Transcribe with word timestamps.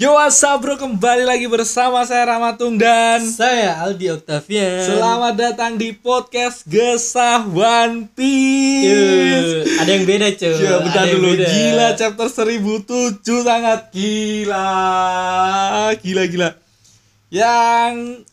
Yo 0.00 0.16
bro 0.64 0.80
kembali 0.80 1.28
lagi 1.28 1.44
bersama 1.44 2.00
saya 2.08 2.32
Ramatung 2.32 2.80
dan 2.80 3.20
Saya 3.20 3.84
Aldi 3.84 4.16
Octavian. 4.16 4.80
Selamat 4.80 5.36
datang 5.36 5.76
di 5.76 5.92
podcast 5.92 6.64
Gesah 6.64 7.44
One 7.44 8.08
Piece 8.16 8.88
Yuh, 8.88 9.76
ada 9.76 9.90
yang 9.92 10.08
beda 10.08 10.32
cuy. 10.40 10.56
Ya 10.56 10.80
bentar 10.80 11.04
dulu 11.04 11.36
beda. 11.36 11.52
Gila 11.52 11.88
chapter 12.00 12.32
1007 12.32 13.44
sangat 13.44 13.92
gila 13.92 14.72
Gila 16.00 16.22
gila 16.32 16.48
Yang 17.28 18.24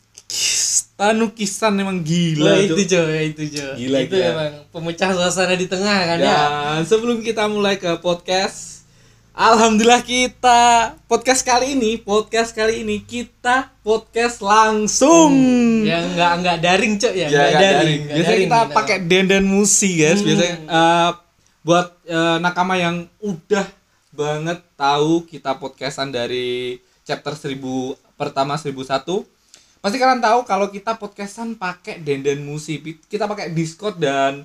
Tanukisan 0.96 1.76
emang 1.76 2.00
gila 2.00 2.64
Cuk. 2.64 2.80
itu 2.80 2.96
cuy, 2.96 3.36
itu 3.36 3.44
cuy. 3.44 3.72
Gila, 3.76 3.98
itu 4.08 4.16
gila. 4.16 4.28
emang 4.32 4.52
pemecah 4.72 5.12
suasana 5.12 5.52
di 5.52 5.68
tengah 5.68 6.16
kan 6.16 6.16
ya. 6.16 6.40
Dan 6.80 6.88
sebelum 6.88 7.20
kita 7.20 7.44
mulai 7.44 7.76
ke 7.76 7.92
podcast 8.00 8.77
Alhamdulillah 9.38 10.02
kita 10.02 10.98
podcast 11.06 11.46
kali 11.46 11.78
ini 11.78 11.94
podcast 12.02 12.50
kali 12.50 12.82
ini 12.82 12.98
kita 13.06 13.70
podcast 13.86 14.42
langsung 14.42 15.30
Yang 15.86 16.10
enggak 16.10 16.32
enggak 16.42 16.56
daring 16.58 16.94
cuy 16.98 17.06
ya, 17.06 17.14
ya 17.14 17.26
enggak 17.30 17.30
nggak 17.30 17.54
daring. 17.54 17.78
daring. 17.78 18.00
Biasanya 18.02 18.26
daring 18.26 18.42
kita 18.42 18.58
nih, 18.58 18.74
pakai 18.74 18.96
denden 19.06 19.44
musi 19.46 19.90
guys. 19.94 20.18
Hmm. 20.18 20.26
Biasanya 20.26 20.56
eh, 20.66 21.10
buat 21.62 21.86
eh, 22.10 22.36
nakama 22.42 22.74
yang 22.82 23.06
udah 23.22 23.66
banget 24.10 24.58
tahu 24.74 25.22
kita 25.22 25.54
podcastan 25.62 26.10
dari 26.10 26.82
chapter 27.06 27.38
1000 27.38 27.62
pertama 28.18 28.58
1001 28.58 29.06
pasti 29.78 29.96
kalian 30.02 30.18
tahu 30.18 30.42
kalau 30.50 30.66
kita 30.66 30.98
podcastan 30.98 31.54
pakai 31.54 32.02
denden 32.02 32.42
musi 32.42 32.82
kita 33.06 33.30
pakai 33.30 33.54
discord 33.54 34.02
dan 34.02 34.42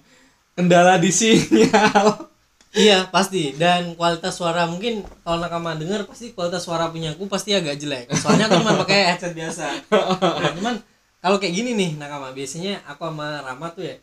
kendala 0.54 1.02
di 1.02 1.10
sinyal 1.10 2.30
Iya, 2.74 3.06
pasti. 3.08 3.54
Dan 3.54 3.94
kualitas 3.94 4.34
suara 4.34 4.66
mungkin 4.66 4.94
kalau 5.22 5.38
nakama 5.38 5.74
denger 5.74 6.04
pasti 6.04 6.34
kualitas 6.34 6.62
suara 6.62 6.90
punya 6.90 7.14
aku 7.14 7.26
pasti 7.26 7.54
agak 7.54 7.78
jelek. 7.78 8.10
Soalnya 8.14 8.46
aku 8.48 8.60
cuma 8.60 8.82
pakai 8.82 9.14
headset 9.14 9.32
biasa. 9.32 9.66
Nah, 9.90 10.52
cuman 10.54 10.76
kalau 11.20 11.38
kayak 11.38 11.54
gini 11.54 11.72
nih 11.72 11.92
nakama, 11.96 12.30
biasanya 12.30 12.82
aku 12.84 13.06
sama 13.06 13.40
Rama 13.40 13.70
tuh 13.70 13.86
ya 13.86 13.96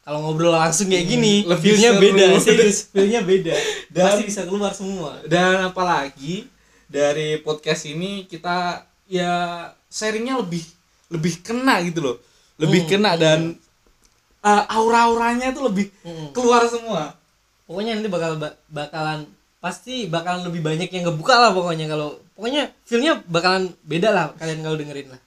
kalau 0.00 0.20
ngobrol 0.22 0.50
langsung 0.50 0.88
kayak 0.88 1.06
gini, 1.06 1.44
lebih 1.44 1.76
feel-nya 1.76 1.92
beda, 1.94 2.24
serius, 2.42 2.88
feel-nya 2.88 3.20
beda. 3.20 3.52
Dan- 3.88 4.04
pasti 4.10 4.24
bisa 4.26 4.42
keluar 4.44 4.72
semua. 4.72 5.20
dan 5.24 5.60
apalagi 5.62 6.48
dari 6.84 7.38
podcast 7.38 7.84
ini 7.84 8.24
kita 8.24 8.80
ya 9.06 9.32
sharingnya 9.86 10.40
lebih 10.40 10.64
lebih 11.08 11.40
kena 11.40 11.78
gitu 11.82 12.00
loh 12.00 12.16
lebih 12.56 12.84
Hmm, 12.84 12.90
kena 12.90 13.10
dan 13.14 13.40
uh, 14.40 14.64
aura-auranya 14.68 15.50
itu 15.50 15.60
lebih 15.60 15.86
Mm-mm. 16.00 16.30
keluar 16.30 16.64
semua 16.66 17.14
Pokoknya 17.70 17.94
nanti 17.94 18.10
bakal 18.10 18.34
ba- 18.34 18.58
bakalan 18.66 19.30
pasti 19.60 20.10
bakalan 20.10 20.42
lebih 20.42 20.58
banyak 20.58 20.90
yang 20.90 21.06
ngebuka 21.06 21.36
lah 21.36 21.52
pokoknya 21.52 21.86
kalau 21.86 22.16
pokoknya 22.32 22.72
feel-nya 22.82 23.20
bakalan 23.28 23.68
beda 23.84 24.08
lah 24.08 24.26
kalian 24.34 24.64
kalau 24.64 24.74
dengerin 24.74 25.06
lah. 25.06 25.20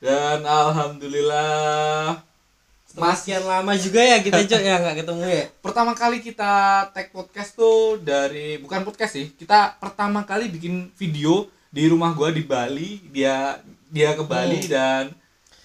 dan 0.00 0.40
alhamdulillah 0.40 2.22
sekian 2.88 3.44
lama 3.44 3.74
juga 3.74 4.00
ya 4.00 4.18
kita 4.18 4.40
cok 4.40 4.62
ya 4.62 4.76
nggak 4.78 4.96
ketemu 5.04 5.22
ya. 5.26 5.44
pertama 5.60 5.92
kali 5.92 6.18
kita 6.18 6.52
tag 6.88 7.10
podcast 7.10 7.52
tuh 7.52 7.98
dari 7.98 8.56
bukan 8.56 8.80
podcast 8.80 9.12
sih 9.12 9.26
kita 9.30 9.76
pertama 9.76 10.22
kali 10.22 10.48
bikin 10.48 10.88
video 10.94 11.44
di 11.68 11.84
rumah 11.84 12.14
gua 12.14 12.30
di 12.30 12.42
Bali 12.42 13.02
dia 13.10 13.58
dia 13.86 14.14
ke 14.14 14.22
Bali 14.22 14.56
Hmm. 14.56 14.70
dan 14.70 15.02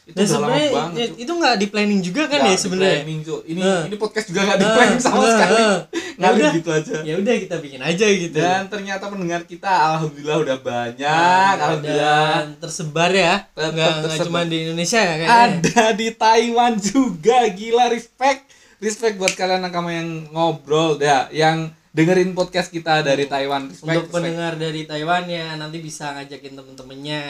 itu 0.06 0.14
lama 0.14 0.54
sebenarnya 0.54 0.70
ya, 0.94 1.06
itu 1.18 1.32
nggak 1.32 1.56
di 1.58 1.68
planning 1.68 2.00
juga 2.00 2.22
kan 2.26 2.40
Nggak 2.40 2.52
ya 2.52 2.60
sebenarnya. 2.60 3.02
ini 3.44 3.58
Nah. 3.58 3.82
ini 3.84 3.96
podcast 3.96 4.26
juga 4.28 4.42
nggak 4.44 4.60
di 4.60 4.68
planning 4.68 5.00
sama 5.00 5.18
Nah, 5.18 5.30
sekali 5.32 5.56
nah. 5.58 5.78
ngalir 6.22 6.46
gitu 6.54 6.70
aja 6.72 6.96
Ya 7.02 7.14
udah 7.16 7.34
kita 7.36 7.56
bikin 7.58 7.82
aja 7.82 8.06
gitu. 8.08 8.38
dan 8.38 8.62
ternyata 8.66 9.04
pendengar 9.06 9.42
kita 9.44 9.66
alhamdulillah 9.68 10.38
udah 10.40 10.58
banyak 10.60 11.02
Nah, 11.02 11.52
alhamdulillah 11.58 12.22
dan 12.32 12.48
tersebar 12.56 13.12
ya. 13.12 13.36
Nggak 13.52 13.92
cuma 14.22 14.42
di 14.44 14.58
Indonesia 14.64 15.00
ya 15.00 15.14
kayaknya. 15.16 15.38
ada 15.50 15.84
di 15.92 16.08
Taiwan 16.12 16.74
juga 16.78 17.38
gila 17.50 17.86
respect 17.88 18.46
respect 18.78 19.16
buat 19.16 19.34
kalian 19.34 19.60
nakama 19.60 19.90
yang 19.90 20.30
ngobrol 20.30 20.96
ya 20.98 21.26
yang 21.30 21.74
dengerin 21.96 22.36
podcast 22.36 22.68
kita 22.76 23.00
dari 23.08 23.24
Taiwan 23.24 23.72
respect, 23.72 23.88
Untuk 23.88 24.12
respect. 24.12 24.16
pendengar 24.20 24.54
dari 24.60 24.84
Taiwan 24.84 25.24
ya 25.32 25.56
nanti 25.56 25.80
bisa 25.80 26.12
ngajakin 26.12 26.54
temen-temennya 26.60 27.22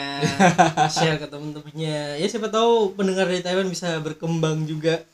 share 0.94 1.22
ke 1.22 1.26
temen-temennya 1.30 2.18
ya 2.18 2.26
siapa 2.26 2.50
tahu 2.50 2.98
pendengar 2.98 3.30
dari 3.30 3.46
Taiwan 3.46 3.70
bisa 3.70 4.02
berkembang 4.02 4.66
juga 4.66 5.06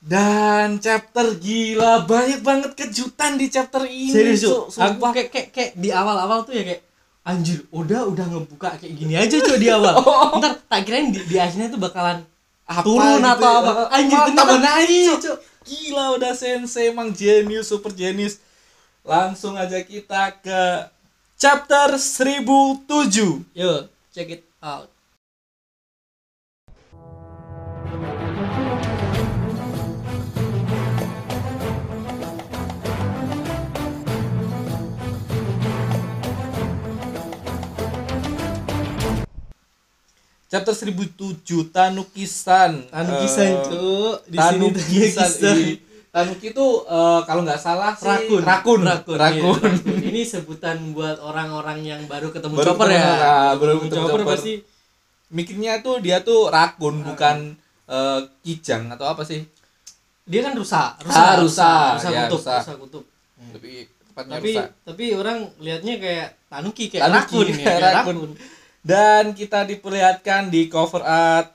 dan 0.00 0.80
chapter 0.80 1.36
gila 1.36 2.08
banyak 2.08 2.40
banget 2.40 2.72
kejutan 2.72 3.36
di 3.36 3.52
chapter 3.52 3.84
ini 3.84 4.12
serius 4.16 4.48
Cuk. 4.48 4.72
Cuk. 4.72 4.80
aku 4.80 5.12
kayak, 5.12 5.28
kayak 5.28 5.48
kayak 5.52 5.70
di 5.76 5.88
awal-awal 5.92 6.48
tuh 6.48 6.56
ya 6.56 6.64
kayak 6.64 6.80
anjir 7.26 7.68
udah 7.76 8.08
udah 8.08 8.24
ngebuka 8.32 8.80
kayak 8.80 8.94
gini 8.96 9.12
aja 9.12 9.36
cuy 9.44 9.60
di 9.60 9.68
awal 9.68 9.92
ntar 10.40 10.56
tak 10.72 10.88
kirain 10.88 11.12
di, 11.12 11.20
di 11.20 11.36
akhirnya 11.36 11.68
tuh 11.68 11.80
bakalan 11.84 12.24
Apa 12.64 12.80
turun 12.80 13.20
gitu 13.20 13.28
atau 13.28 13.52
ya. 13.52 13.60
apa 13.60 13.72
anjir 13.92 14.16
Mantap 14.16 14.26
ternyata 14.32 14.46
banget, 14.56 14.64
naik 14.64 15.20
gila 15.66 16.04
udah 16.16 16.32
sensei 16.32 16.88
emang 16.88 17.10
genius 17.12 17.66
super 17.68 17.92
genius 17.92 18.45
langsung 19.06 19.54
aja 19.54 19.78
kita 19.82 20.34
ke 20.42 20.62
chapter 21.38 21.94
1007 21.94 23.46
yo 23.54 23.86
check 24.10 24.28
it 24.28 24.42
out. 24.60 24.90
Chapter 40.46 40.72
1007 40.72 41.74
Tanukisan. 41.74 42.86
Tanukisan 42.86 43.46
Eh, 43.50 43.56
cuy 43.66 44.14
di 44.30 44.38
sini 44.38 44.70
Tanukisan 44.70 45.30
i- 45.58 45.78
Tanuki 46.16 46.48
itu 46.48 46.66
eh, 46.82 47.20
kalau 47.22 47.44
nggak 47.44 47.60
salah 47.60 47.92
sih 47.92 48.08
rakun 48.08 48.40
rakun 48.40 48.80
rakun, 48.80 49.16
rakun. 49.16 49.36
iya, 49.36 49.68
rakun. 49.68 50.00
ini 50.02 50.22
sebutan 50.24 50.76
buat 50.90 51.20
orang-orang 51.20 51.84
yang 51.84 52.00
baru 52.06 52.30
ketemu 52.30 52.54
Baru 52.54 52.66
chopper 52.66 52.88
ketemu, 52.88 53.04
ya 53.04 53.12
ah, 53.20 53.50
baru 53.54 53.72
ketemu 53.78 53.92
chopper 53.92 54.08
chopper. 54.16 54.32
pasti 54.32 54.52
mikirnya 55.28 55.72
tuh 55.78 55.98
dia 55.98 56.18
tuh 56.20 56.48
rakun 56.48 57.04
bukan 57.04 57.36
eh, 57.86 58.20
kijang 58.40 58.88
atau 58.88 59.06
apa 59.06 59.22
sih 59.22 59.44
dia 60.24 60.40
kan 60.40 60.54
rusa 60.54 60.96
Ah, 61.04 61.36
rusa. 61.36 61.94
rusa 61.94 62.08
Ya, 62.08 62.24
kutub 62.24 62.40
rusa. 62.40 62.54
rusa 62.58 62.72
kutub 62.76 63.04
lebih 63.52 63.76
tepatnya 64.06 64.32
tapi 64.34 64.50
rusak. 64.54 64.68
tapi 64.82 65.04
orang 65.12 65.38
lihatnya 65.58 65.94
kayak 65.96 66.28
tanuki 66.46 66.84
kayak 66.88 67.02
Tanuki, 67.04 67.20
rakun 67.20 67.46
ya 67.46 67.54
kayak 67.54 67.66
kayak 67.76 67.94
rakun. 67.94 68.16
rakun 68.16 68.30
dan 68.80 69.24
kita 69.32 69.58
diperlihatkan 69.64 70.48
di 70.48 70.66
cover 70.66 71.02
art 71.02 71.52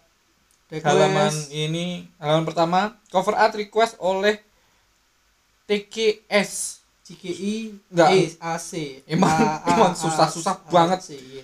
Request. 0.70 0.86
halaman 0.86 1.34
ini 1.50 1.86
halaman 2.16 2.46
pertama 2.46 2.80
cover 3.08 3.34
art 3.34 3.52
request 3.54 3.98
oleh 3.98 4.40
TKS 5.72 6.84
CKI 7.02 7.56
Enggak. 7.88 8.10
AC 8.36 8.72
Emang- 9.08 9.32
A- 9.32 9.56
A- 9.58 9.62
emang 9.72 9.94
susah-susah 9.96 10.68
banget. 10.68 11.16
Iya. 11.16 11.44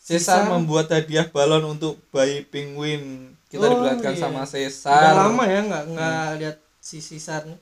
Cesar 0.00 0.40
Cesar. 0.40 0.48
membuat 0.48 0.88
hadiah 0.88 1.28
balon 1.28 1.76
untuk 1.76 2.00
bayi 2.08 2.40
penguin 2.40 3.36
kita 3.46 3.60
Oh, 3.60 3.76
iya. 4.08 4.16
sama 4.16 4.40
udah 4.40 4.48
Cesar 4.48 5.12
lama 5.14 5.44
ya 5.44 5.60
nggak 5.62 5.84
nggak 5.86 6.26
lihat 6.40 6.56
si 6.80 7.04
nih 7.44 7.60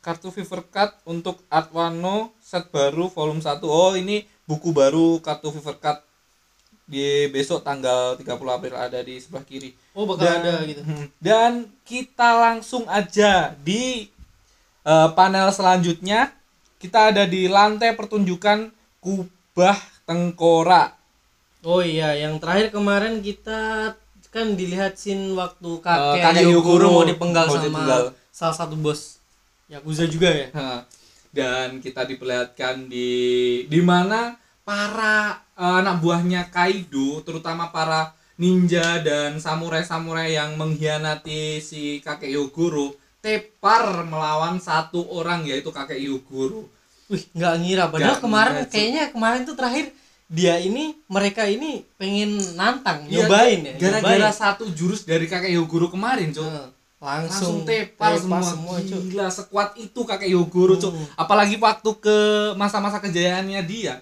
kartu 0.00 0.32
Fever 0.32 0.64
Card 0.66 0.96
untuk 1.04 1.44
Art 1.48 1.68
Wano 1.70 2.32
set 2.40 2.72
baru 2.72 3.08
volume 3.08 3.44
1 3.44 3.60
oh 3.62 3.92
ini 3.92 4.24
buku 4.44 4.72
baru 4.72 5.20
kartu 5.20 5.52
Fever 5.52 5.76
Card 5.76 6.00
di 6.90 7.30
besok 7.30 7.62
tanggal 7.62 8.18
30 8.18 8.26
April 8.50 8.74
ada 8.74 8.98
di 8.98 9.14
sebelah 9.22 9.46
kiri. 9.46 9.70
Oh 9.94 10.10
bakal 10.10 10.26
dan, 10.26 10.38
ada 10.42 10.54
gitu. 10.66 10.82
Hmm. 10.82 11.06
dan 11.22 11.52
kita 11.86 12.34
langsung 12.34 12.82
aja 12.90 13.54
di 13.62 14.10
eh, 14.82 15.08
panel 15.14 15.54
selanjutnya. 15.54 16.34
Kita 16.80 17.12
ada 17.12 17.28
di 17.28 17.44
lantai 17.46 17.92
pertunjukan 17.94 18.72
kubah 18.98 19.78
tengkorak. 20.08 20.96
Oh 21.62 21.84
iya. 21.84 22.16
Yang 22.16 22.40
terakhir 22.40 22.66
kemarin 22.72 23.20
kita 23.20 23.92
kan 24.32 24.54
dilihat 24.56 24.96
scene 24.96 25.36
waktu 25.36 25.70
Eh, 25.76 25.82
kakek, 25.84 26.22
kakek 26.24 26.44
Yogoro 26.48 26.56
Yogoro 26.56 26.86
mau 26.88 27.04
dipenggal 27.04 27.44
mau 27.50 27.54
sama 27.58 27.66
dipenggal. 27.66 28.02
salah 28.30 28.56
satu 28.56 28.78
bos 28.78 29.18
Yakuza 29.68 30.08
juga 30.08 30.30
ya? 30.32 30.48
Dan 31.30 31.78
kita 31.78 32.08
diperlihatkan 32.08 32.88
di 32.88 33.10
di 33.68 33.80
mana 33.84 34.39
para 34.70 35.14
eh, 35.58 35.74
anak 35.82 35.98
buahnya 35.98 36.46
Kaido 36.46 37.18
terutama 37.26 37.74
para 37.74 38.14
ninja 38.38 39.02
dan 39.02 39.36
samurai-samurai 39.36 40.30
yang 40.30 40.54
mengkhianati 40.54 41.58
si 41.58 41.98
kakek 41.98 42.30
Yogoro 42.30 42.94
tepar 43.18 44.06
melawan 44.06 44.62
satu 44.62 45.10
orang 45.10 45.42
yaitu 45.42 45.68
kakek 45.68 45.98
Yogoro 45.98 46.70
Wih, 47.10 47.26
nggak 47.34 47.54
ngira. 47.58 47.84
Padahal 47.90 48.14
Nggak 48.14 48.22
kemarin 48.22 48.54
ngira, 48.54 48.70
kayaknya 48.70 49.04
kemarin 49.10 49.40
tuh 49.42 49.58
terakhir 49.58 49.90
dia 50.30 50.62
ini 50.62 50.94
mereka 51.10 51.42
ini 51.42 51.82
pengen 51.98 52.38
nantang, 52.54 53.02
Iya, 53.10 53.26
nyobain 53.26 53.66
ya. 53.66 53.74
gara-gara 53.74 54.30
satu 54.30 54.70
jurus 54.70 55.02
dari 55.02 55.26
kakek 55.26 55.50
Yogoro 55.50 55.90
kemarin 55.90 56.30
cok 56.30 56.46
Heeh. 56.46 56.68
langsung 57.02 57.66
langsung, 57.66 57.66
tepar 57.66 58.14
semua, 58.14 58.78
Cuk. 58.78 59.10
gila 59.10 59.26
sekuat 59.26 59.74
itu 59.74 60.00
kakek 60.06 60.30
Yogoro 60.30 60.78
cok 60.78 60.92
Hmm. 60.94 61.06
apalagi 61.18 61.58
waktu 61.58 61.90
ke 61.98 62.16
masa-masa 62.54 63.02
kejayaannya 63.02 63.58
dia 63.66 63.98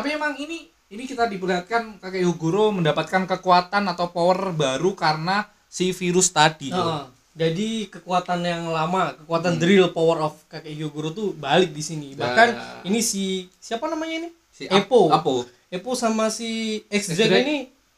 tapi 0.00 0.08
emang 0.12 0.32
ini 0.34 0.58
ini 0.88 1.04
kita 1.04 1.24
diperlihatkan 1.24 2.00
kakek 2.00 2.24
Yogoro 2.24 2.72
mendapatkan 2.72 3.28
kekuatan 3.28 3.84
atau 3.86 4.08
power 4.08 4.50
baru 4.50 4.90
karena 4.92 5.36
si 5.66 5.92
virus 5.92 6.28
tadi. 6.28 6.68
Heeh. 6.68 7.04
jadi 7.30 7.68
kekuatan 7.88 8.42
yang 8.42 8.66
lama 8.68 9.14
kekuatan 9.14 9.54
the 9.54 9.66
real 9.68 9.88
power 9.88 10.18
of 10.20 10.34
kakek 10.46 10.74
Hyogoro 10.74 11.10
tuh 11.10 11.30
balik 11.32 11.70
di 11.70 11.80
sini 11.80 12.12
bahkan 12.12 12.50
Nah. 12.50 12.82
ini 12.82 12.98
si 13.00 13.24
siapa 13.56 13.86
namanya 13.86 14.18
ini 14.18 14.28
si 14.50 14.66
Epo 14.66 15.08
Apo 15.08 15.46
Epo 15.68 15.94
sama 15.94 16.26
si 16.28 16.82
X 16.84 17.06
X-Drake. 17.08 17.30
Drake 17.30 17.44
ini 17.44 17.56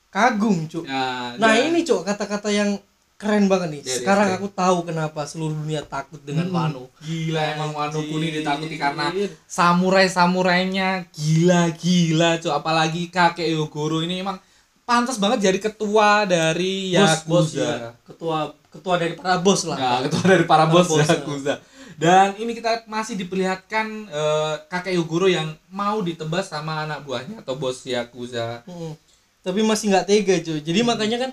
kagum 0.08 0.68
cuk 0.68 0.84
Ya, 0.84 1.32
nah 1.40 1.48
dan- 1.50 1.64
ini 1.64 1.80
cuk 1.80 2.04
kata-kata 2.04 2.52
yang 2.52 2.76
keren 3.22 3.46
banget 3.46 3.68
nih 3.70 3.80
Dari 3.80 3.94
sekarang 3.96 4.26
X-Drake. 4.28 4.42
aku 4.42 4.48
tahu 4.52 4.76
kenapa 4.84 5.20
seluruh 5.22 5.54
dunia 5.54 5.82
takut 5.84 6.18
dengan 6.20 6.44
Hmm, 6.44 6.56
Wano 6.56 6.82
gila 6.98 7.42
emang 7.48 7.70
Wano 7.70 7.98
Kuni 8.02 8.28
ditakuti 8.32 8.74
karena 8.76 9.14
samurai 9.46 10.06
samurainya 10.06 11.06
gila 11.08 11.70
gila 11.72 12.30
cuy 12.36 12.50
apalagi 12.50 13.02
kakek 13.08 13.46
Yogoro 13.48 14.00
ini 14.00 14.20
emang 14.20 14.42
pantas 14.82 15.16
banget 15.16 15.38
jadi 15.44 15.58
ketua 15.60 16.26
dari 16.26 16.90
bos 16.92 17.22
bos 17.22 17.48
Yakuza. 17.48 17.62
ya. 17.62 17.90
ketua 18.02 18.38
ketua 18.66 18.94
dari 18.96 19.14
para 19.14 19.38
bos 19.38 19.62
lah 19.62 19.78
Nah, 19.78 19.98
ketua 20.02 20.24
dari 20.28 20.42
para 20.42 20.64
Para 20.64 20.72
bos 20.74 20.88
bos, 20.88 21.06
Yakuza. 21.06 21.62
Dan 21.94 22.34
ini 22.34 22.50
kita 22.50 22.82
masih 22.84 23.14
diperlihatkan 23.14 23.86
eh, 24.10 24.54
kakek 24.66 24.92
Yogoro 24.92 25.28
yang 25.28 25.46
mau 25.68 26.00
ditebas 26.00 26.48
sama 26.48 26.82
anak 26.82 27.04
buahnya 27.04 27.38
atau 27.38 27.54
bos 27.54 27.78
Yakuza. 27.84 28.66
Mm-mm. 28.66 28.98
tapi 29.40 29.58
masih 29.60 29.90
nggak 29.90 30.06
tega 30.06 30.34
cuy 30.40 30.58
jadi 30.60 30.80
makanya 30.82 31.18
kan 31.18 31.30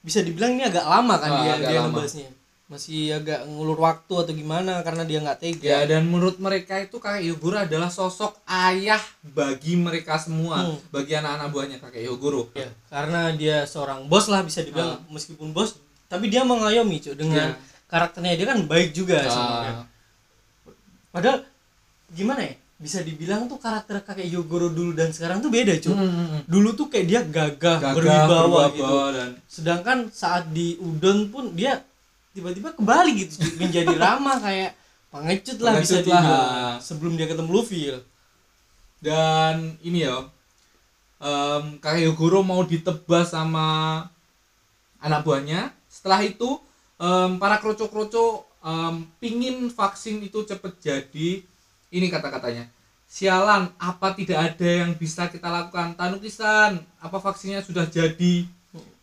bisa 0.00 0.20
dibilang 0.20 0.52
ini 0.52 0.64
agak 0.64 0.82
lama 0.82 1.14
kan 1.16 1.28
Ah, 1.28 1.38
dia 1.38 1.52
agak 1.54 1.68
dia 1.68 1.80
ngebahasnya 1.82 2.30
masih 2.70 3.02
agak 3.12 3.50
ngulur 3.50 3.74
waktu 3.76 4.14
atau 4.14 4.30
gimana 4.30 4.78
karena 4.80 5.02
dia 5.02 5.18
nggak 5.18 5.38
tega 5.38 5.66
Ya 5.66 5.80
dan 5.84 6.06
menurut 6.06 6.38
mereka 6.38 6.78
itu 6.78 6.96
kakek 6.96 7.26
Yogoro 7.26 7.58
adalah 7.58 7.90
sosok 7.90 8.38
ayah 8.46 9.02
bagi 9.26 9.74
mereka 9.74 10.14
semua, 10.16 10.62
Hmm. 10.62 10.78
bagi 10.88 11.12
anak-anak 11.12 11.50
buahnya 11.50 11.76
kakek 11.80 12.06
Yogoro. 12.06 12.46
Ya, 12.54 12.70
karena 12.86 13.34
dia 13.34 13.66
seorang 13.66 14.06
bos 14.06 14.30
lah 14.30 14.46
bisa 14.46 14.62
dibilang 14.62 15.02
meskipun 15.10 15.50
bos 15.50 15.82
tapi 16.06 16.30
dia 16.30 16.46
mengayomi 16.46 17.02
cuy 17.02 17.18
dengan 17.18 17.50
Ya. 17.50 17.58
karakternya 17.86 18.38
dia 18.38 18.46
kan 18.46 18.62
baik 18.64 18.94
juga 18.94 19.18
sebenarnya. 19.26 19.74
Ah, 19.74 19.86
Padahal 21.10 21.38
gimana 22.08 22.46
ya? 22.46 22.54
Bisa 22.80 23.04
dibilang 23.04 23.44
tuh 23.44 23.60
karakter 23.60 24.00
kakek 24.00 24.24
Yogoro 24.26 24.68
dulu 24.68 24.96
dan 24.96 25.12
sekarang 25.12 25.38
tuh 25.38 25.48
beda 25.48 25.76
cuy. 25.76 25.92
hmm, 25.92 26.48
Dulu 26.48 26.68
tuh 26.72 26.88
kayak 26.88 27.06
dia 27.06 27.20
gagah, 27.20 27.76
gagah, 27.76 27.92
berwibawa 27.92 28.62
berwibawa, 28.66 28.72
gitu. 28.72 28.94
dan 29.12 29.30
Sedangkan 29.44 29.98
saat 30.10 30.48
di 30.48 30.80
Udon 30.80 31.28
pun 31.28 31.52
dia 31.52 31.84
tiba-tiba 32.32 32.72
kembali 32.72 33.10
gitu 33.18 33.36
menjadi 33.56 33.92
ramah 34.00 34.40
kayak 34.40 34.72
pengecut 35.10 35.58
lah 35.60 35.76
bisa 35.76 35.98
Pengecut 35.98 36.08
lah. 36.08 36.22
dibilang 36.22 36.80
sebelum 36.80 37.12
dia 37.14 37.26
ketemu 37.26 37.50
Luffy. 37.50 37.82
dan 39.00 39.56
ini 39.80 40.04
ya 40.04 40.28
em, 41.18 41.76
kakek 41.76 42.04
Yogoro 42.06 42.40
mau 42.40 42.62
ditebas 42.62 43.32
sama 43.32 44.08
anak 44.98 45.20
buahnya 45.20 45.68
setelah 45.86 46.20
itu 46.22 46.60
em, 46.96 47.36
para 47.36 47.56
kroco-kroco 47.56 48.44
em, 48.60 49.08
pingin 49.18 49.68
vaksin 49.68 50.20
itu 50.20 50.44
cepet 50.44 50.72
jadi 50.78 51.30
ini 51.90 52.06
kata-katanya 52.08 52.66
sialan 53.04 53.70
apa 53.76 54.14
tidak 54.14 54.54
ada 54.54 54.86
yang 54.86 54.94
bisa 54.94 55.26
kita 55.26 55.46
lakukan 55.46 55.94
tanukisan 55.94 56.78
apa 56.98 57.16
vaksinnya 57.18 57.60
sudah 57.60 57.84
jadi 57.84 58.46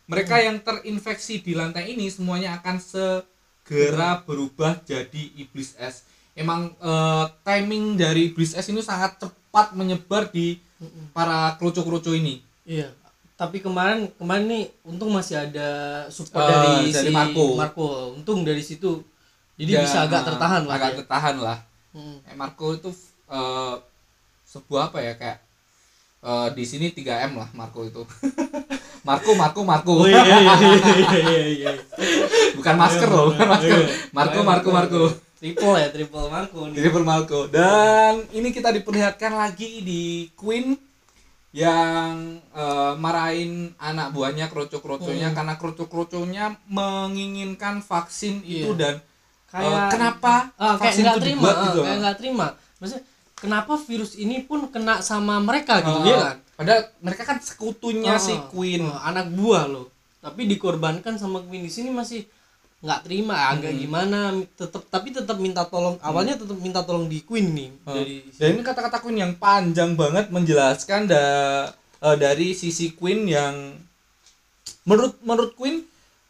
mereka 0.08 0.40
yang 0.40 0.56
terinfeksi 0.58 1.44
di 1.44 1.52
lantai 1.52 1.92
ini 1.92 2.08
semuanya 2.08 2.56
akan 2.56 2.80
segera 2.80 4.24
berubah 4.24 4.80
jadi 4.82 5.22
iblis 5.36 5.76
es 5.76 6.08
emang 6.32 6.72
eh, 6.74 7.24
timing 7.44 8.00
dari 8.00 8.32
iblis 8.32 8.56
es 8.56 8.64
ini 8.68 8.80
sangat 8.80 9.20
cepat 9.20 9.76
menyebar 9.76 10.32
di 10.32 10.56
para 11.12 11.56
kroco-kroco 11.56 12.12
ini 12.12 12.40
Iya. 12.64 12.92
Tapi 13.32 13.64
kemarin 13.64 14.12
kemarin 14.20 14.44
nih 14.44 14.64
untung 14.84 15.08
masih 15.08 15.40
ada 15.40 15.68
support 16.12 16.44
Eh, 16.44 16.52
dari, 16.52 16.92
dari 16.92 17.08
si 17.08 17.14
Marco. 17.56 18.12
Untung 18.12 18.44
dari 18.44 18.60
situ. 18.60 19.00
Jadi 19.56 19.72
Ya, 19.72 19.80
bisa 19.80 20.04
agak 20.04 20.28
tertahan 20.28 20.68
lah. 20.68 20.76
agak 20.76 20.90
ya. 20.92 20.96
tertahan 21.00 21.36
lah 21.40 21.58
Hmm. 21.90 22.20
Eh, 22.22 22.34
Marco 22.34 22.72
itu 22.72 22.90
eh, 23.26 23.74
sebuah 24.44 24.88
apa 24.88 24.98
ya 25.00 25.12
kayak 25.14 25.38
eh, 26.20 26.48
di 26.52 26.64
sini 26.64 26.90
3 26.90 27.28
m 27.28 27.38
lah 27.38 27.48
Marco 27.52 27.82
itu 27.82 28.02
Marco 29.08 29.32
Marco 29.34 29.60
Marco 29.62 29.92
Oh 29.94 30.06
iya 30.06 30.20
iya 30.20 30.36
iya 30.38 30.52
iya 30.52 31.18
iya. 31.18 31.40
iya. 31.48 31.70
bukan 32.52 32.74
masker 32.74 33.08
loh 33.08 33.32
bukan 33.32 33.48
masker 33.48 33.70
Iya. 33.72 33.88
Marco 34.10 34.40
Marco 34.42 34.68
Marco 34.70 35.00
Triple 35.38 35.78
ya, 35.78 35.88
triple 35.88 36.26
Marco 36.26 36.66
nih. 36.66 36.74
Triple 36.74 37.06
Marco 37.06 37.40
dan 37.46 38.26
ini 38.32 38.50
kita 38.50 38.74
diperlihatkan 38.74 39.32
lagi 39.32 39.80
di 39.80 40.02
Queen 40.34 40.74
yang 41.48 42.36
eh, 42.52 42.92
marahin 42.96 43.72
anak 43.78 44.12
buahnya 44.12 44.46
kroco-kroconya 44.46 45.30
Hmm. 45.30 45.36
karena 45.36 45.54
kroco-kroconya 45.56 46.44
menginginkan 46.68 47.80
vaksin 47.80 48.42
itu 48.42 48.68
Iya. 48.68 48.76
dan 48.76 48.94
Kayak 49.48 49.64
Eh, 49.64 49.88
kenapa 49.90 50.34
Ah, 50.54 50.76
kayak 50.76 50.78
vaksin 50.78 51.02
nggak 51.02 51.14
itu 51.14 51.22
terima, 51.22 51.40
dibuat 51.40 51.54
ah, 51.54 51.64
gitu 51.64 51.80
kayak 51.80 51.98
nggak 51.98 52.16
terima. 52.16 52.46
Maksudnya 52.78 53.02
kenapa 53.34 53.72
virus 53.80 54.12
ini 54.14 54.36
pun 54.42 54.60
kena 54.68 54.94
sama 55.00 55.34
mereka 55.38 55.80
gitu, 55.80 55.98
Eh, 56.00 56.06
ya 56.06 56.16
kan? 56.22 56.36
padahal 56.54 56.80
mereka 57.00 57.22
kan 57.24 57.38
sekutunya 57.38 58.12
Ah, 58.12 58.20
si 58.20 58.34
Queen 58.48 58.84
ah, 58.84 59.00
anak 59.04 59.30
buah 59.30 59.64
loh. 59.64 59.88
Tapi 60.18 60.44
dikorbankan 60.46 61.14
sama 61.14 61.40
Queen 61.40 61.62
di 61.62 61.70
sini 61.70 61.88
masih 61.88 62.26
nggak 62.78 63.00
terima 63.02 63.34
agak 63.48 63.72
Hmm. 63.72 63.80
gimana 63.80 64.18
tetap 64.52 64.86
tapi 64.86 65.10
tetap 65.10 65.34
minta 65.36 65.66
tolong 65.66 65.98
awalnya 65.98 66.36
tetap 66.36 66.54
minta 66.56 66.78
tolong 66.80 67.06
di 67.06 67.22
Queen 67.22 67.50
nih 67.50 67.70
Oh. 67.82 67.90
dari 67.92 68.22
Dan 68.32 68.54
ini 68.54 68.62
kata-kata 68.62 69.00
Queen 69.00 69.18
yang 69.18 69.34
panjang 69.34 69.96
banget 69.96 70.30
menjelaskan 70.30 71.06
da, 71.06 71.24
eh, 71.98 72.16
dari 72.16 72.54
sisi 72.54 72.92
Queen 72.92 73.26
yang 73.26 73.74
menurut 74.84 75.18
menurut 75.20 75.52
Queen 75.54 75.87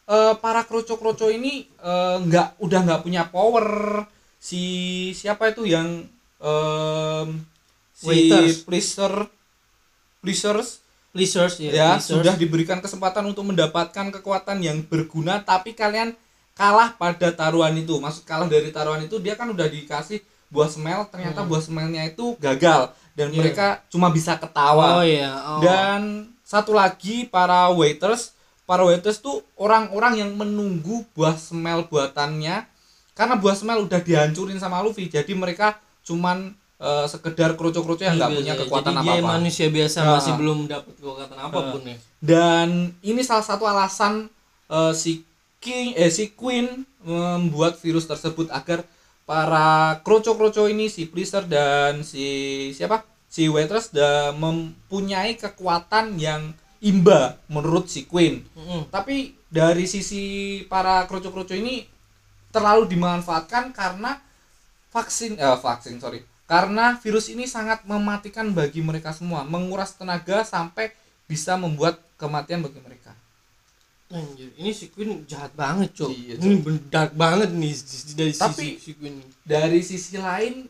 eh, 0.09 0.35
para 0.37 0.65
kroco-kroco 0.65 1.29
ini 1.29 1.69
eh, 1.69 2.17
nggak 2.19 2.59
udah 2.59 2.81
nggak 2.83 3.03
punya 3.03 3.23
power 3.25 3.67
si 4.39 4.63
siapa 5.13 5.51
itu 5.51 5.65
yang 5.65 6.07
em, 6.39 7.29
si 7.93 8.07
Waiters. 8.07 8.65
pleaser 8.65 9.15
pleasers 10.21 10.71
Pleasures 11.09 11.57
ya, 11.59 11.71
ya 11.73 11.89
Pleasures. 11.97 12.21
sudah 12.21 12.35
diberikan 12.37 12.79
kesempatan 12.79 13.25
untuk 13.25 13.43
mendapatkan 13.43 14.13
kekuatan 14.13 14.61
yang 14.61 14.85
berguna 14.85 15.41
tapi 15.41 15.73
kalian 15.73 16.13
kalah 16.53 16.93
pada 16.93 17.33
taruhan 17.33 17.73
itu 17.75 17.97
maksud 17.97 18.23
kalah 18.23 18.47
dari 18.47 18.69
taruhan 18.69 19.01
itu 19.01 19.17
dia 19.17 19.33
kan 19.33 19.49
udah 19.49 19.67
dikasih 19.67 20.21
buah 20.49 20.69
smell 20.69 21.09
ternyata 21.09 21.43
buah 21.43 21.61
smellnya 21.61 22.05
itu 22.05 22.37
gagal 22.39 22.93
dan 23.13 23.29
Hmm. 23.29 23.35
Iya. 23.35 23.41
mereka 23.41 23.67
cuma 23.89 24.09
bisa 24.09 24.37
ketawa 24.37 24.87
Oh 24.95 25.03
iya, 25.03 25.33
oh. 25.49 25.59
dan 25.59 26.01
satu 26.41 26.71
lagi 26.71 27.27
para 27.27 27.67
waiters 27.69 28.37
para 28.69 28.85
waiters 28.85 29.19
tuh 29.19 29.41
orang-orang 29.57 30.15
yang 30.19 30.31
menunggu 30.33 31.09
buah 31.11 31.35
smell 31.35 31.89
buatannya 31.89 32.69
karena 33.11 33.35
buah 33.35 33.57
smell 33.57 33.83
udah 33.83 33.99
dihancurin 33.99 34.57
sama 34.57 34.79
Luffy 34.79 35.09
jadi 35.09 35.33
mereka 35.33 35.75
cuman 36.05 36.53
eh, 36.77 37.07
sekedar 37.07 37.53
kroco-kroco 37.55 37.99
yang 37.99 38.15
nggak 38.15 38.29
Iya, 38.29 38.39
punya 38.39 38.53
biasa. 38.53 38.63
kekuatan 38.63 38.93
Jadi 38.93 39.01
dia 39.01 39.13
apa-apa 39.15 39.29
manusia 39.35 39.67
biasa 39.69 39.99
Ah. 39.99 40.09
masih 40.15 40.33
belum 40.35 40.59
dapat 40.67 40.93
kekuatan 40.95 41.39
apa 41.41 41.61
pun 41.71 41.81
ya. 41.83 41.97
dan 42.21 42.69
ini 43.03 43.21
salah 43.21 43.43
satu 43.43 43.65
alasan 43.65 44.29
eh, 44.69 44.93
si 44.93 45.25
King 45.59 45.97
eh 45.97 46.07
si 46.09 46.31
Queen 46.31 46.69
membuat 47.01 47.75
virus 47.77 48.05
tersebut 48.05 48.47
agar 48.49 48.85
para 49.25 49.67
kroco-kroco 50.01 50.65
ini 50.67 50.87
si 50.87 51.05
Pleaser 51.05 51.45
dan 51.45 52.01
si 52.03 52.27
siapa 52.71 53.01
si 53.27 53.45
Waitress 53.45 53.91
da, 53.91 54.31
mempunyai 54.33 55.35
kekuatan 55.35 56.17
yang 56.17 56.55
imba 56.81 57.37
menurut 57.47 57.87
si 57.87 58.05
Queen 58.05 58.47
Mm-mm. 58.55 58.87
tapi 58.89 59.35
dari 59.49 59.85
sisi 59.85 60.23
para 60.67 61.03
kroco-kroco 61.05 61.53
ini 61.53 61.83
terlalu 62.49 62.87
dimanfaatkan 62.89 63.73
karena 63.73 64.21
vaksin 64.89 65.37
eh 65.37 65.59
vaksin 65.59 65.99
sorry 65.99 66.23
karena 66.49 66.97
virus 66.97 67.29
ini 67.29 67.45
sangat 67.45 67.85
mematikan 67.85 68.49
bagi 68.53 68.81
mereka 68.81 69.13
semua 69.13 69.45
menguras 69.45 69.93
tenaga 69.93 70.41
sampai 70.43 70.95
bisa 71.27 71.59
membuat 71.59 72.01
kematian 72.17 72.63
bagi 72.63 72.81
mereka 72.81 73.13
Anjir, 74.09 74.49
ini 74.57 74.73
si 74.73 74.89
Queen 74.89 75.29
jahat 75.29 75.53
banget, 75.53 75.93
Cok. 75.93 76.09
Iya, 76.09 76.41
ini 76.41 76.65
dark 76.89 77.13
banget 77.13 77.53
nih 77.53 77.77
dari 78.17 78.33
Tapi- 78.33 78.81
sisi 78.81 78.81
si 78.81 78.91
Queen. 78.97 79.21
dari 79.45 79.81
sisi 79.85 80.17
lain 80.17 80.65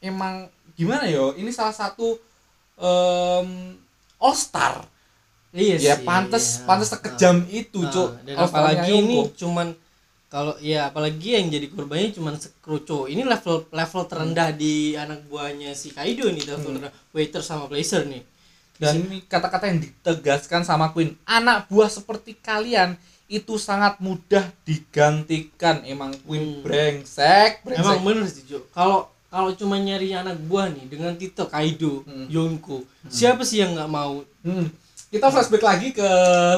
emang 0.00 0.48
gimana 0.72 1.04
yo 1.04 1.36
ini 1.36 1.52
salah 1.52 1.76
satu 1.76 2.16
em 2.80 3.76
all 4.16 4.32
star 4.32 4.88
Iya 5.52 5.76
ya 5.76 5.94
sih, 5.94 6.02
pantes 6.02 6.44
iya. 6.54 6.64
pantes 6.64 6.88
sekejam 6.88 7.36
itu 7.46 7.78
Ah, 7.78 7.90
cuk 7.90 8.08
dan 8.22 8.34
All-Star-nya 8.34 8.48
apalagi 8.48 8.90
ini 8.94 9.16
Yonko. 9.18 9.36
cuman 9.36 9.68
kalau 10.26 10.54
ya 10.58 10.88
apalagi 10.88 11.28
yang 11.30 11.46
jadi 11.46 11.66
korbannya 11.68 12.08
cuman 12.10 12.34
sekruco 12.34 13.04
ini 13.04 13.20
level 13.22 13.68
level 13.68 14.02
terendah 14.04 14.48
di 14.50 14.74
anak 14.94 15.28
buahnya 15.28 15.72
si 15.72 15.90
Kaido 15.90 16.24
nih 16.26 16.44
level 16.46 16.80
Hmm. 16.80 16.88
waiter 17.10 17.40
sama 17.40 17.66
placer 17.66 18.04
nih 18.04 18.24
dan 18.74 18.96
ini 18.98 19.20
kata-kata 19.22 19.68
yang 19.68 19.78
ditegaskan 19.78 20.62
sama 20.62 20.88
Queen 20.88 21.20
anak 21.22 21.68
buah 21.68 21.86
seperti 21.88 22.32
kalian 22.34 22.96
itu 23.28 23.56
sangat 23.56 23.96
mudah 23.98 24.48
digantikan 24.64 25.84
emang 25.84 26.16
Queen 26.22 26.40
Hmm. 26.50 26.62
brengsek 26.62 27.60
brengsek 27.60 27.84
emang 27.84 28.00
bener 28.00 28.24
sih 28.26 28.44
Cuk. 28.46 28.72
kalau 28.72 29.04
kalau 29.26 29.48
cuma 29.50 29.76
nyari 29.76 30.12
anak 30.12 30.36
buah 30.42 30.68
nih 30.68 30.84
dengan 30.86 31.12
titel 31.14 31.44
Kaido, 31.46 32.04
Hmm. 32.04 32.28
Yonko, 32.28 32.84
siapa 33.06 33.40
sih 33.42 33.60
yang 33.60 33.72
nggak 33.72 33.88
mau? 33.90 34.20
Hmm. 34.42 34.68
Kita 35.12 35.28
flashback 35.28 35.60
lagi 35.60 35.88
ke 35.92 36.08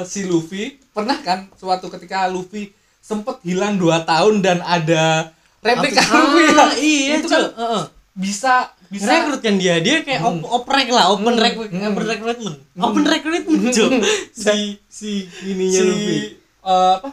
si 0.05 0.23
Luffy. 0.25 0.79
Pernah 0.89 1.19
kan 1.21 1.51
suatu 1.53 1.91
ketika 1.91 2.31
Luffy 2.31 2.71
sempet 3.01 3.43
hilang 3.43 3.75
2 3.77 3.91
tahun 4.05 4.35
dan 4.41 4.63
ada 4.63 5.35
replika 5.59 6.01
Luffy 6.07 6.45
ya? 6.45 6.55
Ah, 6.57 6.73
iya 6.77 7.13
itu 7.19 7.27
kan 7.27 7.51
Heeh. 7.51 7.83
bisa 8.15 8.55
bisa 8.87 9.11
Rekrut 9.11 9.43
kan 9.43 9.59
dia, 9.59 9.83
dia 9.83 10.07
kayak 10.07 10.23
op 10.23 10.39
oprek 10.55 10.87
lah, 10.87 11.11
open 11.11 11.35
Hmm. 11.35 11.43
recruit, 11.43 11.67
Hmm. 11.69 11.91
open 11.91 12.05
recruitment, 12.07 12.57
open 12.79 13.03
recruitment 13.05 13.63
Cuk. 13.69 13.91
si 14.39 14.79
si 14.87 15.11
ininya 15.43 15.75
si 15.75 15.85
Luffy. 15.85 16.17
eh, 16.63 16.95
apa? 16.95 17.11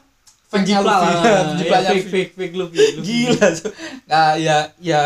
Penjiplak 0.48 0.86
Luffy. 0.86 1.10
lah, 1.10 1.24
ya, 1.26 1.40
Penjiplaknya 1.50 1.90
fake 1.90 1.98
Luffy. 1.98 2.12
fake 2.14 2.32
fake 2.38 2.56
Luffy. 2.56 2.78
Luffy. 2.78 3.02
Gila. 3.02 3.48
Cuk. 3.52 3.72
Nah, 4.06 4.30
ya 4.38 4.58
ya 4.78 5.02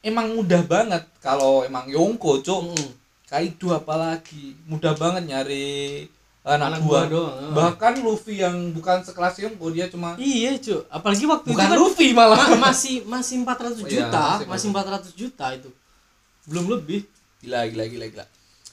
emang 0.00 0.26
mudah 0.30 0.62
banget 0.62 1.02
kalau 1.18 1.66
emang 1.66 1.90
Yonko, 1.90 2.38
Cuk. 2.38 2.70
Mm-mm. 2.70 3.01
Kaido 3.32 3.72
apalagi 3.72 4.52
mudah 4.62 4.92
banget 4.92 5.24
nyari 5.26 6.04
anak, 6.42 6.68
Anak 6.68 6.80
buah. 6.82 7.04
doang. 7.06 7.54
Bahkan 7.54 7.94
Luffy 7.98 8.34
yang 8.36 8.52
bukan 8.70 9.00
sekelas 9.00 9.38
Yonko 9.38 9.70
dia 9.70 9.86
cuma 9.86 10.12
Iya, 10.16 10.58
Cuk. 10.58 10.84
Apalagi 10.86 11.24
waktu 11.24 11.48
bukan 11.48 11.64
itu 11.64 11.72
kan 11.72 11.78
Luffy 11.78 12.08
malah. 12.12 12.36
ma- 12.52 12.68
masih 12.68 13.00
masih 13.04 13.40
400 13.40 13.72
Oh, 13.74 13.86
iya, 13.86 14.04
juta, 14.04 14.24
masih- 14.36 14.46
masih 14.46 14.66
400 14.68 15.12
juta 15.14 15.46
itu. 15.50 15.70
Belum 16.44 16.66
lebih. 16.68 17.08
Gila 17.40 17.64
gila 17.66 17.84
gila 17.86 18.06
gila. 18.06 18.24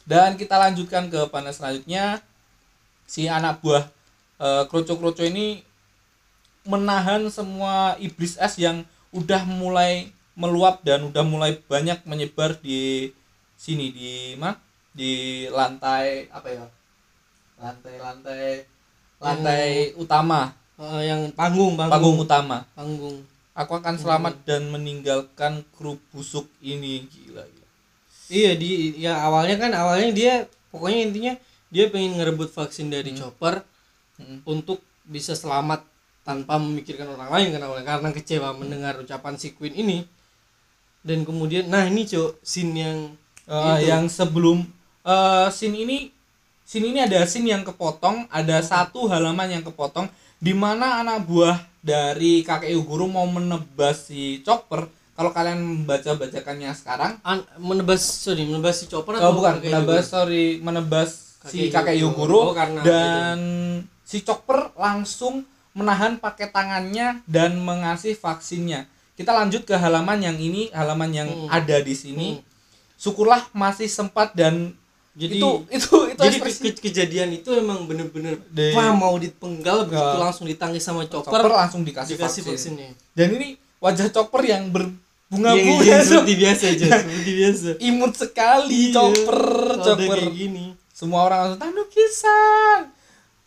Dan 0.03 0.35
kita 0.35 0.57
lanjutkan 0.57 1.07
ke 1.07 1.23
panel 1.27 1.49
selanjutnya. 1.49 2.19
Si 3.05 3.25
anak 3.25 3.61
buah 3.61 3.87
eh, 4.37 4.63
kroco-kroco 4.65 5.21
ini 5.21 5.61
menahan 6.63 7.23
semua 7.29 7.75
iblis 7.97 8.35
es 8.35 8.55
yang 8.57 8.83
udah 9.09 9.41
mulai 9.43 10.09
meluap 10.33 10.79
dan 10.81 11.03
udah 11.03 11.23
mulai 11.23 11.57
banyak 11.61 12.01
menyebar 12.03 12.55
di 12.57 13.09
sini 13.59 13.91
di 13.91 14.11
mana? 14.39 14.55
Di 14.89 15.11
lantai 15.51 16.31
apa 16.31 16.47
ya? 16.47 16.65
Lantai-lantai 17.59 18.63
lantai 19.19 19.91
utama, 19.99 20.55
Eh, 20.79 21.11
yang 21.11 21.27
panggung, 21.35 21.75
panggung, 21.75 21.91
panggung 21.91 22.17
utama. 22.23 22.57
panggung. 22.71 23.19
Aku 23.51 23.75
akan 23.75 23.99
selamat 23.99 24.47
dan 24.47 24.71
meninggalkan 24.71 25.67
kru 25.75 25.99
busuk 26.15 26.47
ini 26.63 27.03
gila 27.03 27.43
gila. 27.43 27.67
Iya 28.31 28.51
di 28.55 28.95
ya 28.95 29.19
awalnya 29.19 29.59
kan 29.59 29.71
awalnya 29.75 30.15
dia 30.15 30.33
pokoknya 30.71 30.99
intinya 31.11 31.33
dia 31.67 31.91
pengen 31.91 32.15
ngerebut 32.15 32.47
vaksin 32.49 32.87
dari 32.87 33.11
Chopper 33.11 33.59
Mm. 34.19 34.43
untuk 34.43 34.83
bisa 35.07 35.31
selamat 35.31 35.79
tanpa 36.27 36.59
memikirkan 36.59 37.07
orang 37.07 37.31
lain 37.31 37.55
awalnya 37.55 37.87
karena 37.87 38.09
kecewa 38.11 38.51
mendengar 38.51 38.99
ucapan 38.99 39.39
si 39.39 39.55
Queen 39.55 39.71
ini 39.71 39.97
dan 41.07 41.23
kemudian 41.23 41.71
nah 41.71 41.87
ini 41.87 42.03
cok 42.03 42.43
scene 42.43 42.75
yang 42.75 42.97
Eh, 43.49 43.57
Itu. 43.81 43.89
yang 43.89 44.05
sebelum 44.05 44.61
eh 45.01 45.47
scene 45.49 45.77
ini 45.79 45.97
scene 46.61 46.85
ini 46.87 47.01
ada 47.01 47.25
scene 47.25 47.49
yang 47.49 47.65
kepotong 47.65 48.29
ada 48.29 48.61
satu 48.61 49.09
halaman 49.09 49.49
yang 49.49 49.63
kepotong 49.63 50.05
di 50.37 50.53
mana 50.53 51.01
anak 51.01 51.25
buah 51.25 51.57
dari 51.81 52.45
kakek 52.45 52.77
guru 52.79 53.09
mau 53.09 53.25
menebas 53.25 54.05
si 54.05 54.45
chopper 54.45 54.85
kalau 55.17 55.33
kalian 55.33 55.83
baca 55.83 56.13
bacakannya 56.13 56.71
sekarang 56.71 57.17
an- 57.21 57.43
menebas 57.57 57.99
sorry 57.99 58.45
menebas 58.45 58.79
si 58.79 58.85
Chopper 58.85 59.17
oh, 59.17 59.33
bukan 59.33 59.57
kakek 59.57 59.67
menebas 59.67 60.05
Yogoro? 60.05 60.13
sorry 60.13 60.45
menebas 60.61 61.09
si 61.43 61.57
Kakek 61.67 61.73
kakek 61.73 61.95
Yogoro 61.97 62.39
Yogoro. 62.45 62.61
Oh, 62.71 62.83
dan 62.85 63.39
si 64.05 64.21
chopper 64.21 64.71
langsung 64.75 65.43
menahan 65.73 66.15
pakai 66.15 66.47
tangannya 66.47 67.19
dan 67.25 67.57
mengasih 67.57 68.13
vaksinnya 68.13 68.85
kita 69.15 69.33
lanjut 69.33 69.65
ke 69.65 69.73
halaman 69.73 70.21
yang 70.21 70.37
ini 70.37 70.71
halaman 70.71 71.11
yang 71.11 71.27
Hmm. 71.27 71.49
ada 71.49 71.81
di 71.81 71.91
sini 71.91 72.27
Hmm. 72.37 72.47
Syukurlah 72.99 73.47
masih 73.51 73.87
sempat 73.87 74.35
dan 74.35 74.75
jadi 75.15 75.39
itu 75.39 75.49
itu 75.71 75.95
itu 76.11 76.19
jadi 76.19 76.37
ekspresi. 76.37 76.61
ke- 76.69 76.81
kejadian 76.81 77.29
itu 77.33 77.49
emang 77.51 77.83
bener-bener 77.83 78.39
wah 78.71 78.91
mau 78.91 79.15
dipenggal 79.15 79.83
begitu 79.83 80.17
langsung 80.17 80.45
ditangis 80.45 80.79
sama 80.79 81.03
Chopper, 81.03 81.31
chopper 81.33 81.49
langsung 81.49 81.81
dikasih, 81.81 82.13
dikasih 82.13 82.41
vaksin. 82.45 82.75
vaksinnya 82.75 82.91
dan 83.15 83.27
ini 83.33 83.55
wajah 83.79 84.07
chopper 84.09 84.43
yang 84.43 84.67
berbunga-bunga. 84.69 85.81
Iya, 85.81 85.97
tuh. 85.97 86.07
seperti 86.19 86.33
biasa 86.35 86.63
aja 86.69 86.85
seperti 86.99 87.31
biasa. 87.33 87.69
imut 87.79 88.13
sekali 88.13 88.81
Iya, 88.85 88.93
chopper 88.93 89.41
chopper. 89.81 90.17
kayak 90.19 90.35
gini. 90.35 90.65
Semua 90.91 91.23
orang 91.23 91.39
langsung 91.47 91.63
tanukisan 91.63 92.81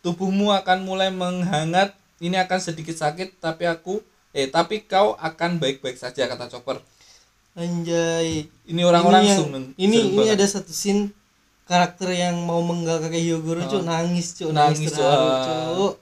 tubuhmu 0.00 0.50
akan 0.52 0.78
mulai 0.82 1.12
menghangat. 1.12 1.92
Ini 2.16 2.38
akan 2.40 2.58
sedikit 2.58 2.94
sakit 2.94 3.36
tapi 3.36 3.66
aku 3.66 3.98
eh 4.30 4.46
tapi 4.46 4.80
kau 4.82 5.12
akan 5.14 5.58
baik-baik 5.58 5.94
saja 5.94 6.24
kata 6.24 6.48
chopper 6.48 6.80
anjay. 7.54 8.48
Ini 8.64 8.80
orang-orang 8.82 9.22
ini 9.22 9.30
yang- 9.30 9.72
ini 9.76 9.98
ini 10.14 10.26
ada 10.28 10.44
satu 10.44 10.70
scene 10.70 11.12
karakter 11.64 12.10
yang 12.10 12.36
mau 12.42 12.60
menggal 12.60 13.00
kakek 13.00 13.22
Hyogoro 13.22 13.62
cuk. 13.64 13.82
Nangis 13.82 14.34
cuk. 14.34 14.50
Nangis, 14.52 14.78
nangis, 14.80 14.92
terharu 14.92 15.28
Ah. 15.28 15.42
cuk. 15.72 15.94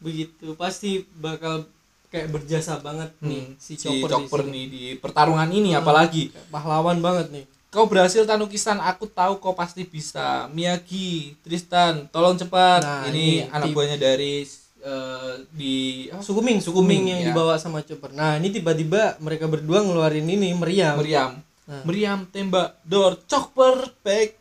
Begitu. 0.00 0.46
Pasti 0.54 1.06
bakal 1.14 1.66
kayak 2.08 2.28
berjasa 2.28 2.76
banget 2.76 3.08
nih 3.18 3.40
Hmm, 3.40 3.56
si 3.56 3.72
si 3.72 3.88
Chopper, 3.88 4.08
chopper, 4.10 4.40
di 4.44 4.46
sini. 4.46 4.52
nih 4.52 4.64
di 4.68 4.82
pertarungan 4.98 5.48
ini 5.48 5.72
apalagi. 5.72 6.28
Kayak 6.28 6.48
pahlawan 6.50 6.98
banget 7.00 7.28
nih. 7.30 7.44
Kau 7.72 7.88
berhasil 7.88 8.28
Tanukisan, 8.28 8.76
aku 8.78 9.08
tahu 9.08 9.40
kau 9.40 9.56
pasti 9.56 9.88
bisa. 9.88 10.44
Miyagi, 10.52 11.40
Tristan, 11.40 12.04
tolong 12.12 12.36
cepat. 12.36 12.84
Nah, 12.84 13.08
ini 13.08 13.40
ini 13.40 13.48
anak 13.48 13.72
buahnya 13.72 13.96
dari 13.96 14.44
eh, 14.82 15.32
di 15.54 15.76
apa? 16.10 16.20
Sukuming, 16.20 16.58
Sukuming 16.58 17.02
yang 17.08 17.20
ya. 17.22 17.26
dibawa 17.30 17.54
sama 17.56 17.80
Chopper. 17.80 18.10
Nah, 18.12 18.36
ini 18.36 18.50
tiba-tiba 18.50 19.16
mereka 19.18 19.46
berdua 19.46 19.80
ngeluarin 19.80 20.26
ini 20.26 20.52
meriam. 20.52 20.98
Meriam. 20.98 21.38
Nah. 21.62 21.82
Meriam 21.86 22.26
tembak 22.26 22.74
door 22.82 23.16
chopper 23.24 23.86
back 24.02 24.34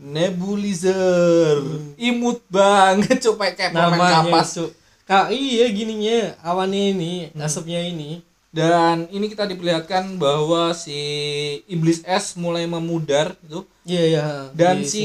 nebulizer. 0.00 1.60
Imut 2.00 2.40
banget 2.48 3.20
coba 3.22 3.52
kayak 3.52 3.70
permen 3.70 4.00
kapas. 4.00 4.48
Cuk. 4.58 4.70
Kak, 5.02 5.34
iya 5.34 5.66
gininya 5.68 6.38
awannya 6.40 6.94
ini, 6.94 7.12
asapnya 7.36 7.82
ini. 7.82 8.22
Dan 8.52 9.08
ini 9.08 9.32
kita 9.32 9.48
diperlihatkan 9.48 10.20
bahwa 10.20 10.76
si 10.76 10.96
iblis 11.64 12.04
es 12.04 12.36
mulai 12.36 12.68
memudar 12.68 13.32
itu 13.40 13.64
Iya, 13.88 14.02
iya. 14.04 14.24
dan 14.52 14.84
di 14.84 14.88
si. 14.88 15.02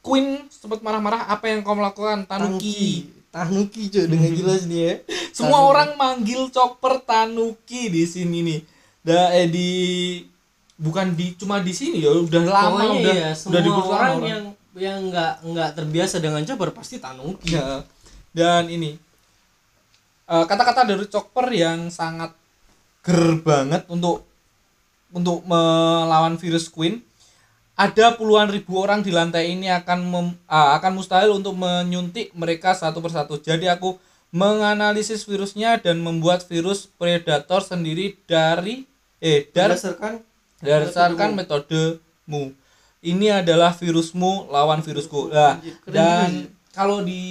Queen 0.00 0.48
sempat 0.48 0.80
marah-marah 0.80 1.28
apa 1.28 1.44
yang 1.46 1.60
kau 1.60 1.76
melakukan 1.76 2.24
Tanuki. 2.24 2.56
Tanuki, 2.56 2.90
Cuk, 3.30 4.04
dengan 4.10 4.30
jelas 4.34 4.66
nih 4.66 4.80
ya. 4.82 4.94
Semua 5.30 5.62
Tanuki. 5.62 5.70
orang 5.70 5.90
manggil 5.94 6.42
Chopper 6.50 6.98
Tanuki 7.06 7.86
di 7.86 8.02
sini 8.02 8.38
nih. 8.42 8.60
Da, 9.00 9.32
eh, 9.38 9.46
di 9.46 9.70
bukan 10.74 11.14
di 11.14 11.38
cuma 11.38 11.62
di 11.62 11.70
sini 11.70 12.02
ya, 12.04 12.10
udah 12.10 12.42
lama 12.44 12.80
Pokoknya 12.80 12.90
udah 12.90 13.14
iya, 13.14 13.30
udah 13.30 13.36
semua 13.36 13.60
diburu 13.62 13.86
sama 13.86 13.96
orang 13.96 14.14
yang 14.26 14.44
yang 14.70 14.98
nggak 15.12 15.34
nggak 15.46 15.70
terbiasa 15.78 16.16
dengan 16.18 16.42
Chopper 16.42 16.70
pasti 16.74 16.98
Tanuki. 16.98 17.54
Ya. 17.54 17.86
Dan 18.34 18.66
ini 18.66 18.98
eh, 20.26 20.44
kata-kata 20.44 20.82
dari 20.82 21.06
Chopper 21.06 21.46
yang 21.54 21.86
sangat 21.88 22.34
ger 23.06 23.40
banget 23.40 23.86
untuk 23.86 24.26
untuk 25.14 25.46
melawan 25.46 26.34
virus 26.34 26.66
Queen. 26.66 27.02
Ada 27.80 28.12
puluhan 28.20 28.52
ribu 28.52 28.76
orang 28.76 29.00
di 29.00 29.08
lantai 29.08 29.56
ini 29.56 29.72
akan 29.72 29.98
mem- 30.04 30.36
ah, 30.44 30.76
akan 30.76 31.00
mustahil 31.00 31.32
untuk 31.32 31.56
menyuntik 31.56 32.28
mereka 32.36 32.76
satu 32.76 33.00
persatu. 33.00 33.40
Jadi 33.40 33.72
aku 33.72 33.96
menganalisis 34.36 35.24
virusnya 35.24 35.80
dan 35.80 36.04
membuat 36.04 36.44
virus 36.44 36.92
predator 37.00 37.64
sendiri 37.64 38.20
dari 38.28 38.84
eh 39.16 39.48
dari 39.48 39.72
Berdasarkan 39.80 40.12
berdasarkan 40.60 41.28
metodemu. 41.32 42.52
Ini 43.00 43.40
adalah 43.40 43.72
virusmu 43.72 44.52
lawan 44.52 44.84
virusku. 44.84 45.32
Nah, 45.32 45.56
dan 45.88 46.52
kalau 46.76 47.00
di 47.00 47.24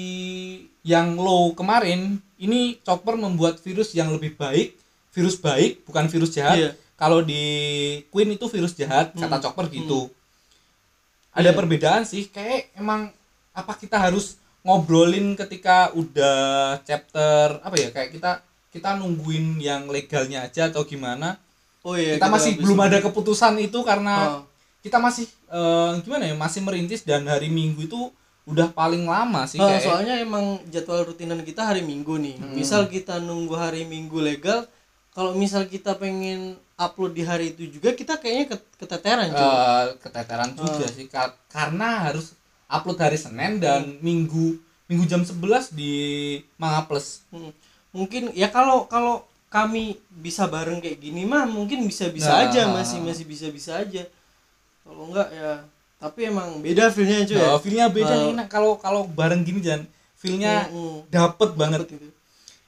yang 0.81 1.13
low 1.13 1.53
kemarin 1.53 2.17
ini 2.41 2.81
Chopper 2.81 3.21
membuat 3.21 3.61
virus 3.61 3.93
yang 3.93 4.09
lebih 4.09 4.33
baik, 4.33 4.73
virus 5.13 5.37
baik 5.37 5.85
bukan 5.85 6.09
virus 6.09 6.33
jahat. 6.33 6.57
Iya. 6.57 6.71
Kalau 6.97 7.21
di 7.21 7.45
Queen 8.09 8.33
itu 8.33 8.49
virus 8.49 8.73
jahat, 8.73 9.13
kata 9.13 9.37
Hmm. 9.37 9.43
Chopper 9.45 9.69
gitu. 9.69 10.09
Ada 11.31 11.49
Iya. 11.51 11.57
perbedaan 11.57 12.03
sih, 12.03 12.27
kayak 12.27 12.73
emang 12.73 13.13
apa 13.51 13.73
kita 13.73 13.97
harus 13.97 14.37
ngobrolin 14.59 15.33
ketika 15.35 15.89
udah 15.93 16.37
chapter 16.81 17.59
apa 17.59 17.75
ya 17.75 17.89
kayak 17.89 18.11
kita 18.11 18.31
kita 18.69 18.89
nungguin 18.95 19.57
yang 19.57 19.87
legalnya 19.87 20.43
aja 20.43 20.67
atau 20.67 20.83
gimana 20.83 21.39
Oh 21.79 21.95
iya, 21.95 22.19
kita 22.19 22.27
masih 22.27 22.51
habis 22.53 22.61
belum 22.61 22.79
ada 22.81 22.97
keputusan 22.99 23.55
itu 23.57 23.79
karena 23.81 24.15
Oh. 24.35 24.43
kita 24.79 24.97
masih 24.97 25.25
eh, 25.47 25.91
gimana 26.01 26.23
ya 26.23 26.35
masih 26.35 26.59
merintis 26.59 27.01
dan 27.01 27.23
hari 27.23 27.47
minggu 27.47 27.81
itu 27.81 28.11
udah 28.45 28.67
paling 28.69 29.05
lama 29.05 29.45
sih 29.45 29.57
Oh, 29.57 29.65
kayak 29.65 29.79
soalnya 29.81 30.15
emang 30.17 30.59
jadwal 30.67 31.05
rutinan 31.05 31.39
kita 31.41 31.63
hari 31.63 31.79
Minggu 31.79 32.17
nih. 32.17 32.35
Hmm. 32.35 32.51
Misal 32.51 32.85
kita 32.85 33.17
nunggu 33.17 33.53
hari 33.53 33.85
Minggu 33.85 34.17
legal, 34.19 34.65
kalau 35.09 35.33
misal 35.33 35.65
kita 35.65 35.93
pengen 35.93 36.39
upload 36.75 37.11
di 37.11 37.21
hari 37.21 37.51
itu 37.51 37.67
juga 37.69 37.91
kita 37.91 38.15
kayaknya 38.15 38.45
ket- 38.49 38.69
keteteran 38.77 39.27
cuy. 39.27 39.41
eh, 39.41 39.85
keteteran 39.99 40.49
juga 40.53 40.79
Oh. 40.79 40.89
sih 40.89 41.05
Ka- 41.07 41.35
karena 41.47 42.05
harus 42.05 42.33
upload 42.65 42.97
hari 42.97 43.17
Senin 43.17 43.57
dan 43.57 43.97
minggu 43.99 44.55
minggu 44.85 45.05
jam 45.05 45.21
11 45.21 45.69
di 45.69 45.93
Manga 46.55 46.83
Plus 46.83 47.21
Hmm. 47.29 47.51
Mungkin 47.89 48.31
ya 48.33 48.47
kalau 48.47 48.85
kalau 48.85 49.21
kami 49.47 49.97
bisa 50.11 50.45
bareng 50.45 50.77
kayak 50.77 50.99
gini 50.99 51.23
mah 51.23 51.43
mungkin 51.43 51.81
bisa-bisa 51.83 52.29
Nah. 52.29 52.45
aja 52.45 52.69
masih 52.69 52.99
masih 52.99 53.25
bisa-bisa 53.25 53.75
aja 53.77 54.05
kalau 54.79 55.09
enggak 55.09 55.29
ya 55.31 55.65
tapi 55.97 56.19
emang 56.23 56.57
beda 56.59 56.87
feelnya 56.87 57.25
cuy 57.25 57.35
ya 57.35 57.47
Oh, 57.47 57.57
feelnya 57.57 57.85
beda 57.89 58.13
Eh, 58.15 58.21
nih 58.23 58.33
Nak. 58.35 58.47
kalau 58.47 58.77
kalau 58.77 59.03
bareng 59.05 59.41
gini 59.41 59.59
jangan 59.59 59.83
feelnya 60.15 60.69
Mm-mm. 60.69 61.09
dapet 61.09 61.49
banget 61.53 61.81
Dapet 61.81 61.97
gitu. 61.97 62.07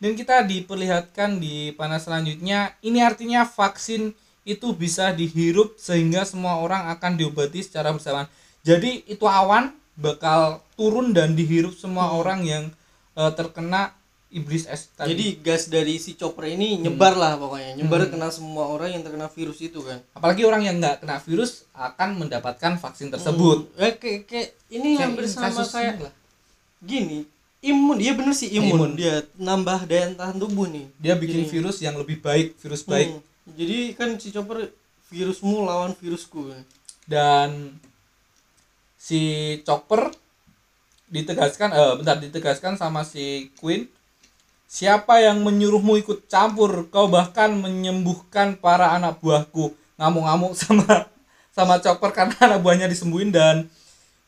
Dan 0.02 0.18
kita 0.18 0.42
diperlihatkan 0.44 1.38
di 1.38 1.72
panel 1.78 2.02
selanjutnya 2.02 2.74
ini 2.82 3.00
artinya 3.06 3.46
vaksin 3.46 4.18
itu 4.42 4.74
bisa 4.74 5.14
dihirup 5.14 5.78
sehingga 5.78 6.26
semua 6.26 6.58
orang 6.58 6.90
akan 6.90 7.14
diobati 7.22 7.62
secara 7.62 7.94
bersamaan. 7.94 8.26
Jadi 8.66 9.06
itu 9.06 9.30
awan 9.30 9.70
bakal 9.94 10.66
turun 10.74 11.14
dan 11.14 11.38
dihirup 11.38 11.78
semua 11.78 12.10
orang 12.18 12.42
yang 12.42 12.64
eh, 13.14 13.32
terkena 13.38 13.94
iblis 14.34 14.66
es 14.66 14.90
tadi. 14.98 15.14
Jadi 15.14 15.28
gas 15.46 15.70
dari 15.70 16.02
si 16.02 16.18
chopper 16.18 16.50
ini 16.50 16.82
nyebar 16.82 17.14
lah 17.14 17.38
pokoknya. 17.38 17.78
Nyebar 17.78 18.10
kena 18.10 18.34
semua 18.34 18.74
orang 18.74 18.98
yang 18.98 19.06
terkena 19.06 19.30
virus 19.30 19.62
itu 19.62 19.86
kan. 19.86 20.02
Apalagi 20.18 20.42
orang 20.42 20.66
yang 20.66 20.82
nggak 20.82 21.06
kena 21.06 21.22
virus 21.22 21.70
akan 21.78 22.26
mendapatkan 22.26 22.82
vaksin 22.82 23.14
tersebut. 23.14 23.70
Hmm. 23.78 23.84
Eh, 23.86 23.94
kayak, 24.02 24.22
kayak 24.26 24.50
ini 24.74 24.98
Kayak 24.98 25.06
hampir 25.06 25.24
ini 25.28 25.34
sama 25.36 25.46
kasus 25.54 25.70
kayak 25.70 25.96
lah. 26.02 26.14
gini 26.82 27.20
imun 27.62 27.98
dia 27.98 28.14
bener 28.14 28.34
sih 28.34 28.50
imun, 28.52 28.74
Imun. 28.74 28.92
dia 28.98 29.22
nambah 29.38 29.86
daya 29.86 30.10
tahan 30.12 30.38
tubuh 30.38 30.66
nih 30.66 30.90
dia 30.98 31.14
bikin 31.14 31.46
Jadi- 31.46 31.52
virus 31.52 31.78
yang 31.80 31.96
lebih 31.96 32.18
baik 32.20 32.58
virus 32.58 32.82
baik 32.84 33.10
Hmm. 33.14 33.54
jadi 33.54 33.78
kan 33.94 34.10
si 34.18 34.30
chopper 34.30 34.70
virusmu 35.10 35.62
lawan 35.62 35.94
virusku 35.94 36.50
dan 37.06 37.76
si 38.96 39.20
Chopper 39.66 40.14
ditegaskan 41.10 41.70
eh 41.70 41.94
bentar 42.00 42.16
ditegaskan 42.16 42.78
sama 42.78 43.04
si 43.04 43.52
Queen 43.60 43.90
siapa 44.64 45.20
yang 45.20 45.44
menyuruhmu 45.44 46.00
ikut 46.00 46.30
campur 46.30 46.88
kau 46.88 47.12
bahkan 47.12 47.52
menyembuhkan 47.52 48.56
para 48.56 48.96
anak 48.96 49.20
buahku 49.20 49.74
ngamuk-ngamuk 50.00 50.54
sama 50.62 51.10
sama 51.52 51.82
Chopper 51.84 52.16
karena 52.16 52.38
anak 52.40 52.64
buahnya 52.64 52.88
disembuhin 52.88 53.34
dan 53.34 53.68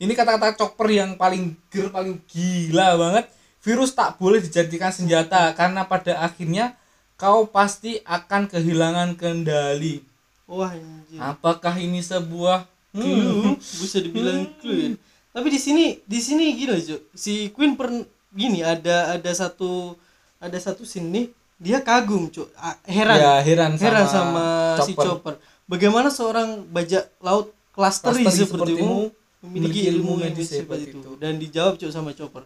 ini 0.04 0.12
kata-kata 0.12 0.60
Chopper 0.60 0.92
yang 0.92 1.16
paling 1.16 1.56
ger 1.72 1.88
paling 1.88 2.20
gila 2.28 3.00
banget. 3.00 3.32
Virus 3.64 3.96
tak 3.96 4.20
boleh 4.20 4.44
dijadikan 4.44 4.92
senjata 4.92 5.56
karena 5.56 5.88
pada 5.88 6.20
akhirnya 6.20 6.76
kau 7.16 7.48
pasti 7.48 8.04
akan 8.04 8.52
kehilangan 8.52 9.16
kendali. 9.16 10.04
Wah 10.44 10.76
anjir 10.76 11.24
apakah 11.24 11.80
ini 11.80 12.04
sebuah 12.04 12.68
clue? 12.92 13.56
Hmm, 13.56 13.56
bisa 13.56 14.04
dibilang 14.04 14.52
clue 14.60 14.76
ya. 14.76 14.90
tapi 15.34 15.48
di 15.50 15.58
sini 15.58 15.98
di 16.06 16.20
sini 16.22 16.54
gini 16.54 16.70
loh 16.70 16.78
Cuk. 16.78 17.02
si 17.18 17.50
Queen 17.56 17.74
per 17.74 17.90
gini 18.30 18.62
ada 18.62 19.18
ada 19.18 19.32
satu 19.34 19.98
ada 20.38 20.60
satu 20.60 20.84
scene 20.86 21.10
nih 21.10 21.26
dia 21.64 21.80
kagum 21.80 22.28
cuk. 22.28 22.52
Heran. 22.84 23.16
Ya 23.16 23.34
heran 23.40 23.72
sama, 23.80 23.88
heran 23.88 24.08
sama 24.12 24.46
si 24.84 24.92
Chopper. 24.92 25.08
Chopper. 25.08 25.34
Bagaimana 25.64 26.12
seorang 26.12 26.68
bajak 26.68 27.08
laut 27.24 27.56
klasteri 27.72 28.28
Klasteri 28.28 28.44
sepertimu 28.44 28.76
sepertimu 28.84 29.23
memiliki 29.44 29.92
ilmu 29.92 30.16
medis 30.18 30.48
sehebat 30.50 30.80
seperti 30.80 30.98
itu 30.98 31.12
dan 31.20 31.36
dijawab 31.36 31.76
cuk 31.76 31.92
sama 31.92 32.16
Chopper 32.16 32.44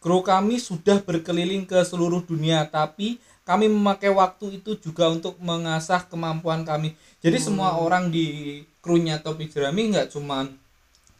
Kru 0.00 0.24
kami 0.24 0.56
sudah 0.56 1.04
berkeliling 1.04 1.68
ke 1.68 1.76
seluruh 1.84 2.24
dunia, 2.24 2.64
tapi 2.64 3.20
kami 3.44 3.68
memakai 3.68 4.08
waktu 4.08 4.56
itu 4.56 4.72
juga 4.80 5.12
untuk 5.12 5.36
mengasah 5.36 6.08
kemampuan 6.08 6.64
kami. 6.64 6.96
Jadi 7.20 7.36
Hmm. 7.36 7.44
semua 7.52 7.76
orang 7.76 8.08
di 8.08 8.24
krunya 8.80 9.20
Topi 9.20 9.52
Jerami 9.52 9.92
nggak 9.92 10.08
cuman 10.08 10.56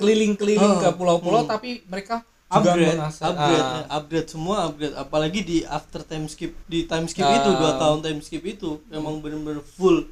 keliling-keliling 0.01 0.75
Oh, 0.77 0.81
ke 0.81 0.89
pulau-pulau, 0.97 1.45
hmm. 1.45 1.53
tapi 1.53 1.85
mereka 1.85 2.25
juga 2.49 2.73
upgrade 2.73 2.97
mengasah. 2.97 3.25
upgrade 3.29 3.69
Ah, 3.69 3.85
upgrade 4.01 4.29
semua 4.33 4.57
upgrade 4.65 4.97
apalagi 4.97 5.41
di 5.45 5.57
after 5.63 6.01
time 6.01 6.25
skip 6.25 6.57
di 6.65 6.89
time 6.89 7.05
skip 7.05 7.23
Ah. 7.23 7.37
itu 7.37 7.51
dua 7.53 7.77
tahun 7.77 8.01
time 8.01 8.21
skip 8.25 8.43
itu 8.43 8.81
memang 8.89 9.21
bener-bener 9.21 9.61
full 9.61 10.09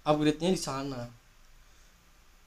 upgrade-nya 0.00 0.54
di 0.54 0.60
sana 0.62 1.10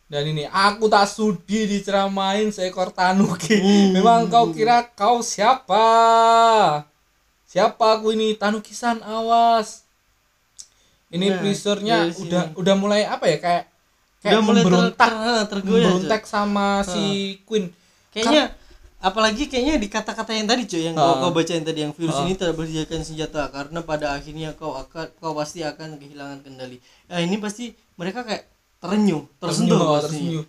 dan 0.05 0.23
ini 0.23 0.45
aku 0.45 0.85
tak 0.85 1.05
sudi 1.05 1.65
diceramain 1.65 2.49
seekor 2.49 2.89
tanuki. 2.89 3.57
Hmm. 3.57 3.89
Memang 3.97 4.29
kau 4.29 4.49
kira 4.49 4.85
kau 4.91 5.19
siapa? 5.19 5.85
Siapa 7.45 7.85
aku 7.97 8.13
ini 8.13 8.35
tanukisan 8.35 9.01
awas. 9.01 9.87
Ini 11.09 11.31
Nah, 11.31 11.39
dari 11.39 11.55
sini. 12.11 12.27
udah 12.27 12.43
udah 12.53 12.75
mulai 12.75 13.01
apa 13.05 13.25
ya 13.25 13.37
kayak 13.39 13.63
kayak 14.19 14.33
udah 14.35 14.41
mulai 14.41 14.61
memberontak 14.61 15.11
ter, 15.47 15.57
ah, 15.57 15.61
memberontak 15.61 16.21
sama 16.25 16.81
si 16.83 17.37
Queen. 17.45 17.69
kayaknya 18.09 18.51
apalagi 18.97 19.45
kayaknya 19.45 19.77
di 19.77 19.85
kata-kata 19.85 20.33
yang 20.33 20.49
tadi 20.49 20.65
cuy 20.65 20.81
yang 20.81 20.97
Ah. 20.97 21.19
kau, 21.19 21.29
kau 21.29 21.31
bacain 21.31 21.61
tadi 21.61 21.85
yang 21.85 21.93
virus 21.93 22.15
Ah. 22.15 22.25
ini 22.25 22.33
tidak 22.33 22.57
berjadikan 22.57 23.05
senjata 23.05 23.47
karena 23.53 23.79
pada 23.81 24.17
akhirnya 24.17 24.57
kau 24.57 24.73
akan 24.73 25.13
kau 25.21 25.37
pasti 25.37 25.61
akan 25.61 26.01
kehilangan 26.01 26.41
kendali 26.41 26.81
nah 27.05 27.21
ini 27.21 27.37
pasti 27.37 27.69
mereka 27.95 28.25
kayak 28.25 28.49
terenyuh 28.77 29.23
tersentuh 29.37 29.77
Tersenyum, 29.77 30.01
tersenyum. 30.01 30.45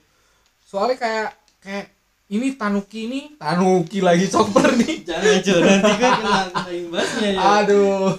Soalnya 0.62 0.96
kayak 0.96 1.28
kayak 1.58 1.86
ini 2.26 2.48
tanuki 2.54 3.06
ini 3.06 3.20
tanuki 3.36 3.98
lagi 4.00 4.26
chopper 4.26 4.74
nih. 4.74 4.96
jangan 5.08 5.36
cuy 5.38 5.60
nanti 5.62 5.92
kau 5.92 6.10
kena 6.12 6.36
kena 6.50 6.70
imbasnya 6.72 7.28
ya 7.30 7.40
Aduh, 7.62 8.10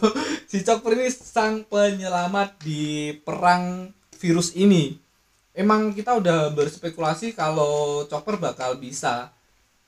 si 0.45 0.63
Chopper 0.63 0.95
ini 0.95 1.11
sang 1.11 1.67
penyelamat 1.67 2.55
di 2.59 2.83
perang 3.19 3.91
virus 4.15 4.55
ini. 4.55 4.95
Emang 5.51 5.91
kita 5.91 6.15
udah 6.15 6.47
berspekulasi 6.49 7.33
kalau 7.33 8.05
Chopper 8.05 8.39
bakal 8.39 8.79
bisa. 8.79 9.35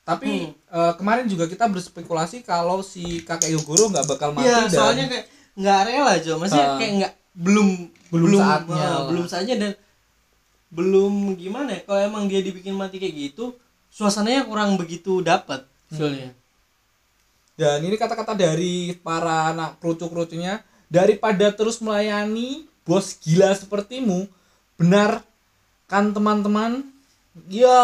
Tapi 0.02 0.50
eh, 0.50 0.92
kemarin 0.94 1.24
juga 1.24 1.46
kita 1.46 1.64
berspekulasi 1.66 2.42
kalau 2.42 2.82
si 2.82 3.22
kakek 3.22 3.54
Yogoro 3.54 3.88
nggak 3.88 4.04
bakal 4.06 4.34
mati 4.34 4.44
Iya, 4.44 4.66
dan 4.66 4.70
soalnya 4.70 5.04
kayak 5.08 5.24
nggak 5.54 5.80
rela 5.86 6.14
Jo. 6.18 6.36
Maksudnya 6.36 6.66
Ah. 6.66 6.76
kayak 6.76 6.92
nggak 6.98 7.12
belum 7.32 7.68
Belum 8.10 8.36
saatnya 8.36 8.88
belum 9.06 9.24
saatnya 9.24 9.54
dan 9.56 9.70
belum 10.70 11.34
gimana 11.34 11.74
ya 11.74 11.80
kalau 11.84 12.00
emang 12.00 12.24
dia 12.24 12.38
dibikin 12.38 12.72
mati 12.72 12.96
kayak 12.96 13.14
gitu, 13.30 13.52
suasananya 13.88 14.44
kurang 14.44 14.74
begitu 14.74 15.18
dapat 15.20 15.66
Hmm. 15.90 15.98
soalnya. 15.98 16.30
dan 17.54 17.82
ini 17.82 17.92
kata-kata 17.94 18.32
dari 18.32 18.94
para 18.96 19.50
anak 19.50 19.76
kerucu-kerucunya 19.78 20.62
daripada 20.86 21.50
terus 21.50 21.76
melayani 21.78 22.64
bos 22.82 23.18
gila 23.18 23.50
sepertimu 23.52 24.24
benar 24.74 25.20
kan 25.84 26.08
teman-teman 26.08 26.86
ya 27.46 27.82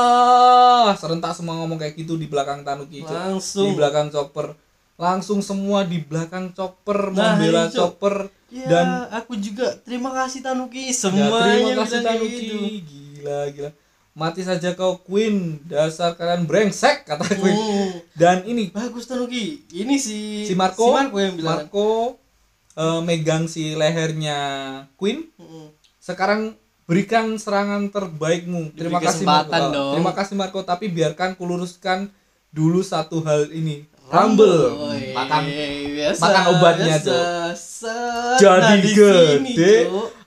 serentak 0.94 1.34
semua 1.34 1.58
ngomong 1.58 1.76
kayak 1.76 1.92
gitu 1.94 2.14
di 2.14 2.24
belakang 2.24 2.62
Tanuki. 2.62 3.02
Langsung. 3.02 3.68
di 3.68 3.72
belakang 3.74 4.08
Chopper 4.08 4.54
langsung 4.96 5.44
semua 5.44 5.82
di 5.82 5.98
belakang 5.98 6.50
Chopper 6.50 7.12
Nah, 7.12 7.36
membela. 7.36 7.68
Chopper 7.68 8.30
Ya, 8.46 8.62
dan 8.64 8.86
aku 9.10 9.34
juga 9.34 9.74
terima 9.80 10.14
kasih 10.14 10.38
Tanuki 10.38 10.86
ya, 10.86 10.94
semuanya 10.94 11.66
terima 11.66 11.82
kasih 11.82 11.98
kayak 11.98 12.06
Tanuki 12.06 12.38
gitu. 12.38 12.56
gila 12.86 13.40
gila 13.50 13.70
mati 14.12 14.40
saja 14.40 14.72
kau 14.72 14.96
Queen 14.98 15.58
dasar 15.62 16.14
kalian 16.14 16.46
brengsek 16.46 17.04
kata 17.04 17.26
Queen 17.32 17.52
Hmm. 17.52 17.90
dan 18.14 18.36
ini 18.44 18.70
Bagus 18.70 19.04
Tanuki. 19.04 19.66
Ini 19.68 19.94
si 19.96 20.46
si 20.46 20.54
Marco 20.54 20.78
si 20.80 20.94
Marco 20.94 21.18
yang 21.18 21.34
bilang. 21.34 21.66
Marco 21.66 22.16
eh, 22.72 23.00
megang 23.02 23.44
si 23.44 23.74
lehernya 23.74 24.38
Queen 24.94 25.26
Mm-mm. 25.34 25.74
sekarang 25.98 26.54
berikan 26.84 27.34
serangan 27.34 27.90
terbaikmu 27.90 28.70
terima 28.72 29.02
kasih 29.02 29.26
Marco 29.26 29.52
dong. 29.68 29.92
terima 29.98 30.12
kasih 30.14 30.34
Marco 30.34 30.62
tapi 30.62 30.86
biarkan 30.86 31.34
kuluruskan 31.34 32.06
dulu 32.48 32.80
satu 32.80 33.20
hal 33.20 33.50
ini 33.50 33.84
Rumble 34.06 34.70
Oi, 34.86 35.10
makan 35.10 35.42
biasa, 35.90 36.22
makan 36.22 36.42
obatnya, 36.54 36.94
biasa. 36.94 37.18
Set. 37.58 38.38
Jadi 38.38 38.62
Nah, 38.62 38.78
sini, 38.78 39.52
gede. 39.52 39.74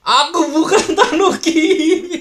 Aku 0.04 0.42
bukan 0.52 0.84
Tanuki 0.98 1.62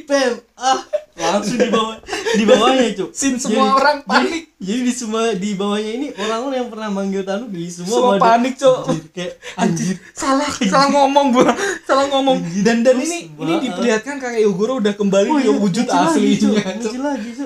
Pem, 0.05 0.39
ah 0.55 0.79
langsung 1.19 1.59
di 1.59 1.67
bawah 1.67 1.99
di 2.31 2.45
bawahnya 2.45 2.85
cuk 2.95 3.11
Sin 3.11 3.35
semua 3.37 3.73
orang 3.75 4.03
panik. 4.03 4.27
jadi, 4.27 4.39
jadi 4.59 4.81
di 4.83 4.93
semua 4.93 5.23
di 5.33 5.51
bawahnya 5.53 5.93
ini 5.93 6.07
orang-orang 6.13 6.57
yang 6.59 6.69
pernah 6.69 6.89
manggil 6.91 7.23
Tanuki 7.23 7.65
semua, 7.67 7.89
semua 7.89 8.13
pada- 8.15 8.25
panik 8.37 8.55
Anjir, 8.59 9.05
kayak 9.11 9.33
anjir 9.55 9.95
salah 10.13 10.51
salah 10.61 10.89
ngomong 10.91 11.27
gua 11.31 11.55
salah 11.83 12.05
ngomong 12.07 12.37
dan 12.61 12.81
dan 12.81 12.95
Terus, 12.95 13.07
ini 13.07 13.19
ini 13.31 13.49
wah. 13.49 13.61
diperlihatkan 13.61 14.17
kakek 14.19 14.43
Yogoro 14.43 14.73
udah 14.77 14.93
kembali 14.93 15.29
Oh, 15.29 15.37
ke 15.37 15.43
iya, 15.43 15.53
wujud 15.55 15.85
Cuk. 15.85 15.95
aslinya 15.95 16.37
cuk 16.77 16.95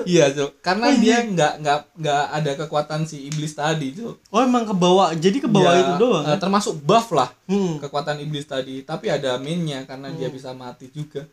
Iya, 0.03 0.25
Cok. 0.31 0.51
Karena 0.59 0.85
Oh, 0.85 0.95
dia 0.95 1.09
iya. 1.13 1.19
nggak 1.23 1.53
nggak 1.59 1.79
nggak 1.95 2.23
ada 2.33 2.51
kekuatan 2.57 2.99
si 3.03 3.23
iblis 3.23 3.53
tadi, 3.53 3.93
Cok. 3.93 4.15
oh 4.29 4.41
emang 4.41 4.63
ke 4.63 4.73
bawah 4.73 5.13
jadi 5.13 5.37
ke 5.37 5.47
bawah 5.47 5.71
Ya, 5.71 5.81
itu 5.81 5.93
doang 5.97 6.23
eh, 6.23 6.29
kan? 6.29 6.39
termasuk 6.39 6.75
buff 6.77 7.11
lah 7.11 7.29
Hmm. 7.45 7.77
kekuatan 7.77 8.17
iblis 8.19 8.43
tadi, 8.43 8.81
tapi 8.81 9.07
ada 9.07 9.37
mainnya 9.37 9.83
karena 9.83 10.09
dia 10.09 10.27
bisa 10.27 10.51
mati 10.51 10.89
juga. 10.89 11.23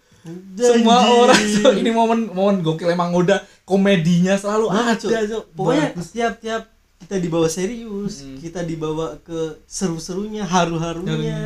Semua 0.54 0.98
orang 1.06 1.36
Cok, 1.36 1.72
ini 1.76 1.90
momen 1.90 2.28
momen 2.30 2.60
gokil 2.60 2.88
emang 2.88 3.10
udah 3.10 3.40
komedinya 3.64 4.36
selalu 4.36 4.68
Nah, 4.68 4.92
ada. 4.92 5.00
Cok. 5.00 5.44
Pokoknya 5.52 5.86
Bagus. 5.92 6.04
setiap 6.06 6.32
tiap 6.38 6.62
kita 7.00 7.16
dibawa 7.16 7.48
serius, 7.48 8.20
Mm. 8.20 8.36
kita 8.38 8.60
dibawa 8.60 9.16
ke 9.20 9.56
seru-serunya, 9.64 10.44
haru-harunya. 10.44 11.16
Harunya. 11.16 11.40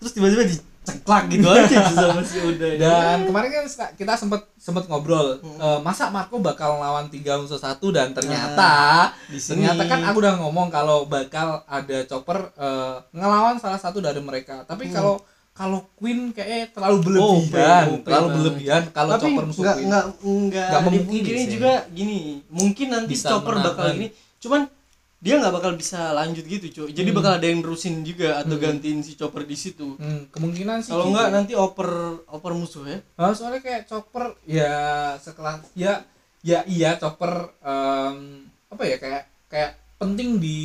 Terus 0.00 0.12
tiba-tiba 0.12 0.42
di 0.42 0.56
ceklak 0.80 1.28
gitu 1.28 1.44
aja 1.44 1.84
sama 1.84 2.24
si 2.24 2.40
Oda. 2.40 2.68
Dan 2.72 3.28
kemarin 3.28 3.50
kan 3.52 3.64
kita 3.92 4.16
sempet 4.16 4.40
sempet 4.56 4.88
ngobrol, 4.88 5.36
eh, 5.36 5.78
masa 5.78 6.08
Marco 6.08 6.40
bakal 6.40 6.80
lawan 6.80 7.12
tiga 7.12 7.36
musuh 7.36 7.60
satu 7.60 7.92
dan 7.92 8.16
ternyata 8.16 9.12
di 9.28 9.36
sini. 9.36 9.68
ternyata 9.68 9.84
kan 9.84 10.00
aku 10.02 10.16
udah 10.18 10.40
ngomong 10.40 10.72
kalau 10.72 11.04
bakal 11.04 11.60
ada 11.68 12.08
chopper 12.08 12.48
eh, 12.56 12.96
ngelawan 13.12 13.60
salah 13.60 13.76
satu 13.76 14.00
dari 14.00 14.18
mereka. 14.18 14.64
Tapi 14.64 14.88
kalau 14.88 15.20
kalau 15.58 15.82
Queen 15.92 16.30
kayaknya 16.30 16.70
terlalu 16.70 16.96
berlebihan, 17.02 17.84
OP 17.90 18.04
terlalu 18.04 18.28
berlebihan 18.32 18.82
kalau 18.90 19.12
chopper 19.16 19.44
musuh 19.44 19.60
nggak 19.60 19.74
Queen. 19.74 19.88
nggak 19.88 20.04
nggak 20.14 20.68
Nggak 20.70 20.80
memungkiri 20.80 21.02
dipungkiri 21.02 21.40
sih. 21.40 21.50
juga 21.52 21.72
gini 21.90 22.20
mungkin 22.48 22.86
nanti 22.88 23.12
Bisa 23.12 23.28
chopper 23.28 23.54
bakal 23.56 23.74
menahan. 23.84 23.96
gini 23.96 24.08
cuman 24.38 24.62
dia 25.18 25.34
nggak 25.34 25.50
bakal 25.52 25.72
bisa 25.74 26.00
lanjut 26.12 26.44
gitu 26.44 26.66
cuy 26.70 26.90
jadi 26.92 27.10
bakal 27.10 27.32
ada 27.34 27.42
yang 27.42 27.58
nerusin 27.58 28.00
juga 28.00 28.38
atau 28.38 28.54
gantiin 28.56 29.02
si 29.02 29.12
chopper 29.12 29.42
di 29.42 29.56
situ 29.56 29.98
Hmm, 29.98 30.30
kemungkinan 30.30 30.78
sih. 30.78 30.88
kalau 30.88 31.04
gitu. 31.04 31.12
nggak 31.12 31.28
nanti 31.28 31.52
oper 31.52 31.90
oper 32.24 32.52
musuh 32.54 32.86
ya 32.86 32.98
Ah, 33.16 33.34
soalnya 33.34 33.58
kayak 33.58 33.82
chopper 33.84 34.38
ya 34.44 34.70
sekelas 35.16 35.74
ya 35.74 36.06
ya 36.40 36.62
iya 36.64 36.94
chopper 36.94 37.50
em, 37.58 38.46
apa 38.68 38.82
ya 38.84 38.96
kayak 38.96 39.22
kayak 39.48 39.70
penting 39.98 40.38
di 40.38 40.58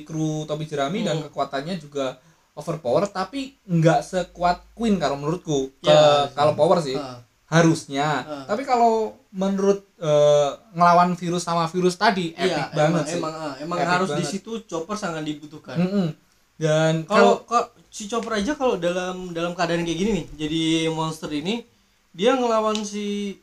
kru 0.00 0.46
topi 0.46 0.62
jerami 0.64 1.02
dan 1.02 1.18
Hmm. 1.18 1.26
kekuatannya 1.26 1.74
juga 1.76 2.22
overpower 2.56 3.04
tapi 3.06 3.54
nggak 3.62 4.00
sekuat 4.02 4.72
Queen 4.72 4.96
kalau 4.96 5.14
menurutku. 5.14 5.70
Ke 5.78 5.86
Ya, 5.86 6.26
kalau 6.32 6.52
power 6.54 6.80
sih. 6.80 6.96
Ah. 6.96 7.20
harusnya. 7.46 8.26
Ah. 8.26 8.44
tapi 8.44 8.64
kalau 8.64 9.14
menurut 9.30 9.86
eh, 9.96 10.48
ngelawan 10.72 11.14
virus 11.14 11.40
sama 11.40 11.64
virus 11.66 11.94
tadi 11.94 12.34
epic 12.34 12.42
Iya, 12.58 12.74
banget 12.74 12.90
emang, 12.98 13.06
sih. 13.06 13.18
emang, 13.18 13.34
ah, 13.36 13.54
emang 13.56 13.78
Epic 13.78 13.92
harus 13.92 14.10
di 14.12 14.24
situ 14.26 14.50
chopper 14.64 14.96
sangat 14.96 15.22
dibutuhkan. 15.22 15.76
Mm-mm. 15.76 16.08
dan 16.56 17.04
kalau 17.04 17.44
kalau 17.44 17.46
kalau 17.46 17.66
si 17.86 18.04
chopper 18.04 18.32
aja 18.34 18.52
kalau 18.52 18.74
dalam 18.76 19.30
dalam 19.30 19.52
keadaan 19.52 19.84
kayak 19.84 19.94
gini 19.94 20.10
nih 20.12 20.26
jadi 20.36 20.62
monster 20.90 21.30
ini 21.30 21.62
dia 22.10 22.34
ngelawan 22.34 22.80
si 22.82 23.36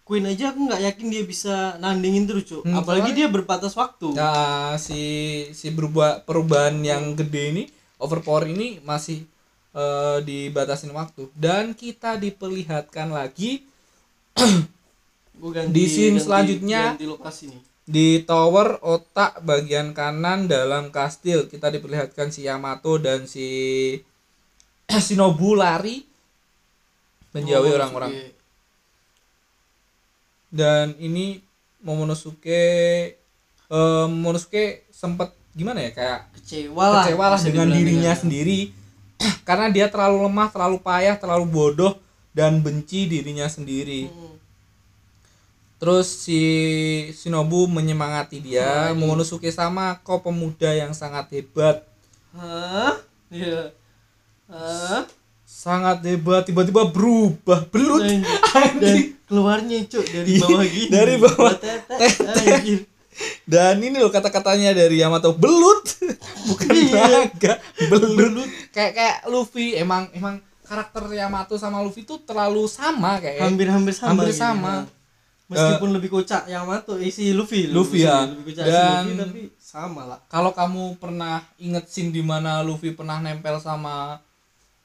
Queen 0.00 0.24
aja 0.24 0.50
aku 0.50 0.64
nggak 0.64 0.82
yakin 0.82 1.06
dia 1.08 1.22
bisa 1.22 1.54
nandingin 1.76 2.24
terus 2.24 2.42
cuy 2.44 2.62
Hmm, 2.62 2.74
apalagi 2.74 3.10
soalnya- 3.10 3.18
dia 3.18 3.28
berbatas 3.28 3.74
waktu. 3.74 4.08
Nah, 4.12 4.74
si 4.76 5.02
si 5.50 5.68
berubah 5.68 6.24
perubahan 6.24 6.80
yang 6.80 7.12
gede 7.12 7.42
ini 7.50 7.62
overpower 8.00 8.44
ini 8.46 8.80
masih 8.80 9.22
eh, 9.70 10.18
dibatasin 10.20 10.90
waktu. 10.90 11.28
Dan 11.32 11.72
kita 11.72 12.16
diperlihatkan 12.16 13.08
lagi 13.08 13.62
ganti, 15.46 15.70
Di 15.70 15.84
scene 15.86 16.16
ganti- 16.16 16.24
selanjutnya- 16.24 16.96
ganti 16.96 17.06
lokasi 17.06 17.44
nih. 17.48 17.62
di 17.90 18.22
tower 18.22 18.78
otak 18.80 19.42
bagian 19.42 19.90
kanan 19.90 20.46
dalam 20.46 20.88
kastil. 20.88 21.46
Kita 21.46 21.68
diperlihatkan 21.68 22.30
si 22.30 22.44
Yamato 22.44 22.96
dan 22.96 23.26
si 23.26 23.46
Shinobu 25.06 25.54
lari 25.54 26.02
menjauhi 27.30 27.70
Oh, 27.70 27.76
orang-orang. 27.76 28.12
Dan 30.50 30.98
ini 30.98 31.38
Momonosuke 31.80 32.62
eh, 33.70 34.06
Momonosuke 34.06 34.86
sempat 34.90 35.30
gimana 35.50 35.82
ya 35.82 35.90
kayak 35.90 36.18
kecewa 36.38 36.84
lah 36.86 37.04
kecewa 37.04 37.24
lah 37.34 37.40
dengan 37.42 37.68
dirinya 37.68 38.12
ya. 38.14 38.18
sendiri 38.18 38.70
karena 39.48 39.68
dia 39.68 39.86
terlalu 39.92 40.24
lemah, 40.24 40.48
terlalu 40.48 40.78
payah, 40.80 41.12
terlalu 41.18 41.44
bodoh 41.44 41.92
dan 42.32 42.62
benci 42.64 43.04
dirinya 43.04 43.44
sendiri. 43.50 44.08
Hmm. 44.08 44.38
Terus 45.76 46.08
si 46.24 46.40
Shinobu 47.12 47.64
menyemangati 47.64 48.40
dia, 48.40 48.92
ini. 48.92 48.96
Momonosuke 48.96 49.48
sama 49.48 49.96
kau 50.00 50.20
pemuda 50.20 50.72
yang 50.72 50.92
sangat 50.92 51.28
hebat. 51.32 51.84
hah 52.32 52.96
iya 53.28 53.72
hah 54.48 55.04
Sangat 55.44 56.00
hebat, 56.06 56.46
tiba-tiba 56.46 56.88
berubah 56.88 57.66
belut. 57.68 58.00
dan, 58.06 58.22
dan 58.80 58.96
keluarnya 59.26 59.84
cuk 59.84 60.04
dari 60.06 60.26
Iya, 60.32 60.40
bawah 60.46 60.64
gini 60.64 60.88
dari 60.88 61.14
bawah. 61.20 61.52
Tete, 61.58 62.06
anjir. 62.24 62.80
Dan 63.42 63.78
ini 63.78 63.96
loh 63.96 64.08
kata-katanya 64.08 64.72
dari 64.72 64.96
Yamato 64.96 65.32
belut, 65.32 65.84
bukan 66.48 66.68
Iya. 66.68 67.04
naga, 67.26 67.54
belut. 67.86 68.48
Kayak 68.70 68.92
kayak 68.92 69.16
Luffy 69.26 69.74
emang 69.74 70.08
emang 70.10 70.38
karakter 70.62 71.04
Yamato 71.10 71.54
sama 71.54 71.80
Luffy 71.80 72.02
tuh 72.02 72.20
terlalu 72.20 72.64
sama 72.64 73.18
kayak. 73.18 73.42
hampir-hampir 73.42 73.92
sama 73.92 74.14
Hampir 74.14 74.30
gitu. 74.30 74.38
sama. 74.38 74.74
Nah, 74.80 74.86
meskipun 75.50 75.90
lebih 75.90 76.10
kocak 76.12 76.46
Yamato 76.46 76.94
eh, 76.94 77.10
si 77.10 77.30
Luffy 77.30 77.66
Luffy, 77.66 78.00
ya. 78.00 78.22
lebih 78.22 78.54
kocak 78.54 78.64
Dan- 78.64 78.78
si 79.02 79.10
Luffy 79.10 79.14
tapi 79.18 79.40
sama 79.60 80.02
lah 80.04 80.22
kalau 80.24 80.50
kamu 80.50 80.94
pernah 80.96 81.42
inget 81.56 81.84
scene 81.86 82.08
di 82.08 82.22
mana 82.22 82.62
Luffy 82.62 82.90
pernah 82.90 83.18
nempel 83.18 83.58
sama 83.58 84.22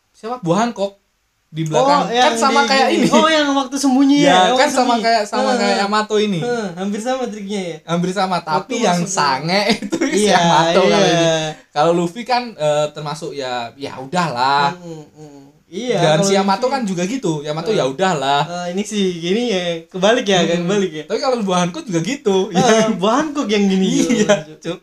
siapa 0.10 0.42
buah 0.42 0.66
Hancock 0.66 0.98
di 1.48 1.64
belakang. 1.64 2.04
kan 2.06 2.12
yang 2.12 2.36
sama 2.36 2.62
di 2.62 2.68
kayak 2.68 2.88
ini. 2.92 3.08
oh 3.08 3.28
yang 3.28 3.48
waktu 3.52 3.76
sembunyi 3.76 4.18
ya, 4.22 4.28
ya, 4.28 4.40
kan 4.52 4.68
waktu 4.68 4.76
sama 4.76 4.94
kayak 5.00 5.24
sama 5.24 5.44
Hah, 5.46 5.56
kayak 5.56 5.78
Yamato 5.82 6.16
ini. 6.18 6.40
Hah, 6.40 6.68
hampir 6.76 7.00
sama 7.00 7.24
triknya 7.26 7.62
ya. 7.62 7.78
Hampir 7.86 8.12
sama 8.12 8.38
tapi 8.40 8.76
Waktu 8.76 8.76
yang 8.82 9.00
sange 9.06 9.62
itu 9.80 9.98
si 10.06 10.26
Iya, 10.26 10.36
Yamato 10.36 10.82
iya. 10.82 10.92
kalau 10.92 11.08
ini. 11.08 11.28
Kalau 11.72 11.92
Luffy 11.94 12.22
kan 12.24 12.44
eh, 12.52 12.86
termasuk 12.92 13.32
ya 13.32 13.72
ya 13.76 13.96
udahlah. 13.98 14.76
Hmm, 14.76 15.06
hmm. 15.10 15.42
iya 15.66 15.98
dan 15.98 16.20
si 16.22 16.34
Yamato 16.34 16.62
Luffy- 16.62 16.72
kan 16.72 16.82
juga 16.84 17.04
gitu. 17.06 17.34
Yamato 17.40 17.70
Eh. 17.70 17.78
ya 17.78 17.86
udahlah. 17.86 18.42
Ah, 18.44 18.68
ini 18.68 18.84
sih 18.84 19.16
gini 19.16 19.44
ya 19.48 19.64
kebalik 19.86 20.24
ya 20.24 20.44
kan 20.44 20.58
Hmm. 20.58 20.68
kebalik 20.68 20.92
ya. 20.92 21.04
Tapi 21.06 21.20
kalau 21.20 21.40
buah 21.40 21.60
Hancock 21.64 21.84
juga 21.84 22.00
gitu. 22.02 22.52
Bahan 22.98 23.32
kok 23.32 23.48
yang 23.48 23.64
gini 23.66 23.88
iya 24.18 24.44
Cuk. 24.58 24.80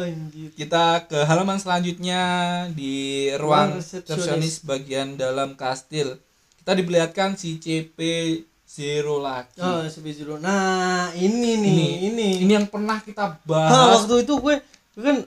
Anjir. 0.00 0.50
Kita 0.52 1.04
ke 1.04 1.18
halaman 1.20 1.56
selanjutnya 1.56 2.22
di 2.70 3.28
ruang 3.34 3.76
resepsionis. 3.76 4.62
bagian 4.62 5.14
dalam 5.14 5.54
kastil. 5.54 6.18
Kita 6.56 6.72
diperlihatkan 6.72 7.34
si 7.34 7.56
CP 7.56 7.98
Zero 8.64 9.18
lagi. 9.18 9.58
Oh 9.58 9.80
CP 9.82 10.06
Zero. 10.12 10.36
Nah 10.36 11.08
ini 11.12 11.56
nih 11.56 11.72
Ini. 11.72 11.88
ini, 12.06 12.28
ini 12.44 12.52
yang 12.52 12.66
pernah 12.66 13.00
kita 13.00 13.40
bahas. 13.42 14.04
waktu 14.04 14.22
itu 14.22 14.34
gue 14.36 14.56
gue 14.94 15.02
kan 15.02 15.18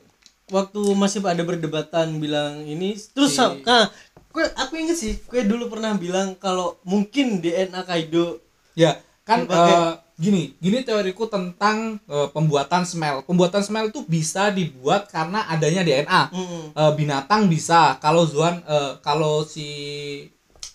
waktu 0.49 0.81
masih 0.93 1.19
ada 1.21 1.41
perdebatan 1.41 2.17
bilang 2.17 2.61
ini. 2.61 2.93
Terus 2.93 3.33
Si- 3.33 3.63
nah, 3.63 3.89
gue 4.29 4.45
aku 4.53 4.73
inget 4.77 4.95
sih 4.95 5.17
gue 5.19 5.41
dulu 5.43 5.67
pernah 5.67 5.91
bilang 5.93 6.35
kalau 6.35 6.77
mungkin 6.83 7.39
DNA 7.39 7.81
Kaido 7.81 8.39
ya 8.71 8.95
kan 9.21 9.43
Dipakai. 9.43 9.73
eh, 9.73 9.93
gini 10.21 10.53
gini 10.55 10.79
teoriku 10.81 11.25
tentang 11.25 11.97
eh, 11.99 12.29
pembuatan 12.29 12.85
smell. 12.85 13.21
Pembuatan 13.21 13.59
smell 13.59 13.89
itu 13.89 14.05
bisa 14.05 14.47
dibuat 14.49 15.09
karena 15.09 15.49
adanya 15.49 15.81
DNA 15.81 16.21
mm, 16.29 16.63
Eh, 16.71 16.91
binatang 16.93 17.49
bisa. 17.49 17.97
Kalau 17.97 18.23
Zuan 18.23 18.61
eh, 18.61 19.01
kalau 19.01 19.41
si 19.43 19.67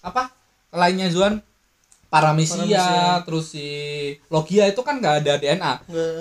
apa? 0.00 0.34
Lainnya 0.68 1.06
Zuan? 1.08 1.38
Paramecia, 2.06 2.54
Paramecia. 2.56 3.22
terus 3.22 3.50
si 3.50 3.66
Logia 4.26 4.66
itu 4.66 4.78
kan 4.80 4.94
nggak 4.96 5.16
ada 5.20 5.32
DNA 5.36 5.72
nggak- 5.84 6.14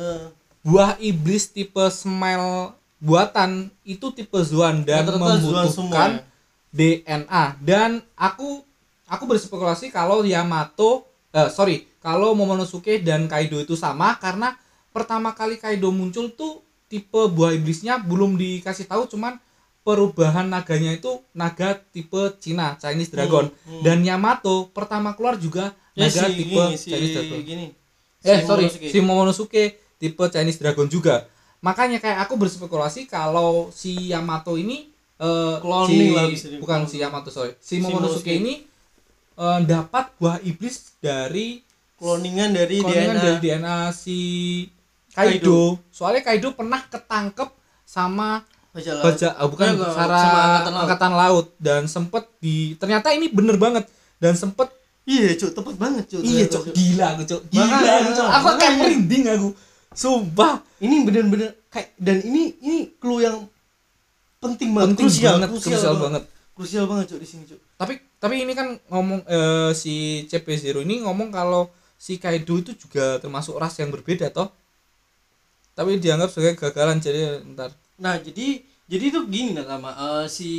buah 0.61 0.97
iblis 0.97 1.45
tipe 1.47 1.85
smell 1.89 2.73
buatan 2.97 3.69
itu 3.83 4.09
tipe 4.09 4.33
Zuan 4.41 4.81
dan 4.81 5.05
Zuan 5.05 5.21
membutuhkan 5.21 5.69
semua 5.69 5.93
ya? 5.93 6.25
DNA 6.73 7.43
dan 7.61 7.91
aku 8.13 8.65
aku 9.05 9.23
berspekulasi 9.25 9.87
kalau 9.87 10.25
Yamato 10.25 11.05
eh, 11.29 11.47
sorry 11.47 11.85
kalau 12.05 12.37
Momonosuke 12.37 13.01
dan 13.01 13.25
Kaido 13.25 13.57
itu 13.57 13.73
sama 13.75 14.13
karena 14.17 14.53
pertama 14.93 15.33
kali 15.33 15.57
Kaido 15.57 15.89
muncul 15.89 16.29
tuh 16.31 16.61
tipe 16.85 17.17
buah 17.27 17.51
iblisnya 17.51 17.97
belum 17.99 18.37
dikasih 18.37 18.85
tahu 18.85 19.09
cuman 19.09 19.41
perubahan 19.81 20.45
naganya 20.45 20.93
itu 20.93 21.09
naga 21.31 21.77
tipe 21.89 22.17
Cina 22.37 22.77
Chinese 22.77 23.09
Dragon 23.09 23.49
Hmm, 23.65 23.81
hmm. 23.81 23.81
dan 23.81 23.97
Yamato 24.01 24.69
pertama 24.69 25.13
keluar 25.13 25.35
juga 25.35 25.73
ya 25.93 26.05
naga 26.05 26.21
si 26.23 26.33
tipe 26.35 26.61
gini, 26.61 26.75
si 26.75 26.87
Chinese 26.89 27.13
Dragon 27.15 27.41
gini 27.41 27.65
eh 28.23 28.37
Si 28.37 28.41
sorry 28.41 28.65
Momonosuke. 28.65 28.87
si 28.89 28.97
Momonosuke 28.99 29.63
tipe 29.95 30.23
Chinese 30.27 30.57
Dragon 30.57 30.87
juga 30.87 31.25
makanya 31.59 31.97
kayak 31.97 32.19
aku 32.21 32.37
berspekulasi 32.37 33.05
kalau 33.07 33.73
si 33.73 34.09
Yamato 34.09 34.53
ini 34.55 34.89
eh, 35.17 35.55
Cloning 35.57 36.09
si, 36.09 36.13
lah 36.13 36.25
bisa 36.27 36.45
bukan 36.55 36.85
si 36.85 36.97
Yamato 36.97 37.29
sorry 37.29 37.57
si 37.59 37.77
Si 37.77 37.81
Momonosuke 37.81 38.25
Momonosuke. 38.25 38.33
ini 38.35 38.53
eh, 39.35 39.59
dapat 39.65 40.05
buah 40.17 40.37
iblis 40.41 40.93
dari 40.97 41.64
cloningan 41.95 42.51
dari 42.51 42.83
cloningan 42.83 43.15
DNA 43.15 43.23
dari 43.23 43.37
DNA 43.39 43.77
si 43.95 44.19
Kaido. 45.15 45.79
soalnya 45.95 46.21
Kaido 46.27 46.51
pernah 46.51 46.83
ketangkep 46.83 47.49
sama 47.87 48.43
baca 48.75 48.91
laut. 48.91 49.05
baja 49.07 49.27
ah, 49.39 49.47
bukan 49.47 49.67
Enggak, 49.71 49.91
Sarah 49.95 50.19
sama 50.19 50.39
angkatan, 50.43 50.73
angkatan 50.75 51.11
laut. 51.15 51.23
laut 51.23 51.47
dan 51.63 51.81
sempet 51.87 52.23
di 52.43 52.75
ternyata 52.75 53.15
ini 53.15 53.31
bener 53.31 53.55
banget. 53.55 53.87
Dan 54.19 54.35
sempet 54.35 54.67
iya 55.07 55.31
cuk 55.39 55.55
tepat 55.55 55.75
banget 55.79 56.03
cuk 56.11 56.21
iya 56.23 56.43
cok 56.51 56.75
gila 56.75 57.05
aku 57.15 57.23
cok 57.23 57.41
gila. 57.47 57.63
Makanya, 57.71 57.93
aku, 57.95 58.11
Cok. 58.11 58.27
aku 58.27 58.47
kayak 58.59 58.73
merinding 58.75 59.23
aku. 59.31 59.49
Sumpah. 59.95 60.53
Ini 60.83 60.95
bener-bener 61.07 61.49
kayak 61.71 61.95
dan 61.95 62.19
ini 62.27 62.59
ini 62.59 62.77
clue 62.99 63.23
yang 63.23 63.47
penting 64.43 64.75
banget 64.75 64.99
penting 64.99 65.07
krusial, 65.07 65.35
banget 65.39 65.49
krusial 65.55 65.95
banget. 65.95 66.23
krusial 66.51 66.85
banget 66.91 67.05
cuk 67.15 67.19
di 67.23 67.27
sini 67.27 67.43
cuk. 67.47 67.59
Tapi 67.79 67.93
tapi 68.19 68.35
ini 68.43 68.51
kan 68.51 68.75
ngomong 68.91 69.23
eh, 69.23 69.71
si 69.71 70.27
CP0 70.27 70.83
ini 70.83 71.07
ngomong 71.07 71.31
kalau 71.31 71.71
si 71.95 72.15
Kaido 72.15 72.55
itu 72.55 72.71
juga 72.73 73.17
termasuk 73.17 73.55
ras 73.55 73.75
yang 73.75 73.89
berbeda 73.89 74.29
toh 74.29 74.51
tapi 75.71 75.97
dianggap 75.97 76.29
sebagai 76.29 76.55
gagalan 76.61 76.97
jadi 76.97 77.43
ntar 77.49 77.71
Nah, 77.95 78.15
jadi 78.17 78.59
jadi 78.85 79.03
itu 79.07 79.23
gini 79.25 79.55
nakama. 79.55 79.95
Eh 79.95 80.27
si 80.27 80.51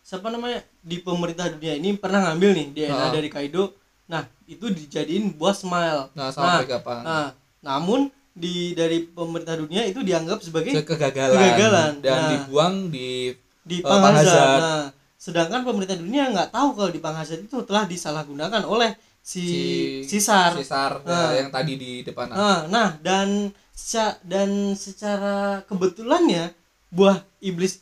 siapa 0.00 0.28
namanya 0.28 0.64
di 0.80 0.96
pemerintah 0.98 1.46
dunia 1.46 1.74
ini 1.74 1.92
pernah 1.94 2.24
ngambil 2.24 2.50
nih 2.54 2.66
DNA 2.74 2.96
Ah. 2.98 3.10
dari 3.10 3.28
Kaido 3.28 3.72
nah 4.04 4.20
itu 4.44 4.68
dijadiin 4.68 5.32
buah 5.34 5.52
smile 5.52 6.12
Nah, 6.12 6.28
sama 6.28 6.60
Vegapunk. 6.60 7.00
nah, 7.02 7.32
namun 7.60 8.08
di 8.30 8.72
dari 8.72 9.00
pemerintah 9.02 9.56
dunia 9.56 9.80
itu 9.82 10.00
dianggap 10.00 10.40
sebagai 10.40 10.72
Ke- 10.74 10.84
kegagalan, 10.86 11.36
Kegagalan. 11.38 11.92
dan 12.00 12.16
Nah. 12.18 12.28
dibuang 12.34 12.74
di 12.88 13.32
di 13.62 13.76
Eh, 13.78 13.82
Panghazard. 13.82 14.04
Panghazard. 14.24 14.60
Nah, 14.60 14.84
sedangkan 15.16 15.60
pemerintah 15.62 15.96
dunia 15.96 16.28
nggak 16.30 16.48
tahu 16.50 16.68
kalau 16.74 16.90
di 16.90 17.00
Panghazard 17.00 17.40
itu 17.42 17.56
telah 17.62 17.84
disalahgunakan 17.84 18.60
oleh 18.62 18.92
si, 19.24 19.44
si 20.04 20.20
Sisar. 20.20 20.52
Sisar 20.54 21.00
Nah. 21.00 21.32
ya, 21.32 21.40
yang 21.40 21.48
tadi 21.48 21.72
di 21.74 22.04
depan 22.04 22.28
Nah, 22.28 22.68
nah, 22.68 22.88
dan 23.00 23.48
seca- 23.72 24.20
dan 24.20 24.76
secara 24.76 25.64
kebetulannya 25.64 26.52
buah 26.90 27.18
iblis 27.40 27.80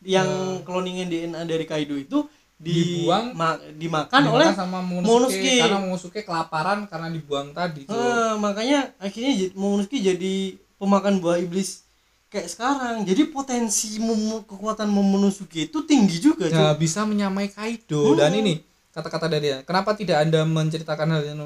yang 0.00 0.28
cloningan 0.62 1.10
DNA 1.10 1.42
dari 1.42 1.66
Kaido 1.66 1.92
itu 1.92 2.22
di, 2.56 3.02
Dibuang. 3.02 3.34
ma- 3.34 3.58
dimakan 3.58 3.76
Dimakan 4.16 4.22
oleh 4.32 4.46
sama 4.48 4.78
Momonosuke. 4.80 5.04
Momonosuke 5.04 5.52
karena 5.60 5.78
Momonosuke 5.78 6.20
kelaparan 6.22 6.78
karena 6.86 7.08
dibuang 7.10 7.48
tadi 7.50 7.84
tuh. 7.84 7.92
Eh, 7.92 8.34
makanya 8.38 8.94
akhirnya 8.96 9.52
Momonosuke 9.52 9.98
jadi 9.98 10.34
pemakan 10.78 11.18
buah 11.18 11.36
iblis 11.36 11.82
kayak 12.26 12.48
sekarang. 12.48 13.04
Jadi 13.04 13.28
potensi 13.28 13.98
Momo- 13.98 14.46
kekuatan 14.46 14.88
Momonosuke 14.88 15.66
itu 15.66 15.84
tinggi 15.84 16.16
juga, 16.16 16.48
Nah, 16.48 16.72
bisa 16.72 17.02
menyamai 17.02 17.50
Kaido 17.50 18.14
dan 18.14 18.32
ini 18.32 18.62
kata-kata 18.96 19.28
dari 19.28 19.52
dia. 19.52 19.58
Kenapa 19.60 19.92
tidak 19.92 20.24
Anda 20.24 20.48
menceritakan 20.48 21.08
hal 21.12 21.22
yang 21.28 21.40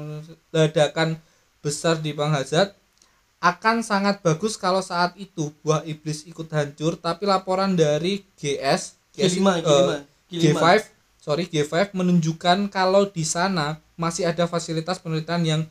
ledakan 0.55 1.19
besar 1.59 1.99
di 1.99 2.15
Panghazard? 2.15 2.71
Akan 3.43 3.83
sangat 3.83 4.23
bagus 4.23 4.55
kalau 4.55 4.79
saat 4.79 5.17
itu 5.19 5.51
buah 5.65 5.83
iblis 5.83 6.23
ikut 6.29 6.47
hancur, 6.47 6.95
tapi 6.95 7.27
laporan 7.27 7.75
dari 7.75 8.23
GS, 8.39 8.95
G5, 9.11 9.27
eh, 9.27 9.35
G5, 9.35 9.43
G5. 10.31 10.39
G5, 10.39 10.63
sorry 11.19 11.43
G5 11.49 11.91
menunjukkan 11.91 12.71
kalau 12.71 13.09
di 13.09 13.27
sana 13.27 13.81
masih 13.99 14.29
ada 14.29 14.45
fasilitas 14.45 15.01
penelitian 15.01 15.41
yang 15.43 15.61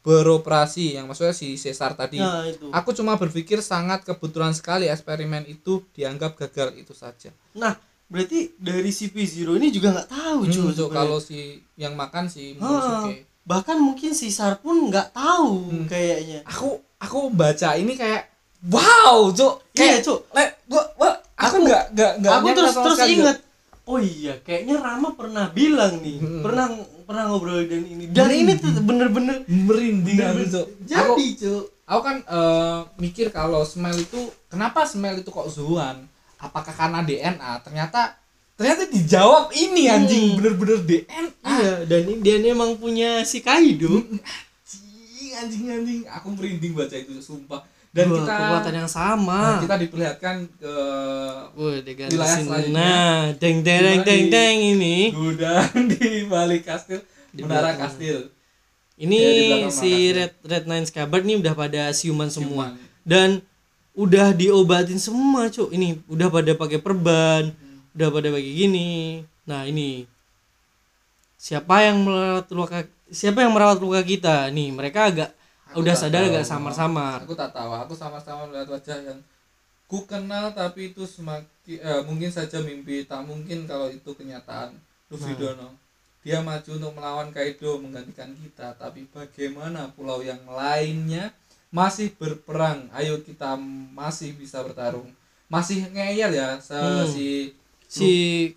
beroperasi, 0.00 0.96
yang 0.96 1.06
maksudnya 1.06 1.36
si 1.36 1.60
Caesar 1.60 1.92
tadi. 1.92 2.18
Nah, 2.18 2.48
itu. 2.48 2.72
Aku 2.72 2.96
cuma 2.96 3.20
berpikir 3.20 3.60
sangat 3.60 4.04
kebetulan 4.04 4.56
sekali 4.56 4.88
eksperimen 4.88 5.44
itu 5.44 5.84
dianggap 5.92 6.40
gagal 6.40 6.72
itu 6.76 6.96
saja. 6.96 7.30
Nah, 7.52 7.76
berarti 8.10 8.38
dari 8.56 8.90
si 8.90 9.06
P0 9.06 9.54
ini 9.54 9.70
juga 9.70 9.94
nggak 9.94 10.10
tahu, 10.10 10.38
Hmm, 10.44 10.74
so, 10.74 10.90
kalau 10.90 11.16
si 11.16 11.38
yang 11.74 11.94
makan 11.94 12.26
si 12.26 12.58
Momonosuke. 12.58 13.22
bahkan 13.42 13.78
mungkin 13.78 14.10
si 14.12 14.28
Sar 14.28 14.58
pun 14.58 14.90
nggak 14.90 15.10
tahu 15.10 15.70
Hmm. 15.70 15.86
kayaknya. 15.86 16.42
Aku 16.44 16.68
aku 16.98 17.30
baca 17.30 17.72
ini 17.72 17.94
kayak 17.94 18.26
wow, 18.64 19.30
Cuk. 19.30 19.62
Iya, 19.72 19.96
Kayak 19.96 20.00
Cuk. 20.04 20.20
le, 20.28 20.44
gua, 20.66 20.82
gua 20.94 21.10
aku 21.32 21.56
Aku- 21.56 21.64
nggak 21.64 21.84
nggak 21.90 22.12
nggak 22.18 22.32
Aku 22.34 22.46
terus 22.50 22.74
terus 22.76 23.00
inget. 23.08 23.38
Oh 23.84 23.98
iya, 23.98 24.38
kayaknya 24.38 24.78
Rama 24.78 25.14
pernah 25.14 25.46
bilang 25.48 25.98
nih, 25.98 26.18
Hmm. 26.18 26.42
pernah 26.44 26.66
pernah 27.04 27.24
ngobrol 27.26 27.62
dan 27.64 27.82
ini. 27.82 28.04
Dan 28.06 28.28
ini 28.28 28.52
tuh 28.54 28.70
bener-bener 28.80 29.42
Cuk. 29.42 29.50
merinding 29.64 30.14
aku, 30.16 30.26
bener-bener 30.30 30.50
Cuk. 30.52 30.66
Aku, 30.92 31.12
jadi, 31.14 31.26
Cuk. 31.36 31.64
aku 31.84 32.00
kan 32.00 32.16
eh, 32.20 32.78
mikir 32.98 33.26
kalau 33.30 33.62
smell 33.62 33.96
itu 33.96 34.20
kenapa 34.46 34.82
smell 34.84 35.14
itu 35.16 35.26
kok 35.28 35.46
Zuan? 35.48 36.06
Apakah 36.40 36.72
karena 36.72 37.00
DNA? 37.00 37.52
Ternyata 37.60 38.16
ternyata 38.54 38.84
dijawab 38.86 39.52
ini 39.52 39.86
anjing 39.86 40.24
Hmm. 40.26 40.36
bener-bener 40.36 40.78
DNA. 40.80 41.28
Iya, 41.42 41.72
dan 41.84 42.00
ini 42.06 42.20
dia 42.20 42.36
emang 42.46 42.76
punya 42.76 43.20
si 43.22 43.40
Kaido. 43.40 44.00
Anjing 44.70 45.32
anjing 45.32 45.64
anjing. 45.70 46.00
Aku 46.10 46.32
merinding 46.32 46.72
baca 46.74 46.92
itu 46.92 47.16
sumpah. 47.18 47.62
Dan 47.90 48.06
Wah, 48.06 48.22
kita 48.22 48.32
kekuatan 48.32 48.74
yang 48.76 48.86
nah, 48.86 48.92
sama. 48.92 49.40
kita 49.58 49.76
diperlihatkan 49.78 50.36
ke 50.54 50.74
Wah, 51.50 51.74
wilayah 51.82 52.38
selanjutnya. 52.38 52.70
Nah, 52.70 53.14
deng 53.34 53.58
deng 53.60 53.82
deng 53.82 54.00
deng 54.04 54.24
deng 54.28 54.56
ini. 54.76 54.96
gudang 55.10 55.66
di 55.90 56.22
balik 56.24 56.62
kastil, 56.62 57.02
Di 57.30 57.42
menara 57.42 57.74
belakang. 57.74 57.90
kastil. 57.90 58.18
Ini 58.94 59.18
Ya, 59.64 59.70
si. 59.72 60.12
Red 60.12 60.38
Red 60.40 60.64
Nine 60.66 60.86
Scabbard 60.86 61.24
nih 61.24 61.40
udah 61.40 61.54
pada 61.56 61.90
siuman 61.90 62.28
semua. 62.28 62.70
Siuman. 62.70 63.02
Dan 63.02 63.28
udah 63.94 64.32
diobatin 64.32 64.96
semua, 64.96 65.48
Cuk. 65.48 65.70
Ini 65.70 66.00
udah 66.06 66.28
pada 66.28 66.52
pakai 66.54 66.78
perban, 66.78 67.50
Hmm. 67.50 67.80
udah 67.94 68.08
pada 68.08 68.28
pakai 68.30 68.52
gini. 68.54 68.90
Nah, 69.44 69.66
ini 69.66 70.06
siapa 71.36 71.82
yang 71.84 72.04
merawat 72.04 72.46
luka 72.52 72.78
siapa 73.10 73.42
yang 73.42 73.52
merawat 73.52 73.80
luka 73.80 74.00
kita? 74.02 74.48
Nih, 74.50 74.70
mereka 74.70 75.10
agak 75.10 75.30
Aku 75.70 75.82
udah 75.82 75.94
sadar 75.94 76.26
tahu. 76.26 76.30
agak 76.34 76.44
samar-samar. 76.46 77.18
Aku 77.22 77.34
tak 77.34 77.50
tahu. 77.50 77.70
Aku 77.76 77.94
sama-sama 77.94 78.46
melihat 78.46 78.68
wajah 78.70 78.98
yang 79.00 79.18
ku 79.86 80.06
kenal 80.06 80.54
tapi 80.54 80.90
itu 80.90 81.02
semakin 81.02 81.46
eh, 81.66 82.02
mungkin 82.06 82.30
saja 82.30 82.58
mimpi 82.58 83.06
tak 83.06 83.22
mungkin 83.22 83.66
kalau 83.66 83.86
itu 83.86 84.10
kenyataan. 84.10 84.74
Luffy 85.10 85.34
Nah. 85.34 85.54
Dono. 85.54 85.68
Dia 86.20 86.44
maju 86.44 86.70
untuk 86.76 86.92
melawan 86.92 87.32
Kaido 87.32 87.80
menggantikan 87.80 88.28
kita, 88.36 88.76
tapi 88.76 89.08
bagaimana 89.08 89.88
pulau 89.90 90.20
yang 90.20 90.38
lainnya 90.44 91.32
masih 91.70 92.10
berperang? 92.14 92.90
Ayo 92.92 93.22
kita 93.22 93.54
masih 93.94 94.34
bisa 94.34 94.60
bertarung. 94.60 95.10
Masih 95.46 95.86
ngeyel 95.88 96.30
ya 96.30 96.58
se- 96.58 96.74
Hmm. 96.74 97.06
si 97.06 97.54
si 97.86 98.08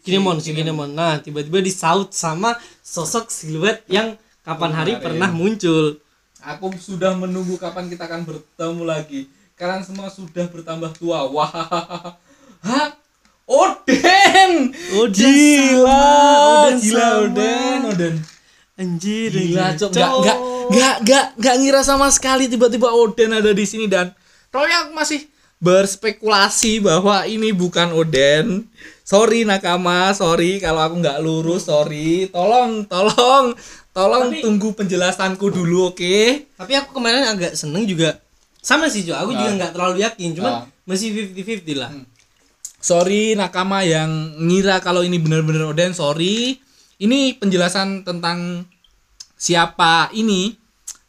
Kinemon, 0.02 0.38
si 0.38 0.54
Kinemon. 0.54 0.94
Nah, 0.94 1.18
tiba-tiba 1.18 1.58
disaut 1.58 2.14
sama 2.14 2.54
sosok 2.82 3.30
siluet 3.30 3.82
yang 3.88 4.14
kapan 4.42 4.72
hari 4.72 4.94
Kemarin. 4.94 5.06
pernah 5.06 5.30
muncul. 5.32 5.98
Aku 6.44 6.70
sudah 6.76 7.16
menunggu 7.16 7.56
kapan 7.56 7.88
kita 7.88 8.06
akan 8.06 8.28
bertemu 8.28 8.84
lagi. 8.84 9.22
Kalian 9.56 9.82
semua 9.82 10.12
sudah 10.12 10.46
bertambah 10.46 10.92
tua. 10.94 11.24
Wah. 11.26 11.50
Hah? 12.62 12.88
Oden. 13.44 14.72
Oh, 14.96 15.08
Gila. 15.08 16.04
Oden 16.68 16.78
gila. 16.80 17.08
Oden. 17.24 17.80
Oden. 17.90 18.16
Anjir, 18.74 19.30
Gila. 19.30 19.78
Cok. 19.78 19.92
Enggak 19.92 20.10
enggak 20.12 20.38
enggak 20.66 20.94
enggak 21.00 21.26
enggak 21.38 21.56
ngira 21.62 21.82
sama 21.82 22.10
sekali 22.10 22.50
tiba-tiba 22.50 22.90
Oden 22.90 23.32
ada 23.32 23.54
di 23.54 23.64
sini 23.64 23.86
dan 23.86 24.10
Roy 24.50 24.70
aku 24.70 24.94
masih 24.94 25.30
berspekulasi 25.62 26.82
bahwa 26.82 27.24
ini 27.24 27.54
bukan 27.54 27.94
Oden. 27.94 28.66
Sorry 29.04 29.44
Nakama, 29.44 30.10
sorry 30.12 30.58
kalau 30.58 30.80
aku 30.80 30.96
nggak 31.00 31.20
lurus, 31.20 31.68
sorry. 31.68 32.28
Tolong, 32.28 32.84
tolong, 32.86 33.54
tolong 33.92 34.26
Tapi- 34.32 34.42
tunggu 34.42 34.72
penjelasanku 34.74 35.48
dulu, 35.50 35.92
oke? 35.92 36.48
Tapi 36.50 36.72
aku 36.74 36.90
kemarin 36.94 37.24
agak 37.26 37.54
seneng 37.54 37.84
juga. 37.84 38.18
Sama 38.58 38.88
sih, 38.88 39.04
Jo. 39.04 39.14
Aku 39.14 39.32
juga 39.32 39.50
Ah. 39.50 39.56
nggak 39.56 39.72
terlalu 39.72 39.96
yakin, 40.02 40.30
cuman 40.34 40.54
Ah. 40.54 40.64
masih 40.84 41.12
50-50 41.12 41.76
lah. 41.76 41.92
Hmm. 41.92 42.08
Sorry 42.80 43.36
nakama 43.36 43.84
yang 43.84 44.10
ngira 44.42 44.80
kalau 44.80 45.04
ini 45.04 45.16
benar-benar 45.16 45.68
Oden, 45.68 45.92
sorry. 45.92 46.60
Ini 47.02 47.42
penjelasan 47.42 48.06
tentang 48.06 48.68
siapa 49.34 50.14
ini 50.14 50.54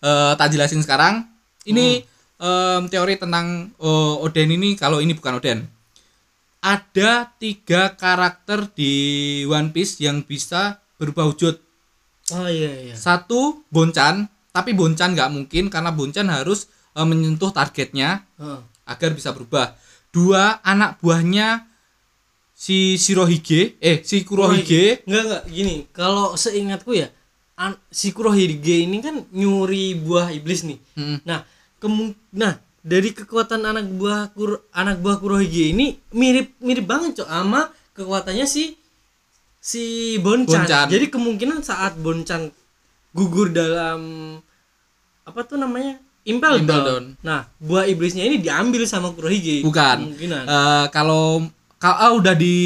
eh, 0.00 0.32
tak 0.36 0.52
jelasin 0.52 0.80
sekarang. 0.80 1.28
Ini 1.64 2.04
em, 2.40 2.82
teori 2.92 3.14
tentang 3.16 3.72
eh, 3.76 4.24
Oden 4.24 4.50
ini 4.52 4.76
kalau 4.76 5.00
ini 5.00 5.12
bukan 5.16 5.40
Oden. 5.40 5.60
Ada 6.64 7.28
tiga 7.36 7.92
karakter 7.92 8.72
di 8.72 8.92
One 9.44 9.68
Piece 9.68 10.00
yang 10.00 10.24
bisa 10.24 10.80
berubah 10.96 11.28
wujud. 11.28 11.60
Oh 12.32 12.48
iya 12.48 12.72
iya. 12.88 12.96
Satu 12.96 13.60
Bonchan, 13.68 14.32
tapi 14.48 14.72
Bonchan 14.72 15.12
nggak 15.12 15.28
mungkin 15.28 15.68
karena 15.68 15.92
Bonchan 15.92 16.32
harus 16.32 16.72
eh, 16.96 17.04
menyentuh 17.04 17.52
targetnya 17.52 18.24
Heeh. 18.40 18.60
agar 18.88 19.10
bisa 19.12 19.36
berubah. 19.36 19.76
Dua 20.14 20.62
anak 20.64 21.02
buahnya 21.02 21.73
si 22.64 22.96
Shirohige, 22.96 23.76
eh 23.76 24.00
si 24.00 24.24
Kurohige, 24.24 25.04
Enggak 25.04 25.22
enggak 25.28 25.42
gini. 25.52 25.74
Kalau 25.92 26.32
seingatku 26.32 26.96
ya, 26.96 27.12
an- 27.60 27.76
si 27.92 28.08
Kurohige 28.16 28.88
ini 28.88 29.04
kan 29.04 29.20
nyuri 29.36 29.92
buah 30.00 30.32
iblis 30.32 30.64
nih. 30.64 30.80
Hmm. 30.96 31.20
Nah, 31.28 31.44
kemu 31.76 32.16
nah 32.32 32.56
dari 32.80 33.12
kekuatan 33.12 33.68
anak 33.68 33.84
buah 33.92 34.32
kur 34.32 34.64
anak 34.72 34.96
buah 35.04 35.20
Kurohige 35.20 35.76
ini 35.76 36.00
mirip 36.16 36.56
mirip 36.64 36.88
banget 36.88 37.20
cok 37.20 37.28
sama 37.28 37.68
kekuatannya 37.92 38.48
si 38.48 38.80
si 39.60 40.16
Bonchan. 40.24 40.64
Bonchan. 40.64 40.86
Jadi 40.88 41.06
kemungkinan 41.12 41.60
saat 41.60 42.00
Bonchan 42.00 42.48
gugur 43.12 43.52
dalam 43.52 44.00
apa 45.24 45.40
tuh 45.44 45.60
namanya? 45.60 46.00
Impel, 46.24 46.64
Impel 46.64 46.80
Down. 46.80 46.88
Down. 46.88 47.04
Nah, 47.20 47.44
buah 47.60 47.84
iblisnya 47.84 48.24
ini 48.24 48.40
diambil 48.40 48.88
sama 48.88 49.12
Kurohige. 49.12 49.60
bukan. 49.60 50.08
Kemungkinan. 50.08 50.44
Eh, 50.48 50.86
kalau 50.88 51.44
kalau 51.84 52.16
udah 52.16 52.32
di 52.32 52.56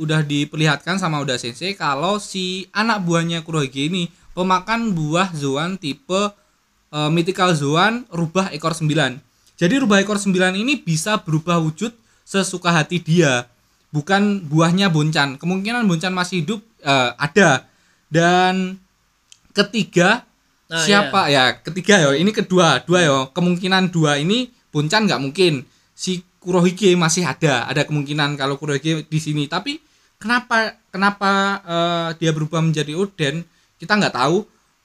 udah 0.00 0.24
diperlihatkan 0.24 0.96
sama 0.96 1.20
udah 1.20 1.36
sensei 1.36 1.76
kalau 1.76 2.16
si 2.16 2.64
anak 2.72 3.04
buahnya 3.04 3.44
Kurohige 3.44 3.92
ini 3.92 4.08
pemakan 4.32 4.96
buah 4.96 5.28
Zoan 5.36 5.76
tipe 5.76 6.32
eh, 6.88 7.10
mythical 7.12 7.52
Zoan 7.52 8.08
rubah 8.08 8.48
ekor 8.48 8.72
9. 8.72 8.88
Jadi 9.60 9.74
rubah 9.76 10.00
ekor 10.00 10.16
9 10.16 10.56
ini 10.56 10.80
bisa 10.80 11.20
berubah 11.20 11.60
wujud 11.60 11.92
sesuka 12.24 12.72
hati 12.72 12.96
dia. 12.96 13.44
Bukan 13.92 14.48
buahnya 14.48 14.88
Bonchan. 14.88 15.36
Kemungkinan 15.36 15.84
Bonchan 15.84 16.16
masih 16.16 16.40
hidup 16.40 16.64
eh, 16.80 17.10
ada. 17.20 17.68
Dan 18.08 18.80
ketiga 19.52 20.24
Nah, 20.72 20.80
siapa 20.80 21.28
ya 21.28 21.60
ketiga 21.60 22.00
ya 22.00 22.16
ini 22.16 22.32
kedua 22.32 22.80
dua 22.88 23.04
ya 23.04 23.28
kemungkinan 23.28 23.92
dua 23.92 24.16
ini 24.16 24.48
Bonchan 24.72 25.04
nggak 25.04 25.20
mungkin 25.20 25.68
si 25.92 26.24
Kurohige 26.42 26.92
masih 26.94 27.22
ada 27.22 27.64
ada 27.64 27.86
kemungkinan 27.86 28.34
kalau 28.34 28.58
Kurohige 28.58 29.06
di 29.06 29.18
sini 29.18 29.46
tapi 29.46 29.78
kenapa 30.18 30.74
kenapa 30.90 31.30
eh, 31.64 32.08
dia 32.18 32.30
berubah 32.30 32.58
menjadi 32.58 32.92
Oden 32.92 33.46
kita 33.78 33.94
nggak 33.94 34.12
tahu 34.12 34.38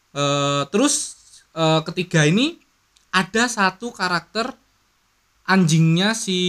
Eh, 0.09 0.63
terus 0.69 1.13
eh, 1.53 1.81
ketiga 1.83 2.25
ini 2.25 2.57
ada 3.11 3.45
satu 3.45 3.89
karakter 3.91 4.49
anjingnya 5.45 6.13
si 6.13 6.39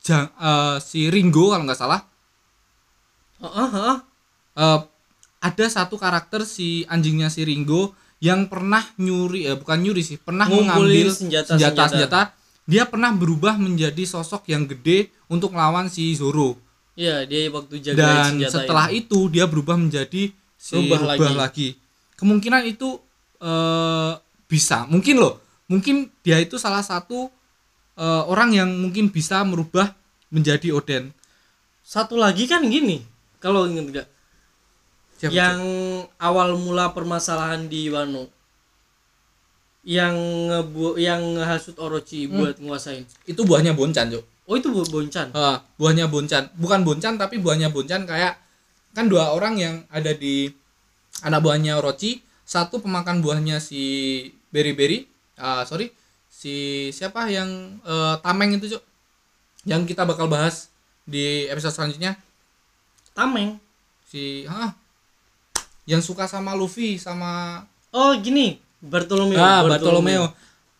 Jang- 0.00 0.28
eh, 0.34 0.76
si 0.80 1.08
Ringo 1.08 1.48
kalau 1.48 1.64
nggak 1.64 1.78
salah 1.78 2.04
Heeh, 3.40 3.68
heeh. 3.70 3.96
Eh, 4.54 4.80
ada 5.40 5.66
satu 5.66 5.96
karakter 5.96 6.44
si 6.44 6.84
anjingnya 6.86 7.28
si 7.28 7.40
Ringo 7.40 7.92
yang 8.20 8.48
pernah 8.48 8.80
nyuri 8.96 9.44
eh 9.44 9.56
bukan 9.56 9.80
nyuri 9.80 10.00
sih 10.00 10.16
pernah 10.16 10.44
Ngumpulin 10.44 10.68
mengambil 10.68 11.06
senjata- 11.08 11.56
senjata, 11.56 11.82
senjata. 11.84 11.88
senjata 11.88 12.20
dia 12.64 12.88
pernah 12.88 13.12
berubah 13.12 13.60
menjadi 13.60 14.04
sosok 14.08 14.48
yang 14.48 14.64
gede 14.64 15.12
untuk 15.28 15.52
melawan 15.52 15.88
si 15.88 16.12
Zoro 16.16 16.56
Iya, 16.94 17.26
dia 17.26 17.50
waktu 17.50 17.82
jaga 17.82 18.30
dan 18.30 18.38
setelah 18.46 18.86
itu. 18.94 19.26
itu. 19.26 19.34
dia 19.34 19.44
berubah 19.50 19.74
menjadi 19.74 20.30
si 20.54 20.72
Rubah 20.78 21.02
rubah, 21.02 21.30
lagi. 21.34 21.34
lagi. 21.34 21.68
kemungkinan 22.14 22.62
itu 22.70 22.96
eh, 23.42 24.12
bisa 24.46 24.86
mungkin 24.86 25.18
loh 25.18 25.42
mungkin 25.66 26.06
dia 26.22 26.38
itu 26.38 26.54
salah 26.54 26.86
satu 26.86 27.28
eh, 27.98 28.22
orang 28.30 28.54
yang 28.54 28.70
mungkin 28.70 29.10
bisa 29.10 29.42
merubah 29.42 29.90
menjadi 30.30 30.70
Oden 30.74 31.10
Satu 31.84 32.16
lagi 32.16 32.48
kan 32.48 32.64
gini, 32.64 33.04
kalau 33.36 33.68
inget 33.68 33.84
nggak? 33.92 34.08
Siapa 35.20 35.30
yang 35.36 35.60
awal 36.16 36.56
mula 36.56 36.90
permasalahan 36.96 37.68
di 37.68 37.92
Wano 37.92 38.32
yang 39.84 40.16
ngebu 40.48 40.96
yang 40.96 41.36
ngehasut 41.36 41.76
Orochi 41.76 42.24
Hmm. 42.24 42.40
buat 42.40 42.56
nguasain. 42.56 43.04
itu 43.24 43.40
buahnya 43.40 43.72
Bonchan 43.72 44.08
Cuk. 44.08 44.24
Oh 44.44 44.56
itu 44.56 44.68
Bu- 44.68 44.84
Bonchan. 44.84 45.28
Ah, 45.30 45.60
buahnya 45.76 46.08
Bonchan 46.08 46.52
bukan 46.54 46.80
Bonchan 46.82 47.16
tapi 47.16 47.36
buahnya 47.36 47.68
Bonchan 47.68 48.04
kayak 48.04 48.36
kan 48.92 49.06
dua 49.06 49.30
orang 49.30 49.56
yang 49.56 49.74
ada 49.88 50.12
di 50.12 50.48
anak 51.20 51.40
buahnya 51.40 51.76
Orochi 51.76 52.20
satu 52.44 52.78
pemakan 52.78 53.20
buahnya 53.20 53.56
si 53.58 53.80
Berry 54.48 54.72
Berry 54.72 55.04
ah 55.34 55.64
sorry 55.64 55.88
si 56.26 56.52
siapa 56.90 57.26
yang 57.26 57.48
eh, 57.80 58.14
Tameng 58.20 58.54
itu 58.54 58.68
cuk 58.70 58.82
yang 59.64 59.82
kita 59.82 60.04
bakal 60.04 60.28
bahas 60.28 60.68
di 61.02 61.44
episode 61.46 61.72
selanjutnya 61.72 62.16
Tameng. 63.12 63.56
si 64.04 64.44
ah 64.46 64.72
yang 65.84 66.00
suka 66.00 66.24
sama 66.24 66.54
Luffy 66.54 66.96
sama 66.96 67.64
Oh 67.90 68.10
gini, 68.16 68.58
Bartolomeo. 68.84 69.38
ah 69.40 69.60
Bartolomeo 69.64 70.24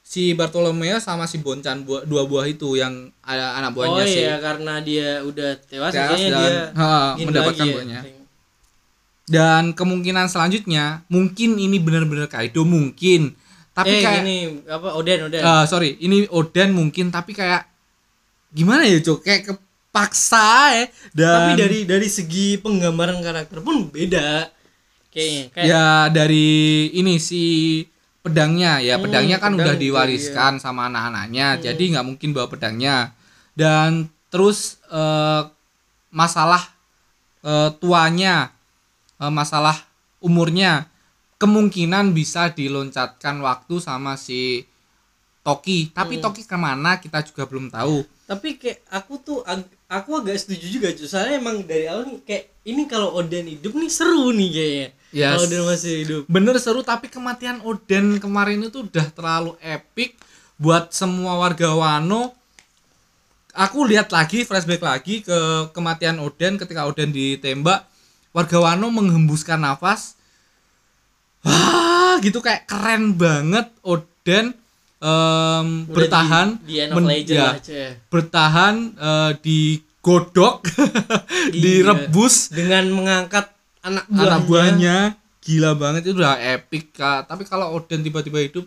si 0.05 0.37
Bartolomeo 0.37 1.01
sama 1.01 1.25
si 1.25 1.41
Bonchan 1.41 1.83
buah, 1.83 2.05
dua 2.05 2.29
buah 2.29 2.45
itu 2.45 2.77
yang 2.77 3.09
ada 3.25 3.57
anak 3.57 3.73
Oh 3.73 3.75
buahnya 3.81 4.05
si 4.05 4.21
iya 4.21 4.37
karena 4.37 4.79
dia 4.85 5.25
udah 5.25 5.57
tewas, 5.65 5.97
Tewas 5.97 6.21
dan, 6.21 6.31
dia 6.31 6.61
ha, 6.77 7.17
mendapatkan 7.17 7.65
lagi 7.65 7.71
ya. 7.73 7.75
buahnya. 7.75 8.01
dan 9.25 9.73
kemungkinan 9.73 10.29
selanjutnya 10.29 11.01
mungkin 11.09 11.57
ini 11.57 11.81
benar-benar 11.81 12.29
Kaido 12.29 12.69
mungkin 12.69 13.33
tapi 13.75 13.91
eh 13.91 14.01
kayak 14.05 14.23
gini 14.23 14.39
apa 14.71 14.95
Oden 14.95 15.27
Oden. 15.27 15.43
Ah, 15.43 15.65
sorry 15.67 15.99
ini 15.99 16.29
Oden 16.31 16.71
mungkin 16.77 17.11
tapi 17.11 17.35
kayak 17.35 17.67
gimana 18.55 18.87
ya 18.87 19.03
cok 19.03 19.19
kayak 19.25 19.43
kepaksa 19.51 20.79
ya 20.79 20.85
dan 21.11 21.35
Tapi 21.35 21.53
dari 21.59 21.79
dari 21.83 22.07
segi 22.07 22.61
penggambaran 22.63 23.19
karakter 23.19 23.59
pun 23.65 23.91
beda. 23.91 24.47
Kayaknya 25.11 25.45
kayak 25.51 25.67
ya 25.67 25.87
dari 26.13 26.47
ini 26.95 27.19
si 27.19 27.43
pedangnya 28.25 28.81
ya 28.81 28.97
Hmm, 28.97 29.05
pedangnya 29.05 29.37
kan 29.37 29.53
pedang 29.53 29.69
udah 29.69 29.77
juga, 29.77 29.85
diwariskan 29.85 30.53
sama 30.57 30.89
anak-anaknya 30.89 31.61
jadi 31.61 31.83
nggak 31.93 32.07
mungkin 32.09 32.29
bawa 32.33 32.49
pedangnya. 32.49 33.13
Dan 33.53 34.09
terus 34.33 34.81
eh, 34.89 35.43
masalah 36.11 36.63
eh, 37.45 37.71
tuanya 37.79 38.49
eh, 39.21 39.29
masalah 39.33 39.77
umurnya 40.25 40.89
kemungkinan 41.37 42.17
bisa 42.17 42.49
diloncatkan 42.49 43.45
waktu 43.45 43.77
sama 43.85 44.17
si 44.17 44.65
Toki. 45.45 45.93
Tapi 45.93 46.17
Hmm. 46.19 46.25
Toki 46.25 46.43
ke 46.49 46.57
mana 46.57 46.97
kita 46.97 47.21
juga 47.21 47.45
belum 47.45 47.69
tahu 47.69 48.09
tapi 48.25 48.57
kayak 48.57 48.81
aku 48.89 49.21
tuh 49.21 49.39
ag- 49.45 49.69
aku 49.85 50.17
agak 50.17 50.41
setuju 50.41 50.67
juga 50.69 50.89
soalnya 50.97 51.37
emang 51.37 51.61
dari 51.61 51.85
awal 51.85 52.09
nih 52.09 52.21
kayak 52.25 52.45
ini 52.65 52.83
kalau 52.89 53.13
Oden 53.21 53.45
hidup 53.45 53.77
nih 53.77 53.93
seru 53.93 54.33
nih 54.33 54.49
kayaknya. 54.51 54.89
Yes. 55.13 55.31
kalau 55.37 55.45
Oden 55.45 55.63
masih 55.69 55.95
hidup. 56.01 56.23
Bener 56.27 56.57
seru. 56.57 56.81
Tapi 56.81 57.07
kematian 57.13 57.61
Oden 57.61 58.19
kemarin 58.19 58.65
itu 58.65 58.89
udah 58.89 59.07
terlalu 59.13 59.53
epic 59.61 60.17
buat 60.57 60.91
semua 60.97 61.37
warga 61.37 61.69
Wano. 61.77 62.33
Aku 63.55 63.87
lihat 63.87 64.11
lagi 64.11 64.43
flashback 64.43 64.83
lagi 64.83 65.23
ke 65.23 65.39
kematian 65.77 66.19
Oden 66.19 66.57
ketika 66.57 66.89
Oden 66.89 67.13
ditembak. 67.13 67.85
Warga 68.35 68.59
Wano 68.59 68.89
menghembuskan 68.91 69.61
nafas. 69.61 70.17
Wah 71.45 72.17
gitu 72.25 72.41
kayak 72.41 72.65
keren 72.65 73.15
banget 73.15 73.69
Oden 73.85 74.57
Udah 75.05 75.93
bertahan 75.93 76.49
di, 76.59 76.67
di 76.67 76.75
end 76.81 76.91
of 76.91 76.97
men- 76.97 77.09
legend 77.11 77.37
ya, 77.37 77.45
lah 77.45 77.55
bertahan 78.09 78.75
eh, 78.95 79.31
digodok 79.39 80.57
Iya. 81.51 81.61
direbus 81.85 82.49
dengan 82.49 82.89
mengangkat 82.89 83.53
anak 83.81 84.09
buahnya, 84.09 84.25
anak 84.25 84.41
buahnya. 84.45 84.97
gila 85.39 85.71
banget 85.75 86.09
itu 86.09 86.17
udah 86.17 86.41
epic 86.41 86.95
kak. 86.95 87.29
Tapi 87.29 87.45
kalau 87.45 87.75
Oden 87.75 88.01
tiba-tiba 88.01 88.41
hidup 88.41 88.65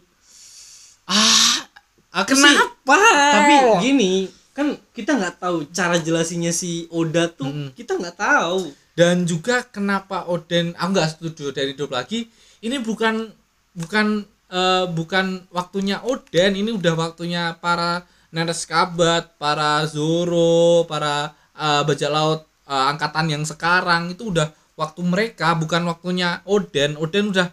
ah 1.05 1.65
aku 2.13 2.33
sih 2.33 2.43
kenapa? 2.43 2.97
Tapi 3.33 3.53
gini 3.81 4.13
kan 4.51 4.67
kita 4.91 5.13
nggak 5.13 5.37
tahu 5.37 5.69
cara 5.69 5.97
jelasinya 5.97 6.49
si 6.49 6.85
Oda 6.89 7.29
tuh 7.29 7.45
Mm-mm. 7.45 7.69
kita 7.73 7.93
nggak 7.93 8.13
tahu. 8.15 8.69
Dan 8.93 9.23
juga 9.23 9.61
kenapa 9.63 10.25
Oden 10.25 10.73
aku 10.73 10.89
nggak 10.91 11.09
setuju 11.11 11.49
dari 11.49 11.73
hidup 11.73 11.89
lagi 11.89 12.29
ini 12.59 12.77
bukan 12.77 13.29
bukan 13.73 14.25
eh, 14.49 14.85
bukan 14.87 15.25
waktunya 15.49 15.99
Oden 16.01 16.55
ini 16.55 16.71
udah 16.71 16.93
waktunya 16.93 17.55
para 17.55 18.03
Nenes 18.27 18.63
Kabat 18.63 19.35
para 19.35 19.83
Zoro 19.85 20.83
para 20.83 21.31
eh, 21.53 21.81
bajak 21.83 22.09
laut 22.09 22.41
eh, 22.63 22.85
angkatan 22.87 23.27
yang 23.29 23.43
sekarang 23.43 24.09
itu 24.09 24.29
udah 24.29 24.47
waktu 24.73 25.01
mereka 25.01 25.53
bukan 25.53 25.83
waktunya 25.85 26.39
Oden. 26.43 26.95
Oden 26.95 27.31
udah 27.31 27.49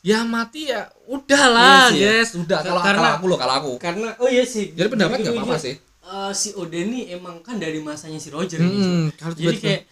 ya 0.00 0.20
mati 0.22 0.68
ya 0.68 0.84
udahlah 1.06 1.88
Iya 1.88 1.96
ya. 1.96 2.08
guys 2.14 2.30
udah 2.34 2.58
Ka- 2.58 2.66
kalau 2.66 2.80
karena- 2.82 3.00
kalau 3.00 3.12
aku 3.14 3.24
loh 3.26 3.38
kalau 3.38 3.54
aku. 3.54 3.72
karena 3.78 4.08
oh 4.18 4.28
iya 4.28 4.44
sih 4.44 4.70
jadi 4.70 4.86
pendapat 4.86 5.16
nggak 5.18 5.32
apa-apa 5.34 5.56
sih. 5.58 5.74
eh, 5.80 6.32
si 6.32 6.52
Oda 6.52 6.76
nih 6.76 7.16
emang 7.16 7.40
kan 7.40 7.56
dari 7.56 7.80
masanya 7.80 8.16
si 8.16 8.28
Roger 8.28 8.60
Hmm, 8.60 9.08
kalau 9.14 9.32
jadi 9.32 9.56
kayak 9.56 9.82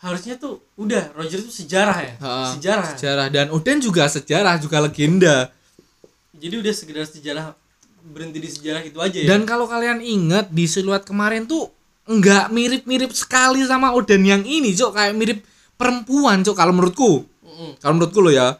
harusnya 0.00 0.40
tuh 0.40 0.64
udah 0.80 1.12
Roger 1.12 1.44
tuh 1.44 1.52
sejarah 1.52 1.98
ya 2.00 2.14
Ha, 2.20 2.56
sejarah 2.56 2.96
sejarah 2.96 3.26
dan 3.28 3.46
Oden 3.52 3.84
juga 3.84 4.08
sejarah 4.08 4.56
juga 4.56 4.80
legenda 4.80 5.52
jadi 6.40 6.56
udah 6.56 6.72
sekedar 6.72 7.04
sejarah 7.04 7.52
berhenti 8.00 8.40
di 8.40 8.48
sejarah 8.48 8.80
itu 8.80 8.96
aja 8.96 9.18
ya 9.20 9.28
Dan 9.28 9.44
kalau 9.44 9.68
kalian 9.68 10.00
ingat 10.00 10.48
di 10.48 10.64
siluet 10.64 11.04
kemarin 11.04 11.44
tuh 11.44 11.68
nggak 12.08 12.48
mirip-mirip 12.50 13.12
sekali 13.12 13.62
sama 13.68 13.92
Oden 13.94 14.24
yang 14.24 14.42
ini, 14.42 14.72
Cok. 14.74 14.92
Kayak 14.96 15.14
mirip 15.14 15.38
perempuan, 15.76 16.42
Cok. 16.42 16.56
Kalau 16.56 16.72
menurutku. 16.74 17.28
Mm-mm. 17.44 17.78
Kalau 17.78 17.94
menurutku 17.94 18.18
lo 18.24 18.32
ya. 18.32 18.56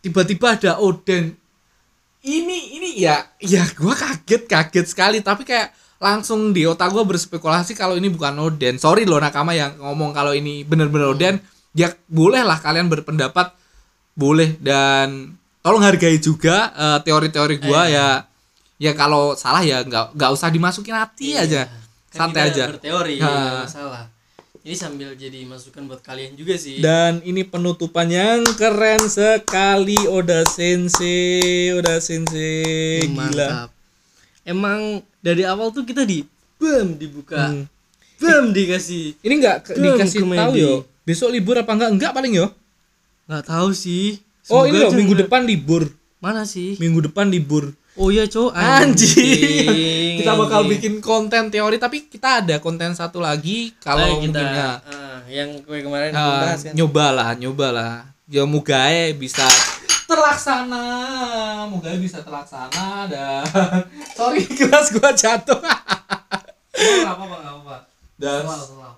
Tiba-tiba 0.00 0.56
ada 0.56 0.80
Oden. 0.80 1.36
Ini 2.20 2.58
ini 2.80 3.00
ya 3.00 3.28
ya 3.40 3.64
gua 3.76 3.96
kaget 3.96 4.44
kaget 4.44 4.86
sekali 4.92 5.24
tapi 5.24 5.44
kayak 5.48 5.72
langsung 6.00 6.50
di 6.50 6.64
otak 6.64 6.90
gua 6.90 7.04
berspekulasi 7.04 7.72
kalau 7.72 7.94
ini 7.94 8.08
bukan 8.08 8.32
Oden. 8.40 8.76
Sorry 8.76 9.04
loh 9.04 9.20
nakama 9.20 9.52
yang 9.52 9.76
ngomong 9.76 10.10
kalau 10.10 10.32
ini 10.32 10.64
bener-bener 10.64 11.08
Oden. 11.08 11.36
Ya 11.70 11.92
boleh 12.06 12.40
lah 12.40 12.56
kalian 12.56 12.88
berpendapat 12.88 13.52
boleh 14.12 14.58
dan 14.58 15.36
tolong 15.60 15.80
hargai 15.80 16.16
juga 16.16 16.72
eh, 16.72 16.98
teori-teori 17.00 17.56
gua 17.60 17.84
Eh. 17.84 17.94
ya 17.94 18.08
ya 18.76 18.92
kalau 18.92 19.32
salah 19.34 19.60
ya 19.60 19.80
nggak 19.80 20.16
nggak 20.16 20.30
usah 20.30 20.48
dimasukin 20.48 20.96
hati 20.96 21.36
Iya. 21.36 21.44
aja 21.44 21.62
Kan 22.08 22.32
santai 22.32 22.48
aja 22.48 22.64
berteori 22.66 23.16
Ha. 23.16 23.28
nggak 23.28 23.58
masalah 23.62 24.02
jadi 24.60 24.72
sambil 24.74 25.12
jadi 25.14 25.44
masukan 25.44 25.84
buat 25.84 26.00
kalian 26.00 26.32
juga 26.32 26.56
sih 26.56 26.80
dan 26.80 27.20
ini 27.22 27.44
penutupan 27.44 28.08
yang 28.08 28.40
keren 28.56 29.04
sekali 29.04 30.00
Oda 30.06 30.42
Sensei 30.44 31.70
Oda 31.70 32.00
Sensei 32.00 33.04
gila 33.04 33.14
mantap 33.14 33.68
emang 34.42 34.80
dari 35.18 35.42
awal 35.42 35.70
tuh 35.70 35.82
kita 35.82 36.02
di 36.02 36.24
bam 36.56 36.94
dibuka. 36.94 37.48
Hmm. 37.48 37.64
bam 38.16 38.50
dikasih. 38.50 39.16
Ini 39.18 39.34
nggak 39.34 39.56
ke- 39.62 39.74
Gem 39.74 39.84
dikasih 39.90 40.20
komedi. 40.22 40.38
tahu 40.38 40.52
yo 40.54 40.74
besok 41.02 41.28
libur 41.28 41.56
apa 41.56 41.70
enggak 41.70 41.90
enggak 41.90 42.12
paling 42.12 42.32
yo. 42.34 42.46
Nggak 43.24 43.44
tahu 43.46 43.70
sih. 43.70 44.20
Oh 44.46 44.64
Semoga 44.64 44.68
ini 44.68 44.78
loh 44.78 44.92
minggu 44.92 45.14
depan 45.18 45.42
libur. 45.42 45.82
Mana 46.18 46.44
sih? 46.44 46.76
Minggu 46.76 47.00
depan 47.02 47.26
libur. 47.26 47.72
Oh 47.94 48.08
iya 48.08 48.24
cowok 48.24 48.52
anjing. 48.52 50.16
Kita 50.16 50.32
bakal 50.34 50.64
bikin 50.66 51.00
konten 51.00 51.48
teori 51.48 51.76
tapi 51.76 52.04
kita 52.04 52.40
ada 52.40 52.56
konten 52.58 52.92
satu 52.92 53.18
lagi 53.18 53.72
kalau 53.78 54.20
kita 54.20 54.36
mungkin 54.36 54.46
ya. 54.54 54.70
ah, 54.80 55.18
yang 55.26 55.48
kemarin 55.62 56.10
Ah, 56.10 56.18
kita 56.18 56.36
bahas 56.42 56.60
kan. 56.62 56.72
nyobalah 56.74 57.28
nyobalah. 57.34 57.92
Ya 58.26 58.44
mugae 58.44 59.10
bisa 59.12 59.42
terlaksana. 60.10 60.84
Mugae 61.70 62.02
bisa 62.02 62.18
terlaksana 62.26 63.06
dan 63.06 63.46
sorry 64.18 64.42
gelas 64.50 64.90
gua 64.90 65.14
jatuh. 65.14 65.62
Nggak 66.80 67.14
apa-apa 67.14 67.36
nggak 67.38 67.54
apa-apa. 67.54 67.76
Dan 68.20 68.42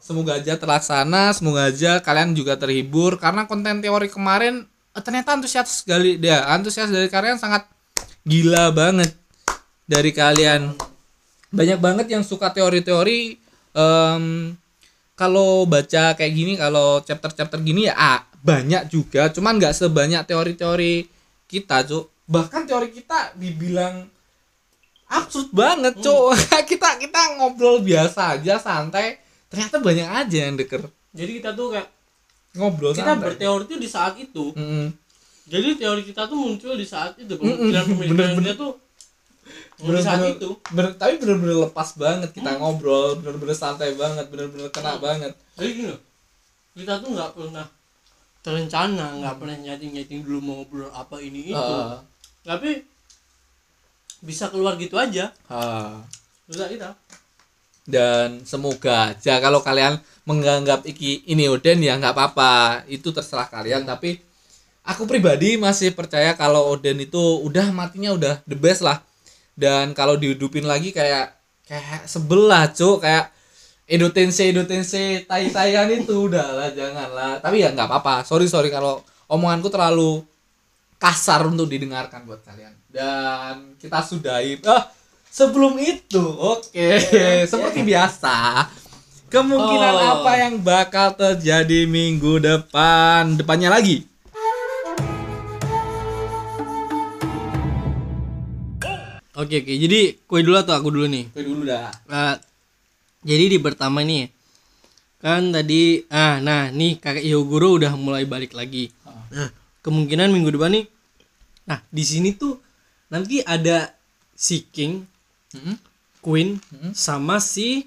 semoga 0.01 0.41
aja 0.41 0.59
terlaksana 0.59 1.31
semoga 1.37 1.71
aja 1.71 2.03
kalian 2.03 2.35
juga 2.35 2.59
terhibur 2.59 3.21
karena 3.21 3.47
konten 3.47 3.79
teori 3.79 4.11
kemarin 4.11 4.67
eh, 4.67 5.03
ternyata 5.03 5.39
antusias 5.39 5.85
sekali 5.85 6.19
dia 6.19 6.43
antusias 6.51 6.91
dari 6.91 7.07
kalian 7.13 7.37
sangat 7.37 7.69
gila 8.25 8.73
banget. 8.73 9.13
Dari 9.85 10.11
kalian. 10.15 10.73
Banyak 11.53 11.79
banget 11.85 12.07
yang 12.09 12.25
suka 12.25 12.49
teori-teori 12.49 13.37
em, 13.77 14.25
kalau 15.13 15.69
baca 15.69 16.17
kayak 16.17 16.33
gini 16.33 16.57
kalau 16.57 17.05
chapter-chapter 17.05 17.61
gini 17.61 17.93
ya 17.93 17.95
ah, 17.95 18.21
banyak 18.43 18.91
juga 18.91 19.31
cuman 19.31 19.57
nggak 19.57 19.73
sebanyak 19.73 20.23
teori-teori 20.25 21.07
kita 21.47 21.87
cuk. 21.87 22.11
Bahkan 22.27 22.63
teori 22.65 22.89
kita 22.91 23.35
dibilang 23.35 24.07
absurd 25.07 25.49
banget 25.51 25.95
cuk. 25.97 26.33
Kita 26.71 26.97
kita 26.97 27.21
ngobrol 27.37 27.81
biasa 27.81 28.35
aja 28.35 28.57
santai. 28.57 29.21
Ternyata 29.47 29.79
banyak 29.79 30.09
aja 30.09 30.39
yang 30.43 30.57
deker 30.57 30.83
jadi 31.13 31.29
kita 31.37 31.53
tuh 31.53 31.77
kayak 31.77 31.89
ngobrol 32.57 32.97
kita 32.97 33.13
santai. 33.13 33.25
berteori 33.29 33.65
tuh 33.69 33.77
di 33.77 33.85
saat 33.85 34.17
itu. 34.17 34.57
Mm-mm. 34.57 34.89
jadi 35.45 35.77
teori 35.77 36.03
kita 36.03 36.25
tuh 36.25 36.41
muncul 36.41 36.73
di 36.73 36.89
saat 36.89 37.21
itu 37.21 37.37
pemikiran-pemikiran 37.37 38.17
Bener-bener. 38.33 38.49
kita 38.49 38.53
tuh 38.57 38.73
di 39.77 40.01
saat 40.01 40.25
itu. 40.25 40.49
Bener- 40.73 40.97
tapi 40.97 41.21
bener-bener 41.21 41.69
lepas 41.69 41.93
banget 41.95 42.33
kita 42.33 42.57
ngobrol 42.57 43.21
bener-bener 43.21 43.53
santai 43.53 43.93
banget 43.93 44.25
bener-bener 44.33 44.73
kena 44.73 44.97
banget. 44.97 45.37
Jadi 45.61 45.69
gini 45.75 45.95
kita 46.73 47.05
tuh 47.05 47.13
nggak 47.13 47.31
pernah 47.37 47.67
terencana 48.43 49.23
nggak 49.23 49.39
pernah 49.39 49.57
nyating-nyating 49.59 50.27
dulu 50.27 50.39
mau 50.43 50.55
ngobrol 50.61 50.91
apa 50.91 51.23
ini 51.23 51.55
itu. 51.55 51.57
Ah, 51.57 52.03
tapi 52.43 52.83
bisa 54.23 54.51
keluar 54.51 54.79
gitu 54.79 54.99
aja. 54.99 55.35
Susah 56.47 56.69
kita. 56.71 56.95
Dan 57.83 58.47
semoga 58.47 59.11
aja 59.11 59.43
kalau 59.43 59.59
kalian 59.59 59.99
menganggap 60.23 60.87
iki 60.87 61.27
ini 61.27 61.51
Oden 61.51 61.83
ya 61.83 61.99
nggak 61.99 62.15
apa-apa. 62.15 62.87
Itu 62.87 63.11
terserah 63.11 63.51
kalian 63.51 63.83
tapi 63.83 64.23
aku 64.87 65.07
pribadi 65.07 65.59
masih 65.59 65.91
percaya 65.91 66.39
kalau 66.39 66.71
Oden 66.71 67.03
itu 67.03 67.19
udah 67.43 67.75
matinya 67.75 68.15
udah 68.15 68.35
the 68.47 68.55
best 68.55 68.87
lah. 68.87 69.03
Dan 69.59 69.99
kalau 69.99 70.15
dihidupin 70.15 70.63
lagi 70.63 70.95
kayak 70.95 71.35
kayak 71.67 72.07
sebelah 72.07 72.71
cuk. 72.71 73.03
Kayak 73.03 73.32
Edotense 73.93 74.49
Edotense 74.49 75.29
tai 75.29 75.53
taian 75.53 75.85
itu 75.93 76.33
udah 76.33 76.49
lah 76.57 76.69
janganlah. 76.73 77.45
Tapi 77.45 77.61
ya 77.61 77.77
nggak 77.77 77.93
apa-apa. 77.93 78.25
Sorry 78.25 78.49
sorry 78.49 78.73
kalau 78.73 79.05
omonganku 79.29 79.69
terlalu 79.69 80.25
kasar 80.97 81.45
untuk 81.45 81.69
didengarkan 81.69 82.25
buat 82.25 82.41
kalian. 82.41 82.73
Dan 82.89 83.77
kita 83.77 84.01
sudahi. 84.01 84.65
Ah 84.65 84.89
sebelum 85.29 85.77
itu 85.77 86.25
oke. 86.25 86.89
Seperti 87.53 87.85
biasa 87.85 88.65
kemungkinan 89.29 89.95
Oh. 89.97 90.09
apa 90.25 90.33
yang 90.41 90.55
bakal 90.65 91.13
terjadi 91.13 91.85
minggu 91.85 92.41
depan? 92.41 93.37
Depannya 93.37 93.77
lagi. 93.77 94.09
Oke 99.33 99.65
oke. 99.65 99.73
Jadi 99.73 100.01
kue 100.29 100.41
dulu 100.45 100.57
atau 100.61 100.77
aku 100.77 100.89
dulu 100.93 101.09
nih? 101.09 101.29
Gue 101.33 101.45
dulu 101.45 101.65
dah. 101.65 101.89
Nah, 102.05 102.37
jadi 103.23 103.45
di 103.49 103.59
pertama 103.59 104.03
nih 104.03 104.29
kan 105.23 105.55
tadi 105.55 106.03
ah 106.11 106.43
nah 106.43 106.67
nih 106.69 106.99
kakek 106.99 107.23
Hyoguro 107.23 107.79
udah 107.79 107.95
mulai 107.95 108.27
balik 108.27 108.59
lagi. 108.59 108.91
Nah 109.31 109.49
kemungkinan 109.81 110.31
minggu 110.31 110.51
depan 110.51 110.75
nih 110.75 110.87
nah 111.63 111.79
di 111.89 112.03
sini 112.03 112.35
tuh 112.35 112.59
nanti 113.07 113.39
ada 113.39 113.95
si 114.35 114.67
King 114.67 115.07
Mm-mm. 115.55 115.77
Queen 116.19 116.59
Mm-mm. 116.59 116.93
sama 116.93 117.39
si 117.39 117.87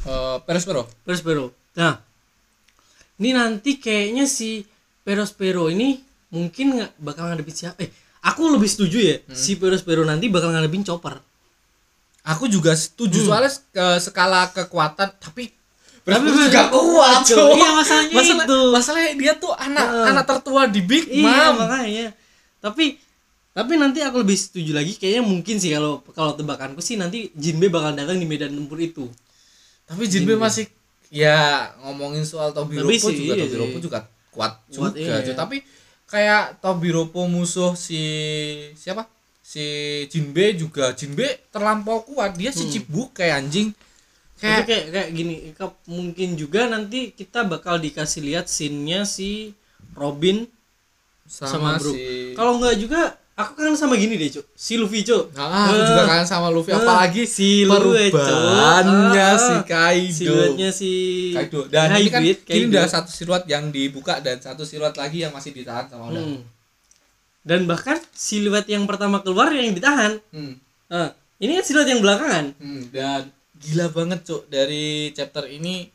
Eh, 0.00 0.38
Perospero. 0.48 0.88
Perospero. 1.04 1.52
Nah 1.76 2.00
ini 3.20 3.36
nanti 3.36 3.76
kayaknya 3.76 4.24
si 4.24 4.64
Perospero 5.04 5.68
ini 5.68 6.00
mungkin 6.32 6.80
nggak 6.80 6.96
bakal 6.96 7.28
ngadepin 7.28 7.52
siapa 7.52 7.84
eh 7.84 7.92
aku 8.24 8.48
lebih 8.48 8.64
setuju 8.64 8.96
ya 8.96 9.16
si 9.36 9.60
Perospero 9.60 10.00
nanti 10.08 10.32
bakal 10.32 10.56
ngadepin 10.56 10.80
Chopper 10.88 11.20
aku 12.22 12.44
juga 12.46 12.72
setuju 12.72 13.20
soalnya 13.22 13.50
ke 13.70 13.86
skala 13.98 14.50
kekuatan 14.50 15.10
tapi 15.14 15.52
Tapi 16.00 16.26
juga 16.26 16.66
kuat, 16.72 17.22
Cok. 17.22 17.36
Cok. 17.36 17.50
Iya, 17.54 17.68
masalahnya 17.72 18.14
Masalah- 18.14 18.44
itu. 18.44 18.58
masalahnya 18.70 19.12
dia 19.14 19.32
tuh 19.34 19.52
anak 19.52 19.84
Heeh. 19.84 20.06
anak 20.08 20.24
tertua 20.26 20.62
di 20.64 20.80
Big 20.80 21.04
Iya 21.06 21.22
Mom 21.22 21.60
makanya. 21.60 22.06
Tapi 22.58 22.96
tapi 23.50 23.72
nanti 23.74 24.00
aku 24.00 24.16
lebih 24.18 24.34
setuju 24.34 24.72
lagi 24.72 24.94
kayaknya 24.94 25.22
mungkin 25.22 25.56
sih 25.56 25.70
kalau 25.70 26.00
kalau 26.08 26.32
tebakanku 26.32 26.80
sih 26.80 26.94
nanti 26.94 27.28
Jinbe 27.32 27.68
bakal 27.68 27.92
datang 27.92 28.16
di 28.16 28.24
medan 28.24 28.50
tempur 28.50 28.78
itu. 28.78 29.06
tapi 29.84 30.06
Jinbe 30.06 30.34
masih 30.36 30.70
ya 31.10 31.68
ngomongin 31.80 32.22
soal 32.22 32.50
Tobiropo 32.50 32.88
juga 33.10 33.34
iya 33.34 33.44
Tobiropo 33.44 33.76
sih. 33.76 33.82
juga 33.82 33.98
kuat 34.30 34.52
Kuat, 34.70 34.92
juga 34.94 35.18
iya. 35.18 35.34
Tapi 35.34 35.56
kayak 36.06 36.58
Tobiropo 36.58 37.26
musuh 37.26 37.74
si 37.74 38.00
siapa 38.74 39.04
si 39.50 39.66
Jinbe 40.06 40.54
juga 40.54 40.94
Jinbe 40.94 41.26
terlampau 41.50 42.06
kuat 42.06 42.38
dia 42.38 42.54
si 42.54 42.70
cibuk 42.70 43.10
kayak 43.10 43.42
anjing 43.42 43.74
Kayak 44.40 44.64
kayak 44.64 44.64
kayak, 44.64 44.84
kayak 44.88 45.08
gini 45.12 45.34
mungkin 45.84 46.28
juga 46.32 46.64
nanti 46.64 47.12
kita 47.12 47.44
bakal 47.44 47.76
dikasih 47.76 48.24
lihat 48.24 48.48
scene-nya 48.48 49.04
si 49.04 49.52
Robin 49.92 50.48
sama, 51.28 51.50
sama, 51.50 51.70
Brook. 51.76 51.92
si 51.92 52.32
Kalau 52.32 52.52
nggak 52.56 52.76
juga 52.80 53.00
aku 53.36 53.52
kan 53.52 53.76
sama 53.76 54.00
gini 54.00 54.16
deh, 54.16 54.32
Cuk. 54.32 54.48
Si 54.56 54.80
Luffy, 54.80 55.04
Cuk. 55.04 55.36
Ah, 55.36 55.68
aku 55.68 55.76
Eh, 55.76 55.86
juga 55.86 56.02
kangen 56.08 56.24
sama 56.24 56.48
Luffy 56.48 56.72
eh, 56.72 56.76
apalagi 56.76 57.22
si 57.24 57.68
Luffy, 57.68 58.08
Cuk. 58.08 58.16
perubahannya 58.16 59.28
Ah, 59.28 59.36
si 59.36 59.54
Kaido. 59.68 60.16
Siluetnya 60.16 60.68
si 60.72 60.90
Kaido. 61.36 61.60
Dan 61.68 61.86
ini 61.96 62.08
kan 62.08 62.20
Hybrid, 62.24 62.38
ini 62.40 62.48
Kaido. 62.48 62.68
udah 62.72 62.84
satu 62.88 63.10
siluet 63.12 63.44
yang 63.44 63.68
dibuka 63.68 64.24
dan 64.24 64.40
satu 64.40 64.64
siluet 64.64 64.96
lagi 64.96 65.20
yang 65.20 65.36
masih 65.36 65.52
ditahan 65.52 65.84
sama 65.84 66.08
Oda. 66.08 66.20
Hmm. 66.24 66.40
Dan 67.42 67.64
bahkan 67.64 67.96
siluet 68.10 68.66
yang 68.66 68.84
pertama 68.84 69.18
keluar 69.18 69.48
yang 69.50 69.72
ditahan. 69.72 70.20
Hmm. 70.28 70.60
Ah, 70.86 71.10
ini 71.38 71.56
kan 71.56 71.64
siluet 71.64 71.88
yang 71.88 71.98
belakangan. 71.98 72.52
Hmm, 72.56 72.82
Dan 72.88 73.32
gila 73.56 73.88
banget 73.88 74.20
cuk 74.22 74.42
dari 74.46 74.86
chapter 75.10 75.44
ini 75.46 75.88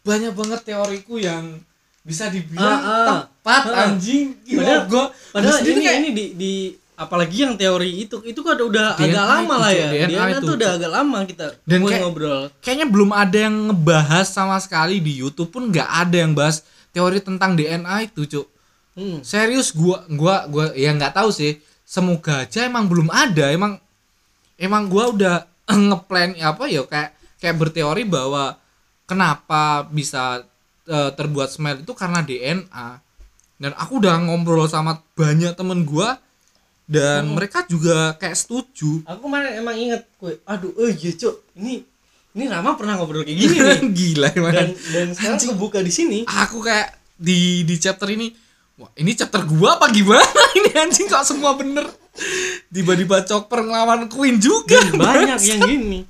banyak 0.00 0.32
banget 0.32 0.60
teoriku 0.64 1.16
yang 1.16 1.60
bisa 2.00 2.28
dibilang 2.28 2.64
Ah, 2.64 2.80
ah. 2.82 3.06
tepat 3.30 3.62
Ah. 3.66 3.84
anjing. 3.86 4.36
Gila 4.42 4.58
Padahal- 4.58 4.86
gua 4.86 5.04
Padahal 5.30 5.58
ini 5.62 5.80
kayak- 5.82 5.98
ini 5.98 6.08
di, 6.10 6.24
di 6.34 6.52
apalagi 6.94 7.36
yang 7.38 7.54
teori 7.54 7.90
itu 7.98 8.20
itu 8.22 8.40
kan 8.42 8.56
udah 8.56 8.92
DNA 8.94 9.08
agak 9.10 9.24
lama 9.26 9.40
itu, 9.50 9.56
lah 9.58 9.70
ya. 9.70 9.88
DNA 9.88 10.08
DNA, 10.10 10.28
itu, 10.30 10.40
tuh 10.42 10.54
udah 10.54 10.70
agak 10.74 10.90
lama 10.90 11.18
kita 11.24 11.46
Dan 11.64 11.78
kayak- 11.82 12.00
ngobrol. 12.02 12.42
kayaknya 12.60 12.86
belum 12.86 13.10
ada 13.10 13.38
yang 13.40 13.56
ngebahas 13.66 14.26
sama 14.26 14.56
sekali 14.58 15.00
di 15.00 15.12
YouTube 15.14 15.48
pun 15.50 15.68
nggak 15.68 15.88
ada 15.88 16.16
yang 16.18 16.32
bahas 16.32 16.60
teori 16.90 17.18
tentang 17.18 17.56
DNA 17.56 18.04
itu 18.04 18.24
cuk 18.26 18.46
Hmm. 19.00 19.24
serius 19.24 19.72
gua 19.72 20.04
gua 20.12 20.44
gua 20.44 20.76
ya 20.76 20.92
nggak 20.92 21.16
tahu 21.16 21.32
sih. 21.32 21.56
Semoga 21.88 22.44
aja 22.44 22.68
emang 22.68 22.84
belum 22.84 23.08
ada. 23.08 23.48
Emang 23.48 23.80
emang 24.60 24.92
gua 24.92 25.08
udah 25.08 25.36
ngeplan 25.88 26.36
apa 26.36 26.68
ya 26.68 26.84
kayak 26.84 27.16
kayak 27.40 27.56
berteori 27.56 28.04
bahwa 28.04 28.60
kenapa 29.08 29.88
bisa 29.88 30.44
eh, 30.84 31.10
terbuat 31.16 31.48
smell 31.48 31.80
itu 31.80 31.96
karena 31.96 32.20
DNA 32.20 32.88
dan 33.60 33.72
aku 33.80 34.04
udah 34.04 34.20
ngobrol 34.20 34.68
sama 34.68 35.00
banyak 35.16 35.56
temen 35.56 35.88
gua 35.88 36.20
dan 36.90 37.30
mereka 37.30 37.62
juga 37.70 38.18
kayak 38.18 38.34
setuju. 38.34 39.06
Aku 39.06 39.30
kemarin 39.30 39.62
emang 39.62 39.78
inget 39.78 40.10
gue, 40.18 40.42
aduh, 40.42 40.74
oh 40.74 40.90
iya 40.90 41.14
cuk, 41.14 41.54
ini 41.54 41.86
ini 42.34 42.44
Rama 42.50 42.74
pernah 42.74 42.98
ngobrol 42.98 43.22
kayak 43.22 43.38
gini 43.38 43.56
nih. 43.62 43.78
gila 43.98 44.28
emang. 44.34 44.54
Dan 44.58 44.68
dan 44.90 45.06
sekarang 45.14 45.38
kebuka 45.38 45.78
di 45.86 45.92
sini. 45.94 46.18
aku 46.26 46.66
kayak 46.66 46.98
di 47.14 47.62
di 47.62 47.74
chapter 47.78 48.10
ini 48.10 48.34
wah 48.80 48.90
ini 48.94 49.12
chapter 49.12 49.44
gua 49.44 49.76
apa 49.76 49.86
gimana 49.88 50.24
ini 50.56 50.70
anjing 50.74 51.06
kok 51.06 51.22
semua 51.22 51.52
bener 51.54 51.84
tiba-tiba 52.68 53.22
Chopper 53.22 53.60
ngelawan 53.62 54.06
Queen 54.06 54.36
juga 54.36 54.76
Dan 54.82 54.96
banyak 54.96 55.38
yang 55.38 55.60
gini. 55.62 56.00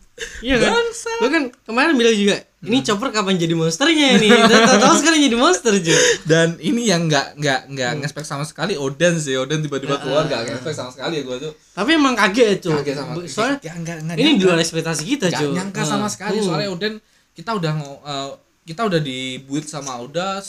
Iya 0.40 0.56
kan? 0.58 0.72
Bangsa. 0.74 1.10
Gue 1.16 1.30
kan 1.30 1.44
kemarin 1.62 1.92
bilang 1.94 2.12
juga, 2.12 2.36
ini 2.60 2.76
Hmm. 2.76 2.84
Chopper 2.84 3.08
kapan 3.10 3.36
jadi 3.36 3.54
monsternya 3.54 4.06
ini? 4.14 4.28
Tahu-tahu 4.68 4.94
sekarang 4.96 5.20
jadi 5.22 5.32
monster 5.34 5.72
cuy. 5.72 5.96
dan 6.24 6.56
ini 6.58 6.84
yang 6.84 7.06
nggak 7.06 7.36
nggak 7.36 7.60
nggak 7.68 7.90
Hmm. 7.90 8.00
ngespek 8.00 8.20
sama 8.22 8.44
sekali 8.44 8.74
Oden 8.74 9.16
sih 9.16 9.32
Oden 9.34 9.60
tiba-tiba 9.60 9.96
keluar 9.96 10.24
nggak 10.24 10.40
ngespek 10.50 10.74
sama 10.74 10.90
sekali 10.90 11.14
ya 11.16 11.22
gua 11.22 11.36
tuh 11.38 11.52
Tapi 11.70 11.90
emang 11.94 12.12
kaget 12.14 12.58
cuy. 12.58 12.72
kaget 12.76 12.96
sama 12.96 13.12
Soalnya 13.22 13.56
ya, 13.60 13.72
nggak, 13.74 13.96
nggak 14.02 14.16
ini 14.18 14.30
di 14.34 14.42
luar 14.42 14.58
ekspektasi 14.58 15.02
kita 15.06 15.26
cuy. 15.30 15.52
nyangka 15.52 15.82
sama 15.82 16.04
Ah. 16.04 16.10
sekali 16.10 16.36
Hmm. 16.36 16.46
soalnya 16.46 16.68
Oden 16.70 16.94
kita 17.32 17.50
udah 17.54 17.72
eh, 18.02 18.30
kita 18.66 18.80
udah 18.84 19.00
dibuat 19.00 19.64
sama 19.64 19.96
Oda 19.98 20.40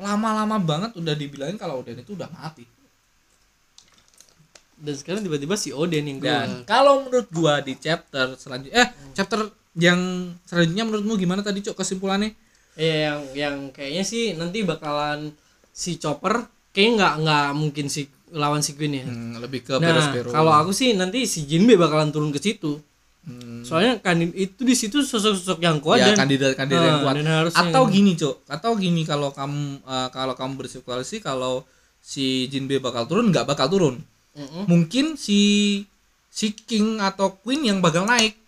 selama-lama 0.00 0.56
banget 0.56 0.96
udah 0.96 1.12
dibilangin 1.12 1.60
kalau 1.60 1.84
Oden 1.84 2.00
itu 2.00 2.16
udah 2.16 2.32
mati 2.32 2.64
Dan 4.80 4.96
sekarang 4.96 5.20
tiba-tiba 5.20 5.60
si 5.60 5.76
Oden 5.76 6.08
yang 6.08 6.18
keluar. 6.24 6.48
Dan 6.48 6.64
kalau 6.64 7.04
menurut 7.04 7.28
gua 7.28 7.60
di 7.60 7.76
chapter 7.76 8.32
selanjutnya 8.40 8.80
eh 8.80 8.88
chapter 9.12 9.52
yang 9.76 10.32
selanjutnya 10.48 10.88
menurutmu 10.88 11.20
gimana 11.20 11.44
tadi 11.44 11.60
Cok 11.60 11.84
kesimpulannya? 11.84 12.32
Iya 12.80 12.96
yang 12.96 13.20
yang 13.36 13.56
kayaknya 13.76 14.04
sih 14.08 14.32
nanti 14.40 14.64
bakalan 14.64 15.36
si 15.68 16.00
Chopper 16.00 16.48
kayak 16.72 16.96
nggak 16.96 17.14
nggak 17.28 17.46
mungkin 17.52 17.86
si 17.92 18.08
lawan 18.32 18.64
si 18.64 18.72
Queen 18.72 19.04
ya. 19.04 19.04
Hmm, 19.04 19.36
lebih 19.36 19.68
ke 19.68 19.76
Nah, 19.76 20.16
kalau 20.32 20.56
aku 20.56 20.72
sih 20.72 20.96
nanti 20.96 21.28
si 21.28 21.44
Jinbe 21.44 21.76
bakalan 21.76 22.08
turun 22.08 22.32
ke 22.32 22.40
situ. 22.40 22.80
Hmm. 23.20 23.60
soalnya 23.60 24.00
kan 24.00 24.16
itu 24.16 24.64
di 24.64 24.72
situ 24.72 25.04
sosok-sosok 25.04 25.60
yang 25.60 25.76
kuat 25.78 26.00
ya 26.00 26.16
dan 26.16 26.24
kandidat-kandidat 26.24 26.80
yang 26.80 26.98
Ah, 26.98 27.04
kuat. 27.04 27.14
harusnya 27.20 27.62
atau 27.68 27.82
yang- 27.84 27.92
gini 27.92 28.12
cok 28.16 28.36
atau 28.48 28.70
gini 28.74 29.02
kalau 29.04 29.28
kamu 29.30 29.62
eh, 29.78 30.08
kalau 30.08 30.34
kamu 30.34 30.52
berspekulasi 30.56 31.20
kalau 31.20 31.54
si 32.00 32.48
Jinbe 32.48 32.80
bakal 32.80 33.04
turun 33.04 33.28
nggak 33.28 33.44
bakal 33.44 33.68
turun. 33.68 33.96
Mm-mm. 34.30 34.64
mungkin 34.64 35.18
si 35.18 35.82
si 36.30 36.54
King 36.54 36.96
atau 36.98 37.34
Queen 37.36 37.60
yang 37.60 37.82
bakal 37.82 38.06
naik. 38.06 38.38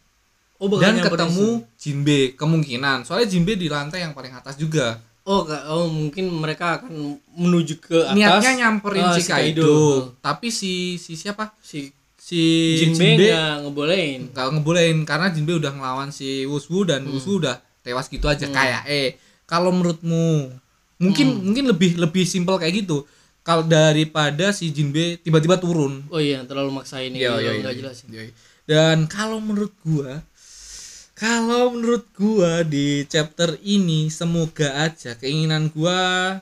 Oh, 0.62 0.70
bakal 0.70 0.94
dan 0.94 1.02
ketemu 1.02 1.48
sih. 1.58 1.90
Jinbe 1.90 2.18
kemungkinan. 2.32 3.02
Soalnya 3.02 3.26
Jinbe 3.28 3.58
di 3.58 3.66
lantai 3.66 4.00
yang 4.00 4.14
paling 4.14 4.30
atas 4.30 4.54
juga. 4.54 5.02
Oh 5.22 5.42
oh 5.44 5.86
mungkin 5.86 6.30
mereka 6.32 6.78
akan 6.80 6.90
menuju 7.34 7.78
ke 7.78 7.98
atas. 8.00 8.14
niatnya 8.14 8.52
nyamperin 8.56 9.04
Ah, 9.04 9.14
si 9.14 9.20
si 9.20 9.28
Kaido, 9.28 9.62
Kaido. 9.62 9.78
tapi 10.18 10.48
si 10.48 10.72
si 10.96 11.12
siapa? 11.14 11.50
Si 11.58 11.90
si 12.32 12.44
Jinbe 12.80 12.96
Jinbe 13.12 13.28
nggak 13.28 13.54
ngebolehin 13.62 14.20
nggak 14.32 14.46
ngebolehin 14.56 14.98
karena 15.04 15.28
Jinbe 15.28 15.52
udah 15.52 15.68
ngelawan 15.68 16.08
si 16.08 16.48
Wuswu 16.48 16.88
dan 16.88 17.04
Hmm. 17.04 17.12
Wuswu 17.12 17.36
udah 17.36 17.60
tewas 17.84 18.08
gitu 18.08 18.24
aja 18.24 18.48
kayak 18.48 18.88
eh 18.88 19.20
kalau 19.44 19.68
menurutmu 19.68 20.48
mungkin 20.96 21.26
Hmm. 21.28 21.44
mungkin 21.44 21.64
lebih 21.68 22.00
lebih 22.00 22.24
simpel 22.24 22.56
kayak 22.56 22.82
gitu 22.82 23.04
kalau 23.42 23.60
daripada 23.62 24.48
si 24.50 24.70
Jinbe 24.70 25.18
tiba-tiba 25.18 25.58
turun 25.58 26.08
oh 26.08 26.16
iya 26.16 26.40
terlalu 26.42 26.72
maksain 26.72 27.10
ini 27.10 27.20
Iya, 27.20 27.36
iya, 27.36 27.50
nggak 27.60 27.74
iya, 27.74 27.80
jelas 27.84 27.96
iya. 28.08 28.32
dan 28.64 29.04
kalau 29.06 29.36
menurut 29.36 29.74
gua 29.82 30.24
kalau 31.12 31.70
menurut 31.70 32.08
gua 32.14 32.64
di 32.64 33.04
chapter 33.04 33.60
ini 33.60 34.08
semoga 34.08 34.72
aja 34.80 35.14
keinginan 35.14 35.68
gua 35.68 36.38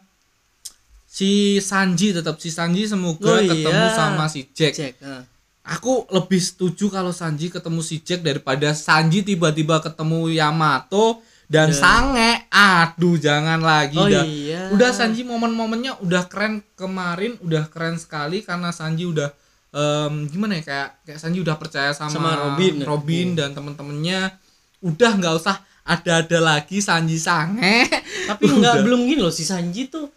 si 1.05 1.59
Sanji 1.59 2.15
tetap 2.15 2.39
si 2.39 2.49
Sanji 2.49 2.87
semoga 2.87 3.27
Oh, 3.27 3.41
iya. 3.41 3.51
ketemu 3.51 3.87
sama 3.91 4.25
si 4.29 4.47
Jack 4.53 4.73
cek 4.79 4.95
ah. 5.03 5.25
Aku 5.71 6.03
lebih 6.09 6.39
setuju 6.39 6.91
kalau 6.91 7.11
Sanji 7.11 7.47
ketemu 7.47 7.79
si 7.79 7.99
Jack 7.99 8.21
daripada 8.21 8.75
Sanji 8.75 9.23
tiba-tiba 9.23 9.79
ketemu 9.79 10.27
Yamato 10.29 11.23
dan 11.47 11.71
Dan- 11.71 11.79
Sange. 11.79 12.31
Aduh, 12.49 13.15
jangan 13.17 13.59
lagi 13.59 13.95
oh 13.95 14.05
dah. 14.05 14.23
iya 14.23 14.67
Udah 14.71 14.91
Sanji 14.91 15.23
momen-momennya 15.23 16.03
udah 16.03 16.27
keren 16.27 16.67
kemarin, 16.75 17.39
udah 17.39 17.67
keren 17.67 17.95
sekali 17.97 18.43
karena 18.43 18.71
Sanji 18.71 19.07
udah 19.07 19.31
em, 19.71 20.27
gimana 20.27 20.59
ya 20.59 20.63
kayak 20.65 20.89
kayak 21.05 21.19
Sanji 21.19 21.39
udah 21.39 21.55
percaya 21.55 21.91
sama, 21.93 22.11
Sama 22.11 22.31
Robin. 22.37 22.83
Robin 22.83 23.29
dan 23.33 23.51
temen-temennya. 23.51 24.35
Udah 24.81 25.15
nggak 25.15 25.35
usah 25.37 25.55
ada-ada 25.83 26.39
lagi 26.41 26.79
Sanji 26.79 27.15
Sange. 27.17 27.87
tapi 28.27 28.43
nggak 28.49 28.75
belum 28.85 29.07
gini 29.07 29.21
loh 29.21 29.31
si 29.31 29.43
Sanji 29.43 29.87
tuh 29.87 30.11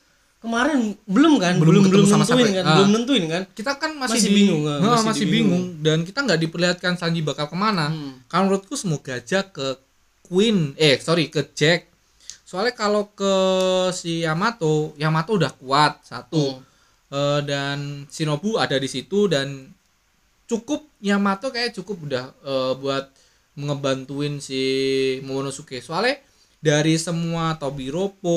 kemarin 0.44 0.80
belum 1.06 1.34
kan 1.38 1.56
Belum 1.56 1.80
belum 1.80 1.84
belum 1.88 2.06
sama 2.06 2.22
nentuin 2.22 2.44
siapa. 2.44 2.54
kan 2.54 2.64
Ah. 2.64 2.76
belum 2.76 2.90
nentuin 2.92 3.24
kan 3.26 3.44
Kita 3.50 3.72
kan 3.74 3.92
masih, 3.94 4.14
Masih 4.14 4.28
di- 4.28 4.36
bingung, 4.38 4.62
Nah, 4.62 4.78
masih 4.92 5.08
masih, 5.08 5.24
dibingung. 5.24 5.64
bingung 5.64 5.82
dan 5.82 5.98
kita 6.02 6.20
nggak 6.22 6.40
diperlihatkan 6.42 6.94
Sanji 6.94 7.22
bakal 7.22 7.48
ke 7.48 7.56
mana. 7.56 7.88
Hmm. 7.88 8.20
kalau 8.26 8.44
menurutku 8.48 8.76
semoga 8.76 9.16
aja 9.16 9.42
ke 9.42 9.80
Queen 10.22 10.76
eh 10.76 10.96
sorry 10.98 11.28
ke 11.28 11.48
Jack 11.50 11.88
soalnya 12.44 12.74
kalau 12.74 13.10
ke 13.10 13.34
si 13.92 14.22
Yamato 14.22 14.92
Yamato 14.96 15.34
udah 15.34 15.52
kuat 15.54 16.04
satu 16.04 16.60
Hmm. 16.60 16.72
Eh, 17.10 17.42
dan 17.44 17.80
Shinobu 18.08 18.58
ada 18.58 18.74
di 18.74 18.88
situ 18.88 19.26
dan 19.28 19.70
cukup 20.44 20.82
Yamato 21.00 21.48
kayak 21.48 21.72
cukup 21.74 22.04
udah 22.04 22.26
eh, 22.36 22.74
buat 22.76 23.06
ngebantuin 23.56 24.38
si 24.38 24.62
Momonosuke 25.22 25.78
soalnya 25.78 26.18
dari 26.58 26.98
semua 26.98 27.54
Tobiropo 27.54 28.34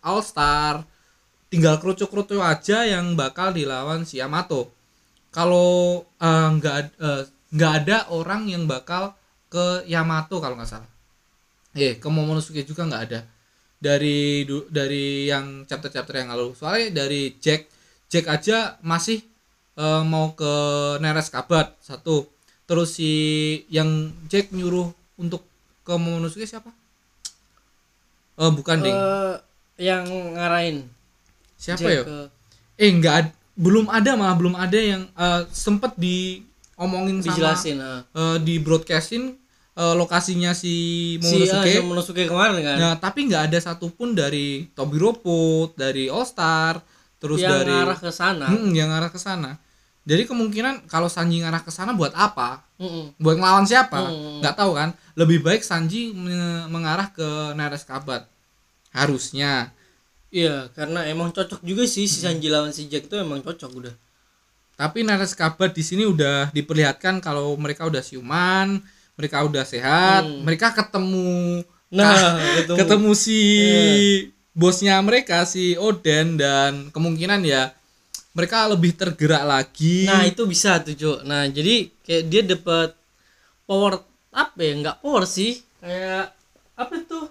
All 0.00 0.18
Star 0.20 0.82
tinggal 1.48 1.80
kerucuk-kerucuk 1.80 2.40
aja 2.40 2.84
yang 2.84 3.16
bakal 3.16 3.52
dilawan 3.52 4.04
si 4.04 4.20
Yamato. 4.20 4.68
Kalau 5.32 6.04
eh, 6.20 6.48
nggak 6.56 6.76
eh, 7.00 7.22
nggak 7.56 7.72
ada 7.84 7.98
orang 8.12 8.48
yang 8.48 8.64
bakal 8.68 9.16
ke 9.48 9.84
Yamato 9.88 10.40
kalau 10.40 10.56
nggak 10.56 10.68
salah. 10.68 10.90
Eh 11.76 11.96
ke 11.96 12.08
Momonosuke 12.08 12.64
juga 12.64 12.84
nggak 12.88 13.02
ada. 13.10 13.20
Dari 13.78 14.42
du- 14.48 14.68
dari 14.68 15.30
yang 15.30 15.64
chapter-chapter 15.68 16.14
yang 16.24 16.30
lalu. 16.34 16.52
Soalnya 16.56 17.04
dari 17.04 17.36
Jack 17.40 17.68
Jack 18.08 18.28
aja 18.28 18.76
masih 18.84 19.24
eh, 19.76 20.02
mau 20.04 20.32
ke 20.36 20.52
Neres 21.00 21.32
Kabat 21.32 21.76
satu. 21.80 22.28
Terus 22.68 23.00
si 23.00 23.12
yang 23.72 24.12
Jack 24.28 24.52
nyuruh 24.52 24.92
untuk 25.16 25.40
ke 25.84 25.94
Momonosuke 25.96 26.44
siapa? 26.44 26.68
Oh 28.38 28.52
bukan 28.54 28.78
ding. 28.84 28.92
Eh, 28.96 29.34
yang 29.78 30.04
ngarahin 30.36 30.97
siapa 31.58 31.82
ya 31.84 32.02
eh 32.76 32.90
nggak 32.94 33.14
ad- 33.18 33.34
belum 33.58 33.90
ada 33.90 34.14
malah 34.14 34.38
belum 34.38 34.54
ada 34.54 34.78
yang 34.78 35.02
eh, 35.10 35.42
sempet 35.50 35.98
diomongin 35.98 37.18
sama 37.18 37.26
dijelasin 37.26 37.76
ah. 37.82 38.00
eh, 38.08 38.36
di 38.38 38.54
broadcasting 38.56 39.34
eh, 39.74 39.94
lokasinya 39.94 40.54
si 40.54 40.74
si 41.18 41.36
ah, 41.50 41.58
Momonosuke 41.58 41.68
si 41.68 41.78
Momonosuke 41.82 42.22
kemarin 42.24 42.62
kan 42.62 42.76
Nah, 42.78 42.94
tapi 42.96 43.26
nggak 43.26 43.50
ada 43.50 43.58
satupun 43.58 44.14
dari 44.14 44.70
Tobiropo, 44.72 45.74
dari 45.74 46.06
All 46.06 46.22
Star, 46.22 46.78
terus 47.18 47.42
yang 47.42 47.50
dari 47.58 47.74
arah 47.74 47.98
ke 47.98 48.10
sana 48.10 48.46
Hmm, 48.46 48.70
yang 48.70 48.88
arah 48.88 49.10
ke 49.10 49.18
sana. 49.18 49.58
Jadi 50.08 50.24
kemungkinan 50.24 50.88
kalau 50.88 51.04
Sanji 51.04 51.44
ngarah 51.44 51.60
ke 51.60 51.68
sana 51.68 51.92
buat 51.92 52.16
apa? 52.16 52.64
Mm-mm. 52.80 53.12
Buat 53.20 53.36
ngelawan 53.36 53.68
siapa? 53.68 54.08
Nggak 54.40 54.54
tahu 54.56 54.72
kan. 54.72 54.96
Lebih 55.12 55.44
baik 55.44 55.60
Sanji 55.60 56.16
me- 56.16 56.64
mengarah 56.72 57.12
ke 57.12 57.26
Neres 57.52 57.84
Kabat. 57.84 58.24
Harusnya. 58.90 59.68
Iya 60.30 60.68
karena 60.70 61.04
emang 61.04 61.30
cocok 61.30 61.60
juga 61.60 61.84
sih 61.84 62.04
si 62.04 62.18
Sanji 62.18 62.46
lawan 62.46 62.70
si 62.70 62.84
Jack 62.84 63.06
itu 63.06 63.16
emang 63.16 63.40
cocok 63.40 63.72
udah 63.74 63.94
Tapi 64.74 65.02
Neres 65.02 65.34
Kabat 65.34 65.72
di 65.72 65.82
sini 65.82 66.04
udah 66.04 66.50
diperlihatkan 66.50 67.18
kalau 67.18 67.50
mereka 67.54 67.82
udah 67.84 67.98
siuman, 67.98 68.78
mereka 69.14 69.42
udah 69.42 69.66
sehat, 69.66 70.22
Hmm. 70.22 70.46
mereka 70.46 70.70
ketemu 70.70 71.66
nah 71.90 72.38
ketemu. 72.54 72.78
ketemu 72.78 73.10
si 73.12 73.40
Iya. 73.58 74.30
bosnya 74.52 74.94
mereka 75.00 75.42
si 75.42 75.74
Oden 75.74 76.36
dan 76.36 76.72
kemungkinan 76.90 77.42
ya 77.42 77.74
mereka 78.30 78.68
lebih 78.68 78.92
tergerak 78.92 79.42
lagi. 79.42 80.04
nah 80.04 80.22
itu 80.22 80.44
bisa 80.44 80.78
tuh 80.78 80.92
Jo 80.92 81.12
nah 81.22 81.42
jadi 81.44 81.90
kayak 82.04 82.24
dia 82.28 82.42
dapat 82.46 82.94
power 83.64 83.98
apa 84.30 84.60
ya 84.60 84.72
nggak 84.78 84.96
power 85.00 85.24
sih 85.24 85.58
kayak 85.80 86.30
apa 86.76 86.94
tuh 87.02 87.26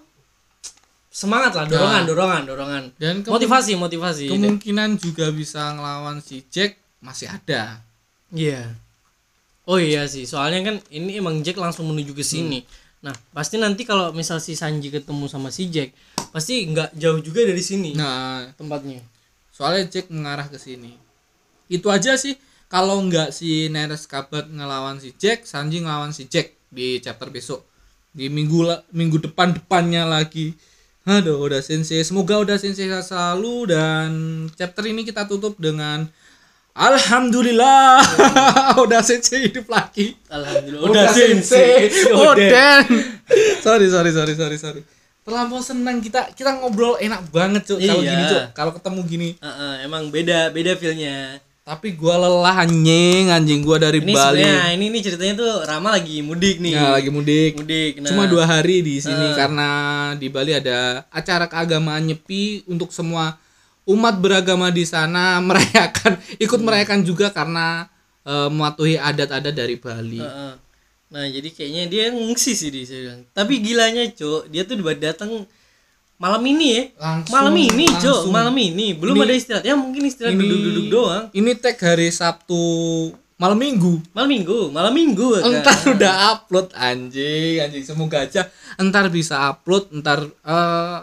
semangat 1.18 1.50
lah 1.58 1.66
dorongan 1.66 2.02
Nah. 2.02 2.06
dorongan 2.06 2.42
dorongan 2.46 2.84
dan 2.94 3.14
motivasi 3.26 3.74
motivasi 3.74 4.30
kemungkinan 4.30 5.02
juga 5.02 5.34
bisa 5.34 5.74
ngelawan 5.74 6.22
si 6.22 6.46
Jack 6.46 6.78
masih 7.02 7.26
ada. 7.26 7.82
Iya. 8.30 8.70
Oh 9.66 9.76
iya 9.76 10.06
sih, 10.06 10.24
soalnya 10.24 10.62
kan 10.64 10.76
ini 10.88 11.18
emang 11.18 11.42
Jack 11.42 11.58
langsung 11.58 11.90
menuju 11.90 12.14
ke 12.14 12.22
sini. 12.24 12.62
Nah, 12.98 13.12
pasti 13.30 13.60
nanti 13.60 13.84
kalau 13.84 14.10
misal 14.10 14.40
si 14.40 14.56
Sanji 14.56 14.88
ketemu 14.88 15.28
sama 15.28 15.52
si 15.52 15.68
Jack, 15.68 15.92
pasti 16.32 16.64
nggak 16.66 16.96
jauh 16.96 17.20
juga 17.20 17.44
dari 17.44 17.60
sini 17.60 17.92
Nah, 17.92 18.48
tempatnya. 18.56 19.02
soalnya 19.52 19.90
Jack 19.90 20.08
mengarah 20.08 20.46
ke 20.46 20.56
sini. 20.56 20.94
Itu 21.66 21.90
aja 21.90 22.14
sih. 22.14 22.38
Kalau 22.68 23.00
nggak 23.00 23.34
si 23.34 23.66
Neres 23.68 24.06
Kabat 24.06 24.48
ngelawan 24.48 25.00
si 25.00 25.12
Jack, 25.16 25.44
Sanji 25.44 25.82
ngelawan 25.82 26.12
si 26.12 26.28
Jack 26.28 26.54
di 26.70 26.96
chapter 27.00 27.28
besok. 27.28 27.64
Di 28.12 28.28
minggu 28.32 28.64
minggu 28.92 29.18
depan 29.20 29.52
depannya 29.52 30.04
lagi. 30.04 30.52
Aduh, 31.08 31.40
udah 31.40 31.64
sensei. 31.64 32.04
Semoga 32.04 32.36
udah 32.36 32.60
sensei 32.60 32.84
selalu 32.84 33.72
dan 33.72 34.08
chapter 34.52 34.84
ini 34.84 35.08
kita 35.08 35.24
tutup 35.24 35.56
dengan 35.56 36.04
Alhamdulillah 36.76 38.04
udah 38.84 39.00
sensei 39.00 39.48
hidup 39.48 39.72
lagi. 39.72 40.20
Alhamdulillah. 40.28 40.84
Udah 40.84 41.06
sensei. 41.08 41.88
Udah. 42.12 42.28
Oden. 42.28 42.84
sorry, 43.64 43.88
sorry, 43.88 44.12
sorry, 44.12 44.34
sorry, 44.36 44.56
sorry. 44.60 44.82
Terlampau 45.24 45.64
senang 45.64 46.04
kita 46.04 46.28
kita 46.36 46.60
ngobrol 46.60 47.00
enak 47.00 47.24
banget, 47.32 47.64
Cuk. 47.64 47.80
Kalau 47.80 48.04
Iya. 48.04 48.12
gini, 48.12 48.22
Cuk. 48.28 48.44
Kalau 48.52 48.72
ketemu 48.76 49.00
gini. 49.08 49.28
Heeh, 49.40 49.72
emang 49.88 50.12
beda 50.12 50.52
beda 50.52 50.76
feelnya. 50.76 51.40
Tapi 51.68 51.92
gua 51.92 52.16
lelah 52.16 52.64
anjing, 52.64 53.28
anjing 53.28 53.60
gua 53.60 53.76
dari 53.76 54.00
Ini 54.00 54.08
Bali. 54.08 54.40
ini 54.72 54.84
ini 54.88 54.98
ceritanya 55.04 55.36
tuh 55.36 55.52
Rama 55.68 55.92
lagi 55.92 56.24
mudik 56.24 56.64
nih. 56.64 56.72
Ya, 56.72 56.96
lagi 56.96 57.12
mudik. 57.12 57.60
mudik. 57.60 58.00
Nah, 58.00 58.08
Cuma 58.08 58.24
dua 58.24 58.48
hari 58.48 58.80
di 58.80 58.96
sini 58.96 59.28
Eh. 59.28 59.36
karena 59.36 59.68
di 60.16 60.32
Bali 60.32 60.56
ada 60.56 61.04
acara 61.12 61.44
keagamaan 61.44 62.08
nyepi 62.08 62.64
untuk 62.64 62.88
semua 62.88 63.36
umat 63.84 64.16
beragama 64.16 64.72
di 64.72 64.88
sana 64.88 65.36
merayakan, 65.44 66.16
ikut 66.40 66.60
merayakan 66.64 67.04
juga 67.04 67.28
karena 67.28 67.84
eh, 68.24 68.48
mematuhi 68.48 68.96
adat-adat 68.96 69.52
dari 69.52 69.76
Bali. 69.76 70.24
Heeh. 70.24 70.52
Nah, 71.08 71.24
jadi 71.28 71.48
kayaknya 71.52 71.84
dia 71.88 72.04
ngungsi 72.12 72.52
sih 72.52 72.72
di 72.72 72.88
saya 72.88 73.00
bilang. 73.12 73.22
Tapi 73.32 73.60
gilanya, 73.60 74.08
Cok, 74.08 74.48
dia 74.48 74.64
tuh 74.64 74.76
datang 74.96 75.44
malam 76.18 76.42
ini 76.44 76.66
ya. 76.74 76.82
Langsung, 76.98 77.32
malam 77.32 77.54
ini, 77.54 77.86
langsung. 77.86 78.34
malam 78.34 78.54
ini. 78.58 78.86
Belum 78.98 79.14
Ini- 79.16 79.24
ada 79.24 79.34
istirahat. 79.38 79.64
Ya 79.64 79.74
mungkin 79.78 80.02
istirahat 80.04 80.34
duduk-duduk 80.34 80.86
doang. 80.90 81.24
Ini 81.30 81.50
tag 81.56 81.78
hari 81.78 82.10
Sabtu 82.10 82.58
malam 83.38 83.54
Minggu. 83.54 84.02
Malam 84.10 84.30
Minggu, 84.34 84.58
malam 84.74 84.92
Minggu 84.92 85.38
kan. 85.38 85.62
Entar 85.62 85.78
udah 85.94 86.12
upload 86.34 86.74
anjing, 86.74 87.62
anjing. 87.62 87.86
Semoga 87.86 88.26
aja 88.26 88.50
entar 88.76 89.06
bisa 89.08 89.38
upload, 89.54 89.94
entar 89.94 90.26
eh, 90.26 90.98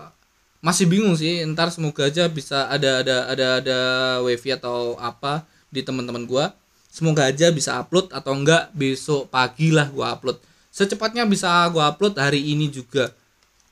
masih 0.59 0.85
bingung 0.91 1.15
sih. 1.15 1.39
Entar 1.39 1.71
semoga 1.71 2.11
aja 2.11 2.27
bisa 2.27 2.67
ada 2.67 2.99
ada 2.99 3.15
ada 3.31 3.47
ada 3.63 3.79
wifi 4.27 4.51
atau 4.51 4.99
apa 4.99 5.47
di 5.71 5.79
teman-teman 5.79 6.27
gua. 6.27 6.51
Semoga 6.91 7.27
aja 7.27 7.51
bisa 7.55 7.79
upload 7.79 8.11
atau 8.11 8.35
enggak 8.35 8.71
besok 8.75 9.31
pagi 9.31 9.71
lah 9.71 9.87
gua 9.89 10.13
upload. 10.19 10.37
secepatnya 10.75 11.23
bisa 11.23 11.47
gua 11.71 11.87
upload 11.87 12.19
hari 12.19 12.51
ini 12.51 12.67
juga 12.67 13.07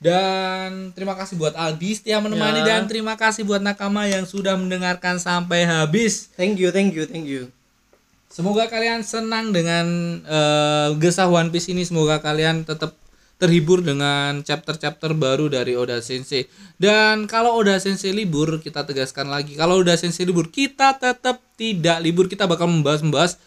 dan 0.04 0.92
terima 0.92 1.16
kasih 1.16 1.40
buat 1.40 1.56
Aldi 1.56 1.96
setia 1.96 2.20
menemani 2.20 2.60
Ya. 2.60 2.76
dan 2.76 2.82
terima 2.84 3.16
kasih 3.16 3.48
buat 3.48 3.64
nakama 3.64 4.04
yang 4.04 4.28
sudah 4.28 4.52
mendengarkan 4.60 5.16
sampai 5.16 5.64
habis 5.64 6.28
thank 6.36 6.60
you 6.60 6.68
thank 6.68 6.92
you 6.92 7.08
thank 7.08 7.24
you 7.24 7.48
Semoga 8.34 8.66
kalian 8.66 9.06
senang 9.06 9.54
dengan 9.54 9.86
eh, 10.26 10.90
gesah 10.98 11.30
One 11.30 11.54
Piece 11.54 11.70
ini. 11.70 11.86
Semoga 11.86 12.18
kalian 12.18 12.66
tetap 12.66 12.98
terhibur 13.38 13.78
dengan 13.78 14.42
chapter-chapter 14.42 15.14
baru 15.14 15.46
dari 15.46 15.78
Oda 15.78 16.02
Sensei. 16.02 16.50
Dan 16.74 17.30
kalau 17.30 17.54
Oda 17.54 17.78
Sensei 17.78 18.10
libur, 18.10 18.58
kita 18.58 18.82
tegaskan 18.82 19.30
lagi, 19.30 19.54
kalau 19.54 19.78
Oda 19.78 19.94
Sensei 19.94 20.26
libur, 20.26 20.50
kita 20.50 20.98
tetap 20.98 21.46
tidak 21.54 22.02
libur. 22.02 22.26
Kita 22.26 22.50
bakal 22.50 22.66
membahas-membahas 22.74 23.38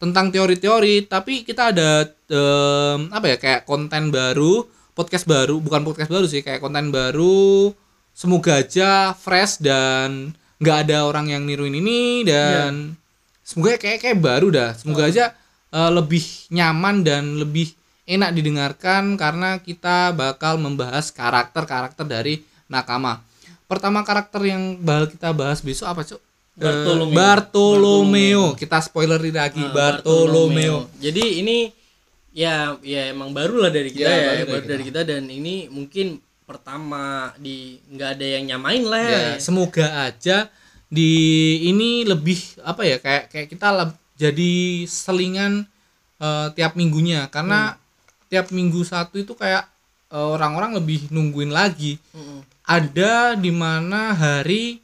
tentang 0.00 0.32
teori-teori, 0.32 1.04
tapi 1.04 1.44
kita 1.44 1.76
ada 1.76 2.08
em, 2.08 3.12
apa 3.12 3.26
ya 3.28 3.36
kayak 3.36 3.68
konten 3.68 4.08
baru, 4.08 4.64
podcast 5.00 5.24
baru, 5.24 5.56
bukan 5.58 5.80
podcast 5.80 6.06
baru 6.06 6.26
sih, 6.26 6.44
kayak 6.44 6.60
konten 6.60 6.92
baru. 6.92 7.72
Semoga 8.12 8.60
aja 8.60 9.16
fresh 9.16 9.56
dan 9.58 10.36
nggak 10.60 10.76
ada 10.84 11.02
orang 11.02 11.26
yang 11.26 11.42
niruin 11.42 11.72
ini 11.72 12.20
dan 12.22 12.92
semoga 13.40 13.80
kayak 13.80 13.96
kayak 13.98 14.20
baru 14.20 14.52
dah 14.52 14.76
semoga 14.76 15.08
aja 15.08 15.32
eh, 15.70 15.90
lebih 15.90 16.20
nyaman 16.52 17.00
dan 17.00 17.40
lebih 17.40 17.72
enak 18.04 18.36
didengarkan 18.36 19.16
karena 19.16 19.56
kita 19.56 20.12
bakal 20.12 20.60
membahas 20.60 21.08
karakter-karakter 21.08 22.04
dari 22.04 22.44
nakama 22.68 23.24
pertama 23.64 24.04
karakter 24.04 24.44
yang 24.44 24.76
bakal 24.78 25.08
kita 25.08 25.28
bahas 25.32 25.64
besok 25.64 25.88
apa 25.88 26.04
cuk 26.04 26.20
Eh, 26.52 26.66
Bartolomeo. 26.66 27.16
Bartolomeo. 27.16 28.44
kita 28.52 28.84
spoilerin 28.84 29.32
lagi 29.32 29.64
Ah, 29.64 29.72
Bartolomeo. 29.72 30.92
Jadi 31.00 31.40
ini 31.40 31.72
ya 32.40 32.54
ya 32.80 33.02
emang 33.08 33.30
baru 33.30 33.60
lah 33.60 33.70
dari 33.70 33.90
kita 33.90 34.06
Ya, 34.06 34.16
ya, 34.16 34.24
baru 34.24 34.44
baru, 34.46 34.48
dari 34.56 34.66
dari 34.66 34.82
kita. 34.86 35.00
dan 35.04 35.22
ini 35.28 35.54
mungkin 35.68 36.06
pertama 36.42 37.02
di 37.36 37.56
nggak 37.86 38.10
ada 38.16 38.26
yang 38.28 38.44
nyamain 38.48 38.82
lah 38.82 39.02
ya. 39.04 39.12
ya, 39.12 39.32
semoga 39.38 39.86
aja 40.04 40.48
di 40.88 41.12
ini 41.64 42.02
lebih 42.02 42.34
apa 42.62 42.82
ya 42.82 42.96
kayak 42.96 43.24
kayak 43.28 43.48
kita 43.48 43.68
leb- 43.70 43.98
jadi 44.16 44.52
selingan 44.84 45.64
eh, 46.18 46.48
tiap 46.52 46.74
minggunya. 46.74 47.28
Karena 47.28 47.76
tiap 48.26 48.50
minggu 48.50 48.82
satu 48.82 49.16
itu 49.16 49.32
kayak 49.32 49.64
eh, 50.08 50.28
orang-orang 50.28 50.74
lebih 50.74 51.06
nungguin 51.08 51.50
lagi. 51.50 52.00
Mm-mm. 52.10 52.40
ada 52.62 53.34
di 53.34 53.50
mana 53.50 54.12
hari 54.12 54.78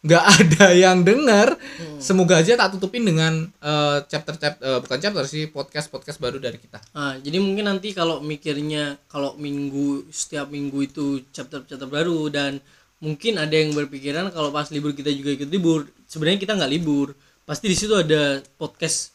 nggak 0.00 0.24
ada 0.24 0.66
yang 0.72 1.04
denger 1.04 1.60
semoga 1.96 2.40
aja 2.40 2.56
tak 2.56 2.72
tutupin 2.72 3.04
dengan 3.04 3.44
eh, 3.60 3.98
chapter 4.08 4.32
chapter 4.34 4.80
bukan 4.80 4.96
chapter 4.96 5.24
sih 5.24 5.44
podcast 5.46 5.92
podcast 5.92 6.16
baru 6.16 6.40
dari 6.40 6.56
kita 6.56 6.80
Ah, 6.90 7.20
jadi 7.20 7.36
mungkin 7.36 7.68
nanti 7.68 7.92
kalau 7.92 8.18
mikirnya 8.18 8.96
kalau 9.06 9.36
minggu 9.36 10.08
setiap 10.08 10.48
minggu 10.48 10.78
itu 10.82 11.20
chapter-chapter 11.28 11.84
baru 11.84 12.26
dan 12.28 12.64
mungkin 12.98 13.36
ada 13.36 13.52
yang 13.52 13.72
berpikiran 13.72 14.28
kalau 14.28 14.48
pas 14.48 14.68
libur 14.68 14.92
kita 14.92 15.08
juga 15.08 15.32
ikut 15.32 15.48
libur. 15.48 15.84
Sebenarnya 16.04 16.36
kita 16.38 16.52
nggak 16.52 16.68
libur. 16.70 17.12
Pasti 17.44 17.66
di 17.66 17.76
situ 17.76 17.92
ada 17.92 18.40
podcast 18.56 19.12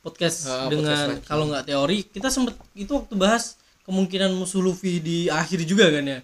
podcast 0.00 0.46
Ah, 0.46 0.66
dengan 0.66 0.90
podcast 1.18 1.26
kalau 1.26 1.44
nggak 1.46 1.66
teori 1.66 1.98
kita 2.04 2.28
sempet 2.28 2.54
itu 2.74 2.90
waktu 2.90 3.14
bahas 3.14 3.54
kemungkinan 3.82 4.30
musuh 4.32 4.58
Luffy 4.58 4.98
di 4.98 5.26
akhir 5.26 5.62
juga 5.62 5.90
kan 5.90 6.02
ya. 6.02 6.18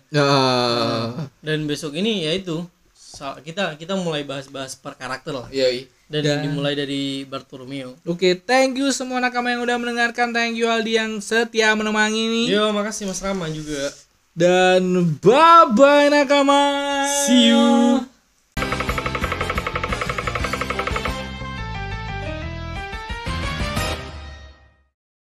Dan 1.38 1.66
besok 1.66 1.94
ini 1.94 2.26
ya 2.26 2.34
itu 2.34 2.62
sa- 3.18 3.42
kita 3.42 3.74
kita 3.74 3.98
mulai 3.98 4.22
bahas-bahas 4.22 4.78
per 4.78 4.94
karakter 4.94 5.34
lah. 5.34 5.50
Yoi. 5.50 5.90
Dan, 6.06 6.22
Dan- 6.22 6.40
dimulai 6.40 6.72
dari 6.72 7.26
Bartolomeo. 7.26 7.98
Oke, 8.06 8.38
thank 8.38 8.78
you 8.78 8.88
semua 8.90 9.18
nakama 9.18 9.50
yang 9.50 9.60
udah 9.60 9.76
mendengarkan. 9.76 10.30
Thank 10.30 10.56
you 10.56 10.64
Aldi 10.64 10.94
yang 10.94 11.12
setia 11.18 11.74
menemani 11.74 12.16
ini. 12.16 12.42
Yo, 12.48 12.70
makasih 12.70 13.04
Mas 13.04 13.20
Rama 13.20 13.50
juga. 13.50 13.92
Dan 14.32 14.86
bye 15.18 15.68
bye 15.68 16.08
nakama. 16.08 16.62
See 17.26 17.50
you. 17.50 18.17